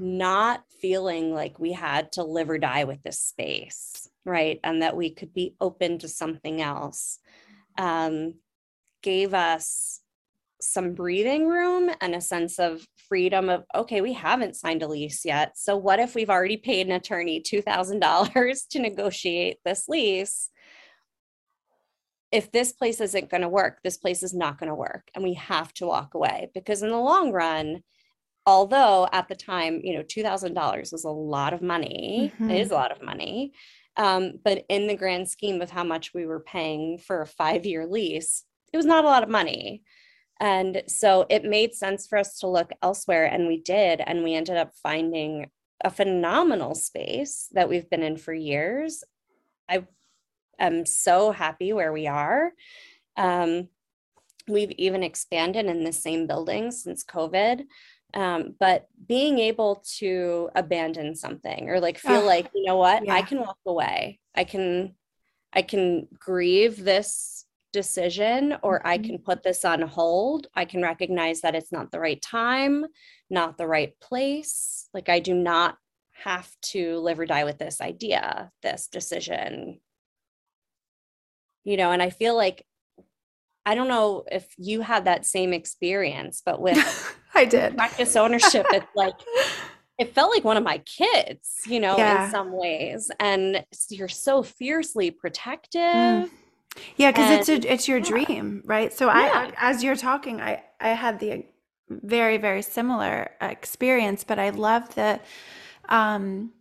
not 0.00 0.62
feeling 0.80 1.34
like 1.34 1.58
we 1.58 1.72
had 1.72 2.12
to 2.12 2.22
live 2.22 2.50
or 2.50 2.58
die 2.58 2.84
with 2.84 3.02
this 3.02 3.18
space, 3.18 4.08
right? 4.24 4.60
And 4.62 4.82
that 4.82 4.96
we 4.96 5.10
could 5.10 5.32
be 5.32 5.54
open 5.60 5.98
to 5.98 6.08
something 6.08 6.60
else 6.60 7.18
um, 7.78 8.34
gave 9.02 9.32
us 9.32 10.00
some 10.60 10.94
breathing 10.94 11.46
room 11.46 11.90
and 12.00 12.14
a 12.14 12.20
sense 12.20 12.58
of 12.58 12.84
freedom 13.08 13.48
of 13.48 13.64
okay 13.74 14.00
we 14.00 14.12
haven't 14.12 14.56
signed 14.56 14.82
a 14.82 14.88
lease 14.88 15.24
yet 15.24 15.56
so 15.56 15.76
what 15.76 16.00
if 16.00 16.14
we've 16.14 16.30
already 16.30 16.56
paid 16.56 16.86
an 16.86 16.92
attorney 16.92 17.40
$2000 17.40 18.68
to 18.68 18.78
negotiate 18.80 19.58
this 19.64 19.84
lease 19.88 20.50
if 22.32 22.50
this 22.50 22.72
place 22.72 23.00
isn't 23.00 23.30
going 23.30 23.40
to 23.40 23.48
work 23.48 23.78
this 23.84 23.96
place 23.96 24.22
is 24.24 24.34
not 24.34 24.58
going 24.58 24.68
to 24.68 24.74
work 24.74 25.08
and 25.14 25.22
we 25.22 25.34
have 25.34 25.72
to 25.72 25.86
walk 25.86 26.14
away 26.14 26.50
because 26.54 26.82
in 26.82 26.90
the 26.90 26.96
long 26.96 27.30
run 27.30 27.80
although 28.44 29.08
at 29.12 29.28
the 29.28 29.36
time 29.36 29.80
you 29.84 29.94
know 29.94 30.02
$2000 30.02 30.92
was 30.92 31.04
a 31.04 31.08
lot 31.08 31.52
of 31.52 31.62
money 31.62 32.32
mm-hmm. 32.34 32.50
it 32.50 32.60
is 32.60 32.72
a 32.72 32.74
lot 32.74 32.90
of 32.90 33.00
money 33.00 33.52
um, 33.98 34.38
but 34.42 34.64
in 34.68 34.86
the 34.86 34.96
grand 34.96 35.28
scheme 35.28 35.60
of 35.60 35.70
how 35.70 35.84
much 35.84 36.14
we 36.14 36.24
were 36.24 36.40
paying 36.40 36.96
for 36.98 37.20
a 37.20 37.26
five 37.26 37.66
year 37.66 37.86
lease 37.86 38.44
it 38.72 38.76
was 38.76 38.86
not 38.86 39.04
a 39.04 39.08
lot 39.08 39.22
of 39.22 39.28
money 39.28 39.82
and 40.40 40.82
so 40.86 41.26
it 41.28 41.44
made 41.44 41.74
sense 41.74 42.06
for 42.06 42.16
us 42.18 42.38
to 42.40 42.48
look 42.48 42.70
elsewhere, 42.82 43.26
and 43.26 43.46
we 43.46 43.60
did. 43.60 44.00
And 44.00 44.22
we 44.22 44.34
ended 44.34 44.56
up 44.56 44.72
finding 44.82 45.50
a 45.82 45.90
phenomenal 45.90 46.74
space 46.74 47.48
that 47.52 47.68
we've 47.68 47.90
been 47.90 48.02
in 48.02 48.16
for 48.16 48.32
years. 48.32 49.02
I 49.68 49.84
am 50.58 50.86
so 50.86 51.32
happy 51.32 51.72
where 51.72 51.92
we 51.92 52.06
are. 52.06 52.52
Um, 53.16 53.68
we've 54.46 54.72
even 54.72 55.02
expanded 55.02 55.66
in 55.66 55.84
the 55.84 55.92
same 55.92 56.26
building 56.26 56.70
since 56.70 57.04
COVID. 57.04 57.64
Um, 58.14 58.54
but 58.58 58.86
being 59.06 59.38
able 59.38 59.82
to 59.98 60.48
abandon 60.54 61.14
something 61.14 61.68
or 61.68 61.78
like 61.78 61.98
feel 61.98 62.24
like, 62.24 62.50
you 62.54 62.64
know 62.64 62.76
what, 62.76 63.04
yeah. 63.04 63.14
I 63.14 63.22
can 63.22 63.40
walk 63.40 63.58
away. 63.66 64.18
I 64.34 64.44
can, 64.44 64.94
I 65.52 65.62
can 65.62 66.08
grieve 66.18 66.82
this 66.82 67.44
decision 67.72 68.56
or 68.62 68.86
I 68.86 68.96
mm-hmm. 68.96 69.06
can 69.06 69.18
put 69.18 69.42
this 69.42 69.64
on 69.64 69.82
hold. 69.82 70.46
I 70.54 70.64
can 70.64 70.82
recognize 70.82 71.42
that 71.42 71.54
it's 71.54 71.72
not 71.72 71.90
the 71.90 72.00
right 72.00 72.20
time, 72.20 72.86
not 73.28 73.58
the 73.58 73.66
right 73.66 73.98
place. 74.00 74.88
Like 74.94 75.08
I 75.08 75.18
do 75.18 75.34
not 75.34 75.76
have 76.24 76.50
to 76.60 76.98
live 76.98 77.20
or 77.20 77.26
die 77.26 77.44
with 77.44 77.58
this 77.58 77.80
idea, 77.80 78.50
this 78.62 78.88
decision. 78.88 79.80
You 81.64 81.76
know, 81.76 81.92
and 81.92 82.02
I 82.02 82.10
feel 82.10 82.34
like 82.34 82.64
I 83.66 83.74
don't 83.74 83.88
know 83.88 84.24
if 84.32 84.46
you 84.56 84.80
had 84.80 85.04
that 85.04 85.26
same 85.26 85.52
experience, 85.52 86.42
but 86.44 86.60
with 86.60 86.78
I 87.38 87.44
did 87.44 87.76
practice 87.76 88.16
ownership, 88.16 88.66
it's 88.70 88.86
like 88.94 89.14
it 89.98 90.14
felt 90.14 90.30
like 90.30 90.44
one 90.44 90.56
of 90.56 90.62
my 90.62 90.78
kids, 90.78 91.60
you 91.66 91.80
know, 91.80 91.96
yeah. 91.96 92.26
in 92.26 92.30
some 92.30 92.52
ways. 92.52 93.10
And 93.18 93.64
you're 93.90 94.08
so 94.08 94.42
fiercely 94.42 95.10
protective. 95.10 95.80
Mm 95.80 96.30
yeah, 96.96 97.10
because 97.10 97.48
it's 97.48 97.48
a, 97.48 97.72
it's 97.72 97.88
your 97.88 98.00
dream, 98.00 98.62
right? 98.64 98.92
So 98.92 99.08
I, 99.08 99.52
as 99.56 99.82
you're 99.82 99.96
talking, 99.96 100.40
I 100.40 100.62
I 100.80 100.90
had 100.90 101.18
the 101.20 101.44
very 101.88 102.36
very 102.36 102.62
similar 102.62 103.30
experience, 103.40 104.24
but 104.24 104.38
I 104.38 104.50
love 104.50 104.94
the, 104.94 105.20
um, 105.88 106.52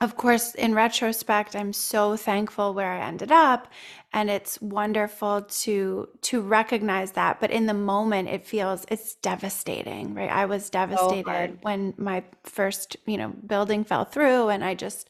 of 0.00 0.16
course, 0.16 0.54
in 0.54 0.74
retrospect, 0.74 1.54
I'm 1.54 1.72
so 1.72 2.16
thankful 2.16 2.74
where 2.74 2.92
I 2.92 3.06
ended 3.06 3.32
up, 3.32 3.68
and 4.12 4.28
it's 4.28 4.60
wonderful 4.60 5.42
to 5.42 6.08
to 6.22 6.40
recognize 6.40 7.12
that. 7.12 7.40
But 7.40 7.50
in 7.50 7.66
the 7.66 7.74
moment, 7.74 8.28
it 8.28 8.46
feels 8.46 8.84
it's 8.90 9.14
devastating, 9.16 10.14
right? 10.14 10.30
I 10.30 10.46
was 10.46 10.70
devastated 10.70 11.58
when 11.62 11.94
my 11.96 12.24
first 12.42 12.96
you 13.06 13.16
know 13.16 13.28
building 13.46 13.84
fell 13.84 14.04
through, 14.04 14.48
and 14.48 14.64
I 14.64 14.74
just 14.74 15.08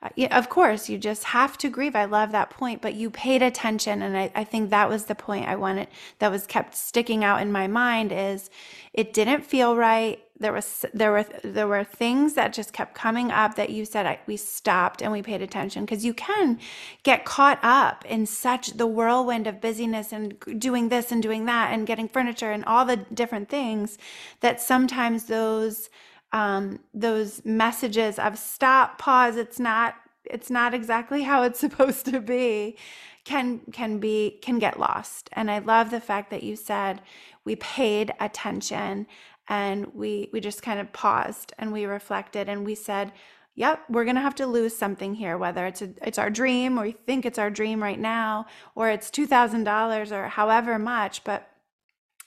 uh, 0.00 0.08
yeah, 0.14 0.36
of 0.38 0.48
course, 0.48 0.88
you 0.88 0.96
just 0.96 1.24
have 1.24 1.58
to 1.58 1.68
grieve. 1.68 1.96
I 1.96 2.04
love 2.04 2.30
that 2.30 2.50
point, 2.50 2.80
but 2.80 2.94
you 2.94 3.10
paid 3.10 3.42
attention. 3.42 4.00
And 4.02 4.16
I, 4.16 4.30
I 4.34 4.44
think 4.44 4.70
that 4.70 4.88
was 4.88 5.06
the 5.06 5.16
point 5.16 5.48
I 5.48 5.56
wanted 5.56 5.88
that 6.20 6.30
was 6.30 6.46
kept 6.46 6.76
sticking 6.76 7.24
out 7.24 7.42
in 7.42 7.50
my 7.50 7.66
mind 7.66 8.12
is 8.12 8.48
it 8.92 9.12
didn't 9.12 9.44
feel 9.44 9.76
right. 9.76 10.22
There 10.40 10.52
was, 10.52 10.84
there 10.94 11.10
were, 11.10 11.26
there 11.42 11.66
were 11.66 11.84
things 11.84 12.34
that 12.34 12.52
just 12.52 12.72
kept 12.72 12.94
coming 12.94 13.30
up 13.30 13.56
that 13.56 13.70
you 13.70 13.84
said, 13.84 14.06
I, 14.06 14.20
we 14.26 14.36
stopped 14.36 15.02
and 15.02 15.10
we 15.10 15.22
paid 15.22 15.42
attention. 15.42 15.84
Because 15.84 16.04
you 16.04 16.14
can 16.14 16.58
get 17.02 17.24
caught 17.24 17.58
up 17.62 18.04
in 18.04 18.26
such 18.26 18.76
the 18.76 18.86
whirlwind 18.86 19.46
of 19.46 19.60
busyness 19.60 20.12
and 20.12 20.38
doing 20.58 20.88
this 20.88 21.10
and 21.10 21.22
doing 21.22 21.46
that 21.46 21.72
and 21.72 21.86
getting 21.86 22.08
furniture 22.08 22.52
and 22.52 22.64
all 22.64 22.84
the 22.84 22.96
different 22.96 23.48
things 23.48 23.98
that 24.40 24.60
sometimes 24.60 25.24
those, 25.24 25.90
um, 26.32 26.80
those 26.94 27.44
messages 27.44 28.18
of 28.18 28.38
stop, 28.38 28.98
pause, 28.98 29.36
it's 29.36 29.58
not 29.58 29.94
it's 30.30 30.50
not 30.50 30.74
exactly 30.74 31.22
how 31.22 31.42
it's 31.42 31.60
supposed 31.66 32.04
to 32.06 32.20
be 32.20 32.76
can 33.24 33.60
can 33.72 33.98
be 33.98 34.38
can 34.42 34.58
get 34.58 34.80
lost. 34.80 35.28
And 35.32 35.50
i 35.50 35.58
love 35.58 35.90
the 35.90 36.00
fact 36.00 36.30
that 36.30 36.42
you 36.42 36.56
said 36.56 37.02
we 37.44 37.56
paid 37.56 38.12
attention 38.20 39.06
and 39.48 39.94
we 39.94 40.28
we 40.32 40.40
just 40.40 40.62
kind 40.62 40.80
of 40.80 40.92
paused 40.92 41.52
and 41.58 41.72
we 41.72 41.84
reflected 41.84 42.48
and 42.48 42.64
we 42.64 42.74
said 42.74 43.12
yep 43.54 43.82
we're 43.88 44.04
going 44.04 44.16
to 44.16 44.22
have 44.22 44.34
to 44.34 44.46
lose 44.46 44.76
something 44.76 45.14
here 45.14 45.36
whether 45.38 45.66
it's 45.66 45.82
a, 45.82 45.90
it's 46.02 46.18
our 46.18 46.30
dream 46.30 46.78
or 46.78 46.82
we 46.82 46.92
think 46.92 47.24
it's 47.24 47.38
our 47.38 47.50
dream 47.50 47.82
right 47.82 47.98
now 47.98 48.46
or 48.74 48.88
it's 48.88 49.10
$2000 49.10 50.12
or 50.12 50.28
however 50.28 50.78
much 50.78 51.24
but 51.24 51.50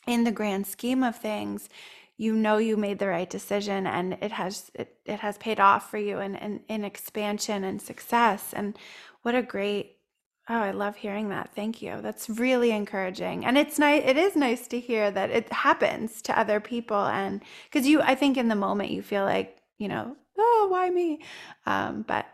in 0.08 0.24
the 0.24 0.32
grand 0.32 0.66
scheme 0.66 1.04
of 1.04 1.16
things 1.16 1.70
you 2.22 2.36
know 2.36 2.58
you 2.58 2.78
made 2.78 3.00
the 3.00 3.08
right 3.08 3.32
decision 3.32 3.88
and 3.88 4.14
it 4.22 4.32
has 4.32 4.70
it, 4.76 4.96
it 5.06 5.20
has 5.22 5.40
paid 5.40 5.60
off 5.60 5.90
for 5.90 5.98
you 5.98 6.20
in, 6.20 6.36
in, 6.36 6.62
in 6.70 6.84
expansion 6.86 7.64
and 7.64 7.82
success. 7.82 8.54
And 8.54 8.78
what 9.24 9.34
a 9.34 9.42
great 9.42 9.98
Oh, 10.54 10.60
I 10.60 10.72
love 10.72 10.98
hearing 10.98 11.30
that. 11.30 11.52
Thank 11.56 11.82
you. 11.82 12.02
That's 12.02 12.30
really 12.30 12.72
encouraging. 12.72 13.46
And 13.46 13.58
it's 13.58 13.80
nice 13.80 14.04
it 14.06 14.18
is 14.18 14.36
nice 14.36 14.68
to 14.68 14.82
hear 14.82 15.10
that 15.10 15.30
it 15.30 15.52
happens 15.54 16.22
to 16.24 16.38
other 16.38 16.60
people 16.60 17.06
and 17.06 17.42
cuz 17.72 17.88
you 17.88 18.02
I 18.02 18.16
think 18.16 18.36
in 18.36 18.50
the 18.50 18.56
moment 18.56 18.92
you 18.92 19.02
feel 19.02 19.24
like, 19.24 19.58
you 19.78 19.88
know, 19.88 20.18
oh, 20.38 20.68
why 20.70 20.90
me? 20.90 21.24
Um, 21.66 22.04
but 22.06 22.26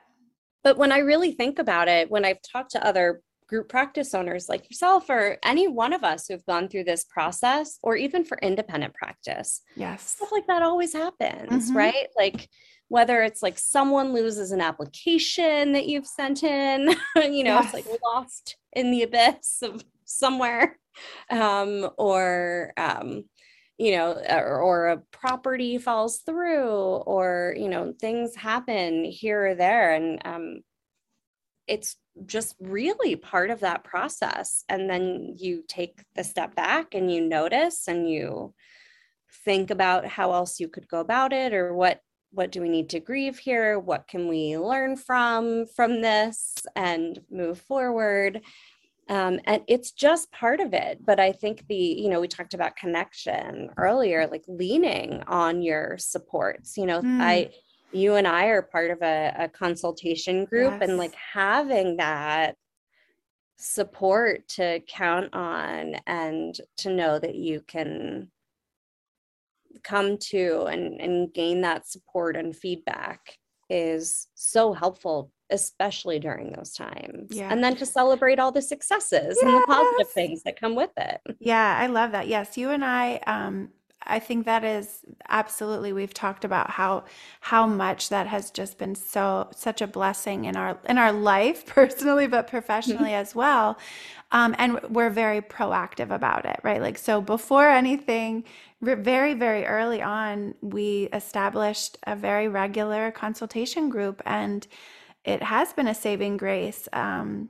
but 0.64 0.80
when 0.80 0.92
I 0.92 0.98
really 0.98 1.32
think 1.32 1.60
about 1.60 1.88
it, 1.90 2.10
when 2.10 2.26
I've 2.26 2.42
talked 2.42 2.72
to 2.72 2.84
other 2.84 3.22
group 3.48 3.70
practice 3.70 4.16
owners 4.16 4.50
like 4.50 4.68
yourself 4.68 5.10
or 5.10 5.38
any 5.44 5.68
one 5.68 5.94
of 5.94 6.04
us 6.04 6.28
who've 6.28 6.46
gone 6.48 6.68
through 6.68 6.86
this 6.86 7.06
process 7.06 7.78
or 7.84 7.96
even 7.96 8.26
for 8.26 8.38
independent 8.40 8.96
practice. 8.96 9.62
Yes. 9.76 10.16
Stuff 10.16 10.32
like 10.32 10.48
that 10.48 10.64
always 10.64 10.94
happens, 10.94 11.68
mm-hmm. 11.68 11.78
right? 11.78 12.08
Like 12.18 12.50
whether 12.90 13.22
it's 13.22 13.44
like 13.44 13.58
someone 13.58 14.14
loses 14.14 14.52
an 14.52 14.62
application 14.62 15.74
that 15.74 15.88
you've 15.88 16.08
sent 16.08 16.44
in, 16.44 16.96
you 17.16 17.44
know, 17.44 17.56
yes. 17.56 17.66
it's 17.66 17.74
like 17.74 18.02
lost 18.04 18.58
in 18.74 18.92
the 18.92 19.04
abyss 19.04 19.62
of 19.62 19.84
somewhere, 20.06 20.78
um, 21.30 21.90
or, 21.98 22.74
um, 22.78 23.26
you 23.78 23.92
know, 23.92 24.14
or, 24.30 24.62
or, 24.62 24.88
a 24.88 24.98
property 25.12 25.78
falls 25.78 26.20
through, 26.20 26.68
or, 26.68 27.54
you 27.58 27.70
know, 27.70 27.94
things 28.00 28.36
happen 28.36 29.04
here 29.04 29.48
or 29.48 29.56
there. 29.56 29.94
And 29.94 30.20
um, 30.26 30.62
it's 31.68 31.98
just 32.26 32.56
really 32.60 33.16
part 33.16 33.52
of 33.52 33.60
that 33.60 33.84
process. 33.84 34.64
And 34.70 34.90
then 34.90 35.36
you 35.38 35.64
take 35.68 36.02
the 36.16 36.24
step 36.24 36.56
back 36.56 36.96
and 36.96 37.12
you 37.12 37.22
notice 37.22 37.88
and 37.88 38.10
you 38.10 38.56
think 39.46 39.70
about 39.70 40.06
how 40.06 40.34
else 40.34 40.60
you 40.60 40.70
could 40.70 40.88
go 40.88 41.00
about 41.00 41.34
it 41.34 41.54
or 41.54 41.74
what 41.74 42.02
what 42.32 42.52
do 42.52 42.62
we 42.62 42.70
need 42.70 42.90
to 42.90 43.00
grieve 43.00 43.38
here 43.38 43.80
what 43.80 44.08
can 44.08 44.28
we 44.28 44.58
learn 44.58 44.96
from 44.96 45.66
from 45.68 46.02
this 46.02 46.56
and 46.76 47.20
move 47.30 47.60
forward 47.60 48.42
um, 49.10 49.40
and 49.46 49.64
it's 49.68 49.92
just 49.92 50.32
part 50.32 50.60
of 50.60 50.74
it 50.74 51.00
but 51.06 51.20
i 51.20 51.32
think 51.32 51.66
the 51.68 51.76
you 51.76 52.10
know 52.10 52.20
we 52.20 52.28
talked 52.28 52.54
about 52.54 52.76
connection 52.76 53.70
earlier 53.78 54.28
like 54.28 54.44
leaning 54.48 55.24
on 55.28 55.62
your 55.62 55.98
supports 55.98 56.78
you 56.78 56.86
know 56.86 57.02
mm. 57.02 57.22
i 57.22 57.50
you 57.92 58.16
and 58.16 58.28
i 58.28 58.46
are 58.48 58.62
part 58.62 58.92
of 58.92 59.02
a, 59.02 59.34
a 59.40 59.50
consultation 59.50 60.46
group 60.46 60.74
yes. 60.74 60.82
and 60.90 60.98
like 60.98 61.16
having 61.16 61.98
that 61.98 62.56
support 63.58 64.48
to 64.48 64.80
count 64.88 65.34
on 65.34 65.96
and 66.06 66.60
to 66.78 66.92
know 66.94 67.18
that 67.18 67.36
you 67.36 67.62
can 67.62 68.30
come 69.84 70.18
to 70.18 70.66
and, 70.66 71.00
and 71.00 71.34
gain 71.34 71.62
that 71.62 71.88
support 71.88 72.36
and 72.36 72.56
feedback 72.56 73.38
is 73.70 74.28
so 74.36 74.74
helpful 74.74 75.32
especially 75.50 76.20
during 76.20 76.52
those 76.52 76.74
times 76.74 77.30
yeah. 77.32 77.50
and 77.52 77.64
then 77.64 77.76
to 77.76 77.86
celebrate 77.86 78.38
all 78.38 78.52
the 78.52 78.62
successes 78.62 79.38
yes. 79.38 79.42
and 79.42 79.54
the 79.54 79.66
positive 79.66 80.12
things 80.12 80.44
that 80.44 80.60
come 80.60 80.76
with 80.76 80.92
it 80.98 81.22
yeah 81.40 81.78
i 81.80 81.88
love 81.88 82.12
that 82.12 82.28
yes 82.28 82.58
you 82.58 82.70
and 82.70 82.84
i 82.84 83.16
um 83.28 83.70
I 84.08 84.20
think 84.20 84.46
that 84.46 84.64
is 84.64 85.02
absolutely 85.28 85.92
we've 85.92 86.14
talked 86.14 86.46
about 86.46 86.70
how 86.72 87.04
how 87.42 87.68
much 87.68 88.10
that 88.10 88.28
has 88.28 88.52
just 88.52 88.78
been 88.78 88.96
so 88.96 89.50
such 89.56 89.82
a 89.82 89.88
blessing 89.88 90.46
in 90.46 90.56
our 90.56 90.78
in 90.88 90.98
our 90.98 91.12
life 91.12 91.66
personally 91.66 92.28
but 92.28 92.48
professionally 92.48 93.14
as 93.14 93.36
well. 93.36 93.78
Um, 94.32 94.56
and 94.58 94.82
we're 94.90 95.10
very 95.10 95.42
proactive 95.42 96.12
about 96.12 96.46
it, 96.46 96.60
right? 96.62 96.82
Like 96.82 96.98
so 96.98 97.22
before 97.22 97.70
anything 97.70 98.44
very 98.82 99.34
very 99.34 99.66
early 99.66 100.02
on 100.02 100.54
we 100.62 101.10
established 101.14 101.98
a 102.06 102.16
very 102.16 102.48
regular 102.48 103.12
consultation 103.12 103.90
group 103.90 104.22
and 104.26 104.68
it 105.26 105.42
has 105.42 105.74
been 105.74 105.88
a 105.88 105.96
saving 105.96 106.38
grace 106.38 106.88
um, 106.94 107.50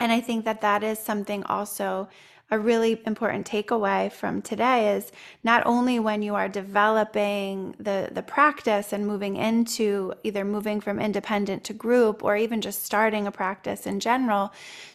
and 0.00 0.10
i 0.10 0.20
think 0.20 0.44
that 0.44 0.60
that 0.60 0.82
is 0.82 0.98
something 0.98 1.44
also 1.44 2.08
a 2.50 2.58
really 2.58 3.00
important 3.04 3.46
takeaway 3.46 4.10
from 4.10 4.40
today 4.40 4.96
is 4.96 5.12
not 5.44 5.66
only 5.66 5.98
when 5.98 6.22
you 6.22 6.34
are 6.34 6.48
developing 6.48 7.74
the 7.78 8.08
the 8.10 8.22
practice 8.22 8.92
and 8.92 9.06
moving 9.06 9.36
into 9.36 10.14
either 10.24 10.44
moving 10.44 10.80
from 10.80 10.98
independent 10.98 11.62
to 11.64 11.74
group 11.74 12.24
or 12.24 12.36
even 12.36 12.60
just 12.60 12.82
starting 12.82 13.26
a 13.26 13.30
practice 13.30 13.86
in 13.86 14.00
general 14.00 14.52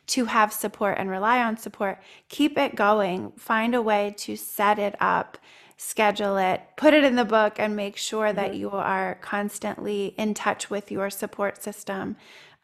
to 0.07 0.25
have 0.25 0.51
support 0.51 0.97
and 0.97 1.09
rely 1.09 1.43
on 1.43 1.55
support 1.57 1.99
keep 2.27 2.57
it 2.57 2.75
going. 2.75 3.31
Find 3.37 3.75
a 3.75 3.81
way 3.81 4.15
to 4.17 4.35
set 4.35 4.79
it 4.79 4.95
up 4.99 5.37
schedule 5.77 6.37
it 6.37 6.61
put 6.75 6.93
it 6.93 7.03
in 7.03 7.15
the 7.15 7.25
book 7.25 7.55
and 7.57 7.75
make 7.75 7.97
sure 7.97 8.27
mm-hmm. 8.27 8.37
that 8.37 8.55
you 8.55 8.71
are 8.71 9.15
constantly 9.21 10.15
in 10.17 10.33
touch 10.33 10.69
with 10.69 10.91
your 10.91 11.09
support 11.09 11.61
system. 11.61 12.15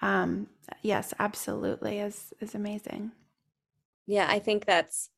Um, 0.02 0.48
yes 0.82 1.14
absolutely 1.20 2.00
is 2.00 2.34
is 2.40 2.56
amazing 2.56 3.12
yeah 4.10 4.28
i 4.30 4.40
think 4.40 4.66
that's 4.66 5.10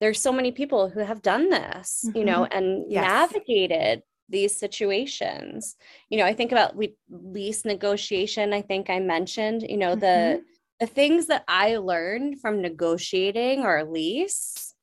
there's 0.00 0.20
so 0.20 0.32
many 0.32 0.50
people 0.50 0.88
who 0.88 1.00
have 1.00 1.22
done 1.22 1.50
this 1.50 2.04
mm-hmm. 2.06 2.18
you 2.18 2.24
know 2.24 2.42
mm-hmm. 2.42 2.58
and 2.58 2.90
yes. 2.90 3.04
navigated 3.04 4.02
these 4.28 4.56
situations 4.56 5.76
you 6.08 6.18
know 6.18 6.24
i 6.24 6.32
think 6.32 6.50
about 6.50 6.74
we 6.74 6.94
lease 7.10 7.64
negotiation 7.64 8.52
i 8.52 8.62
think 8.62 8.88
i 8.88 8.98
mentioned 8.98 9.62
you 9.62 9.76
know 9.76 9.90
mm-hmm. 9.90 10.00
the 10.00 10.42
the 10.80 10.86
things 10.86 11.26
that 11.26 11.44
i 11.48 11.76
learned 11.76 12.40
from 12.40 12.62
negotiating 12.62 13.60
our 13.60 13.84
lease 13.84 14.74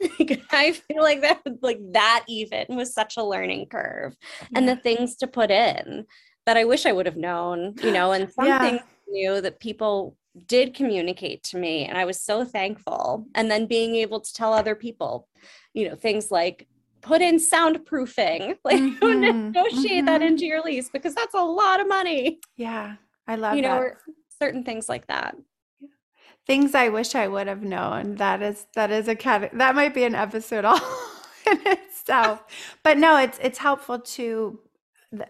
i 0.52 0.72
feel 0.72 1.02
like 1.02 1.22
that 1.22 1.40
like 1.60 1.80
that 1.92 2.24
even 2.28 2.64
was 2.70 2.94
such 2.94 3.16
a 3.16 3.24
learning 3.24 3.66
curve 3.66 4.16
yeah. 4.42 4.58
and 4.58 4.68
the 4.68 4.76
things 4.76 5.16
to 5.16 5.26
put 5.26 5.50
in 5.50 6.04
that 6.46 6.56
i 6.56 6.64
wish 6.64 6.86
i 6.86 6.92
would 6.92 7.06
have 7.06 7.16
known 7.16 7.74
you 7.82 7.90
know 7.90 8.12
and 8.12 8.30
some 8.32 8.46
yeah. 8.46 8.78
Knew 9.10 9.40
that 9.40 9.60
people 9.60 10.16
did 10.46 10.74
communicate 10.74 11.42
to 11.42 11.58
me 11.58 11.84
and 11.84 11.98
i 11.98 12.04
was 12.04 12.20
so 12.20 12.44
thankful. 12.44 13.26
And 13.34 13.50
then 13.50 13.66
being 13.66 13.96
able 13.96 14.20
to 14.20 14.32
tell 14.32 14.52
other 14.52 14.74
people 14.74 15.28
you 15.74 15.88
know 15.88 15.96
things 15.96 16.30
like 16.30 16.66
put 17.00 17.22
in 17.22 17.36
soundproofing. 17.36 18.56
Like 18.64 18.80
mm-hmm. 18.80 19.20
negotiate 19.20 20.04
mm-hmm. 20.04 20.06
that 20.06 20.22
into 20.22 20.44
your 20.44 20.62
lease 20.62 20.90
because 20.90 21.14
that's 21.14 21.34
a 21.34 21.42
lot 21.42 21.80
of 21.80 21.88
money. 21.88 22.40
Yeah 22.56 22.96
i 23.26 23.36
love 23.36 23.56
you 23.56 23.62
know 23.62 23.90
certain 24.40 24.64
things 24.64 24.88
like 24.88 25.06
that. 25.06 25.36
Things 26.46 26.74
i 26.74 26.88
wish 26.88 27.14
i 27.14 27.28
would 27.28 27.46
have 27.46 27.62
known. 27.62 28.16
That 28.16 28.42
is 28.42 28.66
that 28.74 28.90
is 28.90 29.08
a 29.08 29.14
cat 29.14 29.50
that 29.54 29.74
might 29.74 29.94
be 29.94 30.04
an 30.04 30.14
episode 30.14 30.64
all 30.64 30.80
in 31.50 31.60
itself. 31.66 32.44
But 32.82 32.98
no 32.98 33.16
it's 33.16 33.38
it's 33.40 33.58
helpful 33.58 34.00
to 34.00 34.60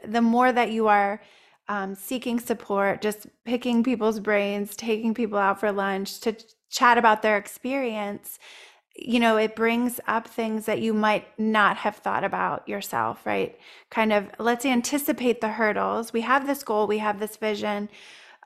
the 0.05 0.23
more 0.23 0.51
that 0.51 0.73
you 0.73 0.89
are 0.89 1.23
um, 1.69 1.95
seeking 1.95 2.41
support, 2.41 3.03
just 3.03 3.27
picking 3.45 3.83
people's 3.85 4.21
brains, 4.21 4.75
taking 4.77 5.15
people 5.15 5.39
out 5.39 5.61
for 5.61 5.71
lunch 5.73 6.21
to 6.21 6.37
chat 6.71 6.99
about 6.99 7.23
their 7.23 7.37
experience, 7.37 8.39
you 8.99 9.21
know, 9.21 9.37
it 9.37 9.55
brings 9.55 10.01
up 10.09 10.27
things 10.27 10.67
that 10.67 10.81
you 10.81 10.93
might 10.93 11.27
not 11.39 11.77
have 11.77 11.97
thought 11.97 12.25
about 12.25 12.69
yourself, 12.69 13.25
right? 13.25 13.57
Kind 13.91 14.13
of 14.13 14.29
let's 14.39 14.67
anticipate 14.67 15.41
the 15.41 15.49
hurdles. 15.51 16.13
We 16.13 16.23
have 16.23 16.47
this 16.47 16.63
goal, 16.65 16.87
we 16.87 16.99
have 16.99 17.21
this 17.21 17.37
vision. 17.37 17.89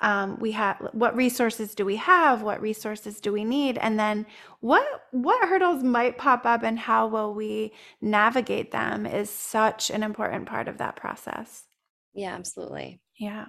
Um, 0.02 0.38
we 0.40 0.50
have 0.52 0.78
what 0.92 1.14
resources 1.14 1.76
do 1.76 1.84
we 1.84 1.94
have 1.94 2.42
what 2.42 2.60
resources 2.60 3.20
do 3.20 3.32
we 3.32 3.44
need 3.44 3.78
and 3.78 4.00
then 4.00 4.26
what 4.58 4.84
what 5.12 5.48
hurdles 5.48 5.84
might 5.84 6.18
pop 6.18 6.44
up 6.44 6.64
and 6.64 6.76
how 6.76 7.06
will 7.06 7.34
we 7.34 7.72
navigate 8.00 8.72
them 8.72 9.06
is 9.06 9.30
such 9.30 9.90
an 9.90 10.02
important 10.02 10.46
part 10.46 10.66
of 10.66 10.78
that 10.78 10.96
process 10.96 11.68
yeah 12.14 12.34
absolutely 12.34 13.01
yeah. 13.18 13.46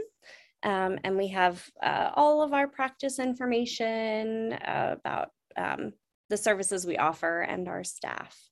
Um, 0.63 0.97
and 1.03 1.17
we 1.17 1.28
have 1.30 1.63
uh, 1.82 2.09
all 2.15 2.41
of 2.41 2.51
our 2.51 2.67
practice 2.67 3.19
information 3.19 4.51
uh, 4.53 4.95
about 4.97 5.30
um, 5.55 5.93
the 6.30 6.38
services 6.38 6.86
we 6.86 6.97
offer 6.97 7.39
and 7.41 7.69
our 7.69 7.84
staff. 7.84 8.46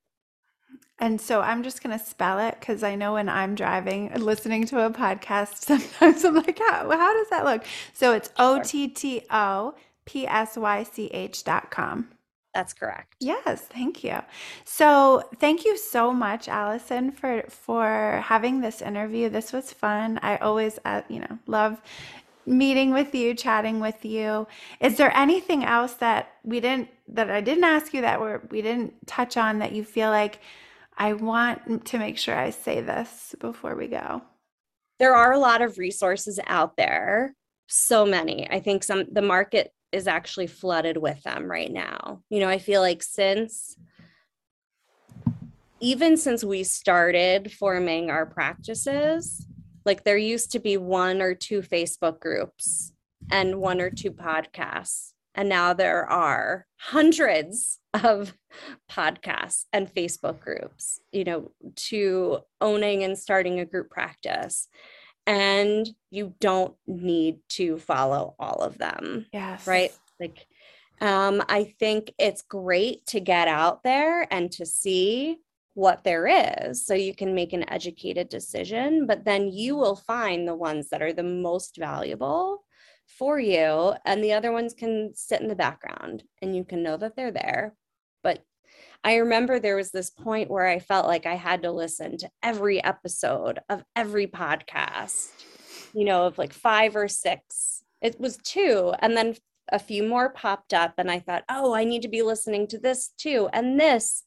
And 0.99 1.19
so 1.19 1.41
I'm 1.41 1.61
just 1.63 1.83
going 1.83 1.97
to 1.97 2.03
spell 2.03 2.39
it 2.39 2.55
because 2.59 2.81
I 2.81 2.95
know 2.95 3.13
when 3.13 3.27
I'm 3.27 3.53
driving 3.53 4.09
and 4.09 4.23
listening 4.23 4.65
to 4.67 4.85
a 4.85 4.89
podcast, 4.89 5.55
sometimes 5.65 6.23
I'm 6.23 6.35
like, 6.35 6.57
how, 6.59 6.89
how 6.89 7.13
does 7.13 7.29
that 7.29 7.45
look? 7.45 7.65
So 7.93 8.13
it's 8.13 8.29
O 8.39 8.61
T 8.63 8.87
T 8.87 9.21
O 9.29 9.75
P 10.05 10.25
S 10.25 10.57
Y 10.57 10.83
C 10.83 11.07
H 11.07 11.43
dot 11.43 11.69
com. 11.69 12.09
That's 12.53 12.73
correct. 12.73 13.15
Yes, 13.19 13.63
thank 13.63 14.01
you. 14.01 14.17
So, 14.63 15.27
thank 15.41 15.65
you 15.65 15.77
so 15.77 16.13
much, 16.13 16.47
Allison, 16.47 17.11
for 17.11 17.43
for 17.49 18.21
having 18.23 18.61
this 18.61 18.81
interview. 18.81 19.27
This 19.27 19.51
was 19.51 19.73
fun. 19.73 20.19
I 20.23 20.37
always, 20.37 20.79
uh, 20.85 21.01
you 21.09 21.19
know, 21.19 21.37
love 21.47 21.81
meeting 22.45 22.91
with 22.91 23.13
you, 23.15 23.33
chatting 23.33 23.79
with 23.79 24.05
you. 24.05 24.47
Is 24.79 24.97
there 24.97 25.15
anything 25.15 25.63
else 25.63 25.93
that 25.95 26.33
we 26.43 26.59
didn't 26.59 26.89
that 27.07 27.29
I 27.29 27.41
didn't 27.41 27.63
ask 27.63 27.93
you 27.93 28.01
that 28.01 28.19
we're, 28.19 28.41
we 28.49 28.61
didn't 28.61 29.07
touch 29.07 29.37
on 29.37 29.59
that 29.59 29.73
you 29.73 29.83
feel 29.83 30.09
like 30.09 30.39
I 30.97 31.13
want 31.13 31.85
to 31.85 31.99
make 31.99 32.17
sure 32.17 32.35
I 32.35 32.49
say 32.49 32.81
this 32.81 33.35
before 33.39 33.75
we 33.75 33.87
go. 33.87 34.21
There 34.97 35.15
are 35.15 35.33
a 35.33 35.39
lot 35.39 35.61
of 35.61 35.77
resources 35.77 36.39
out 36.47 36.77
there. 36.77 37.35
So 37.67 38.05
many. 38.05 38.49
I 38.49 38.59
think 38.59 38.83
some 38.83 39.05
the 39.11 39.21
market 39.21 39.71
is 39.91 40.07
actually 40.07 40.47
flooded 40.47 40.97
with 40.97 41.21
them 41.23 41.49
right 41.49 41.71
now. 41.71 42.21
You 42.29 42.39
know, 42.39 42.49
I 42.49 42.59
feel 42.59 42.81
like 42.81 43.01
since 43.01 43.75
even 45.79 46.17
since 46.17 46.43
we 46.43 46.63
started 46.63 47.51
forming 47.51 48.09
our 48.09 48.25
practices, 48.25 49.45
like 49.85 50.03
there 50.03 50.17
used 50.17 50.51
to 50.51 50.59
be 50.59 50.77
one 50.77 51.21
or 51.21 51.35
two 51.35 51.61
Facebook 51.61 52.19
groups 52.19 52.91
and 53.31 53.55
one 53.55 53.79
or 53.79 53.89
two 53.89 54.11
podcasts. 54.11 55.11
And 55.35 55.49
now 55.49 55.73
there 55.73 56.05
are 56.05 56.65
hundreds 56.77 57.79
of 57.93 58.33
podcasts 58.89 59.65
and 59.73 59.93
Facebook 59.93 60.39
groups, 60.39 60.99
you 61.11 61.23
know, 61.23 61.51
to 61.75 62.39
owning 62.61 63.03
and 63.03 63.17
starting 63.17 63.59
a 63.59 63.65
group 63.65 63.89
practice. 63.89 64.67
And 65.27 65.87
you 66.11 66.35
don't 66.39 66.75
need 66.87 67.39
to 67.49 67.79
follow 67.79 68.35
all 68.39 68.61
of 68.61 68.77
them. 68.77 69.25
Yes. 69.33 69.65
Right. 69.67 69.91
Like, 70.19 70.45
um, 71.01 71.43
I 71.49 71.73
think 71.79 72.13
it's 72.17 72.41
great 72.41 73.05
to 73.07 73.19
get 73.19 73.47
out 73.47 73.83
there 73.83 74.31
and 74.31 74.51
to 74.53 74.65
see 74.65 75.37
what 75.75 76.03
there 76.03 76.25
is 76.27 76.85
so 76.85 76.93
you 76.93 77.13
can 77.13 77.35
make 77.35 77.53
an 77.53 77.69
educated 77.69 78.27
decision 78.29 79.05
but 79.05 79.23
then 79.23 79.47
you 79.47 79.75
will 79.75 79.95
find 79.95 80.47
the 80.47 80.55
ones 80.55 80.89
that 80.89 81.01
are 81.01 81.13
the 81.13 81.23
most 81.23 81.77
valuable 81.77 82.63
for 83.05 83.39
you 83.39 83.93
and 84.05 84.23
the 84.23 84.33
other 84.33 84.51
ones 84.51 84.73
can 84.73 85.11
sit 85.13 85.41
in 85.41 85.47
the 85.47 85.55
background 85.55 86.23
and 86.41 86.55
you 86.55 86.63
can 86.63 86.81
know 86.81 86.97
that 86.97 87.15
they're 87.15 87.31
there. 87.31 87.75
But 88.23 88.43
i 89.03 89.17
remember 89.17 89.59
there 89.59 89.75
was 89.75 89.91
this 89.91 90.09
point 90.09 90.49
where 90.49 90.65
i 90.65 90.79
felt 90.79 91.05
like 91.05 91.25
i 91.25 91.35
had 91.35 91.61
to 91.61 91.71
listen 91.71 92.17
to 92.17 92.29
every 92.41 92.83
episode 92.83 93.59
of 93.69 93.83
every 93.95 94.25
podcast 94.25 95.29
you 95.93 96.03
know 96.03 96.25
of 96.25 96.37
like 96.37 96.53
five 96.53 96.95
or 96.95 97.07
six. 97.07 97.83
It 98.01 98.19
was 98.19 98.37
two 98.37 98.93
and 98.99 99.15
then 99.15 99.35
a 99.69 99.79
few 99.79 100.03
more 100.03 100.29
popped 100.29 100.73
up 100.73 100.93
and 100.97 101.09
i 101.09 101.19
thought 101.19 101.43
oh 101.49 101.73
i 101.73 101.83
need 101.83 102.03
to 102.03 102.07
be 102.07 102.21
listening 102.21 102.67
to 102.67 102.77
this 102.77 103.09
too 103.17 103.49
and 103.51 103.79
this 103.79 104.23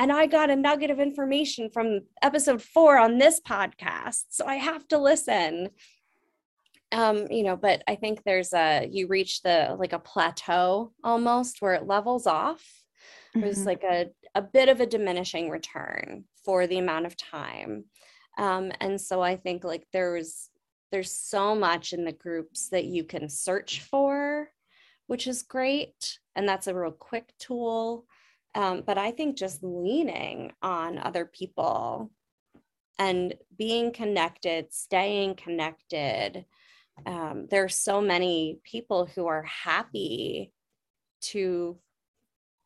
and 0.00 0.10
I 0.10 0.24
got 0.24 0.48
a 0.48 0.56
nugget 0.56 0.90
of 0.90 0.98
information 0.98 1.68
from 1.68 2.00
episode 2.22 2.62
four 2.62 2.96
on 2.96 3.18
this 3.18 3.38
podcast. 3.38 4.24
So 4.30 4.46
I 4.46 4.54
have 4.54 4.88
to 4.88 4.98
listen. 4.98 5.68
Um, 6.90 7.26
you 7.30 7.42
know, 7.42 7.54
but 7.54 7.82
I 7.86 7.96
think 7.96 8.22
there's 8.24 8.54
a 8.54 8.88
you 8.90 9.08
reach 9.08 9.42
the 9.42 9.76
like 9.78 9.92
a 9.92 9.98
plateau 9.98 10.92
almost 11.04 11.60
where 11.60 11.74
it 11.74 11.86
levels 11.86 12.26
off. 12.26 12.64
Mm-hmm. 13.36 13.40
There's 13.42 13.66
like 13.66 13.84
a, 13.84 14.06
a 14.34 14.40
bit 14.40 14.70
of 14.70 14.80
a 14.80 14.86
diminishing 14.86 15.50
return 15.50 16.24
for 16.46 16.66
the 16.66 16.78
amount 16.78 17.04
of 17.04 17.14
time. 17.18 17.84
Um, 18.38 18.72
and 18.80 18.98
so 18.98 19.20
I 19.20 19.36
think 19.36 19.64
like 19.64 19.86
there's 19.92 20.48
there's 20.90 21.12
so 21.12 21.54
much 21.54 21.92
in 21.92 22.06
the 22.06 22.12
groups 22.12 22.70
that 22.70 22.86
you 22.86 23.04
can 23.04 23.28
search 23.28 23.82
for, 23.82 24.48
which 25.08 25.26
is 25.26 25.42
great. 25.42 26.18
And 26.34 26.48
that's 26.48 26.68
a 26.68 26.74
real 26.74 26.90
quick 26.90 27.34
tool. 27.38 28.06
Um, 28.54 28.82
but 28.84 28.98
I 28.98 29.12
think 29.12 29.36
just 29.36 29.62
leaning 29.62 30.52
on 30.62 30.98
other 30.98 31.24
people 31.24 32.10
and 32.98 33.34
being 33.56 33.92
connected, 33.92 34.72
staying 34.72 35.36
connected. 35.36 36.44
Um, 37.06 37.46
there 37.50 37.64
are 37.64 37.68
so 37.68 38.00
many 38.00 38.58
people 38.64 39.06
who 39.06 39.26
are 39.26 39.44
happy 39.44 40.52
to 41.22 41.78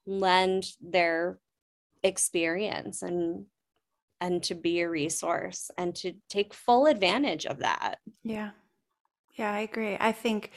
lend 0.06 0.66
their 0.80 1.38
experience 2.02 3.02
and 3.02 3.46
and 4.20 4.42
to 4.42 4.54
be 4.54 4.80
a 4.80 4.88
resource 4.88 5.70
and 5.76 5.94
to 5.94 6.14
take 6.28 6.54
full 6.54 6.86
advantage 6.86 7.46
of 7.46 7.58
that. 7.58 7.98
Yeah. 8.22 8.50
Yeah, 9.36 9.52
I 9.52 9.60
agree. 9.60 9.96
I 10.00 10.12
think 10.12 10.52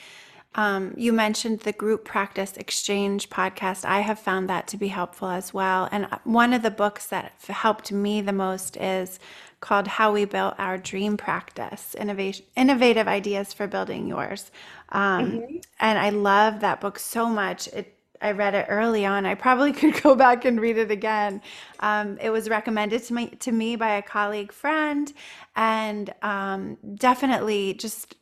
um, 0.56 0.94
you 0.98 1.14
mentioned 1.14 1.60
the 1.60 1.72
group 1.72 2.04
practice 2.04 2.58
exchange 2.58 3.30
podcast. 3.30 3.86
I 3.86 4.00
have 4.00 4.20
found 4.20 4.50
that 4.50 4.68
to 4.70 4.78
be 4.78 4.88
helpful 4.88 5.30
as 5.30 5.54
well. 5.54 5.88
And 5.92 6.08
one 6.24 6.54
of 6.54 6.64
the 6.64 6.72
books 6.72 7.06
that 7.08 7.34
helped 7.48 7.92
me 7.92 8.22
the 8.22 8.34
most 8.34 8.76
is 8.78 9.20
called 9.60 9.88
How 9.88 10.14
We 10.14 10.26
Built 10.26 10.56
Our 10.58 10.78
Dream 10.78 11.18
Practice 11.18 11.96
Innovation, 11.96 12.46
Innovative 12.56 13.08
Ideas 13.08 13.54
for 13.54 13.68
Building 13.68 14.08
Yours. 14.08 14.52
Um, 14.90 15.32
mm-hmm. 15.32 15.56
And 15.80 16.00
I 16.00 16.10
love 16.10 16.62
that 16.62 16.82
book 16.82 17.00
so 17.00 17.28
much. 17.28 17.68
It 17.68 17.94
I 18.20 18.32
read 18.32 18.56
it 18.56 18.66
early 18.68 19.06
on. 19.06 19.26
I 19.26 19.36
probably 19.36 19.74
could 19.74 20.02
go 20.02 20.16
back 20.16 20.46
and 20.46 20.60
read 20.60 20.78
it 20.78 20.92
again. 20.92 21.42
Um, 21.80 22.18
it 22.20 22.30
was 22.30 22.50
recommended 22.50 23.04
to 23.04 23.14
me 23.14 23.28
to 23.28 23.52
me 23.52 23.76
by 23.76 23.96
a 23.96 24.02
colleague 24.02 24.52
friend, 24.52 25.12
and 25.56 26.14
um, 26.22 26.78
definitely 26.96 27.76
just 27.76 28.16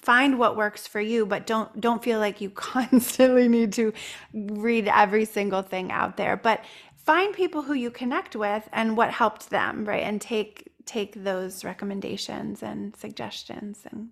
find 0.00 0.38
what 0.38 0.56
works 0.56 0.86
for 0.86 1.00
you 1.00 1.26
but 1.26 1.46
don't 1.46 1.80
don't 1.80 2.02
feel 2.02 2.18
like 2.18 2.40
you 2.40 2.50
constantly 2.74 3.48
need 3.48 3.72
to 3.72 3.92
read 4.32 4.88
every 4.88 5.24
single 5.24 5.62
thing 5.62 5.90
out 5.92 6.16
there. 6.16 6.36
But 6.36 6.64
find 6.96 7.34
people 7.34 7.62
who 7.62 7.74
you 7.74 7.90
connect 7.90 8.36
with 8.36 8.68
and 8.72 8.96
what 8.96 9.10
helped 9.10 9.50
them 9.50 9.84
right? 9.84 10.02
And 10.02 10.20
take 10.20 10.70
take 10.86 11.22
those 11.22 11.64
recommendations 11.64 12.62
and 12.62 12.96
suggestions 12.96 13.80
and 13.90 14.10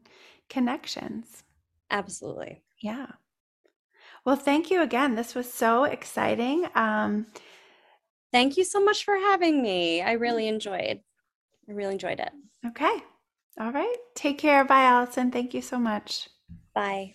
connections. 0.49 1.43
Absolutely. 1.91 2.63
Yeah. 2.83 3.07
Well 4.25 4.37
thank 4.37 4.71
you 4.71 4.83
again. 4.83 5.15
This 5.15 5.35
was 5.35 5.53
so 5.53 5.85
exciting. 5.85 6.67
Um 6.75 7.27
thank 8.33 8.57
you 8.57 8.65
so 8.65 8.85
much 8.85 9.05
for 9.05 9.15
having 9.17 9.63
me. 9.63 10.03
I 10.03 10.13
really 10.13 10.49
enjoyed 10.49 11.01
i 11.69 11.73
really 11.73 11.95
enjoyed 11.95 12.21
it. 12.21 12.31
Okay 12.67 13.03
all 13.59 13.73
right. 13.73 13.97
Take 14.15 14.39
care. 14.39 14.65
Bye, 14.65 14.85
Allison. 14.85 15.31
Thank 15.31 15.55
you 15.55 15.63
so 15.63 15.79
much. 15.79 16.29
Bye. 16.75 17.15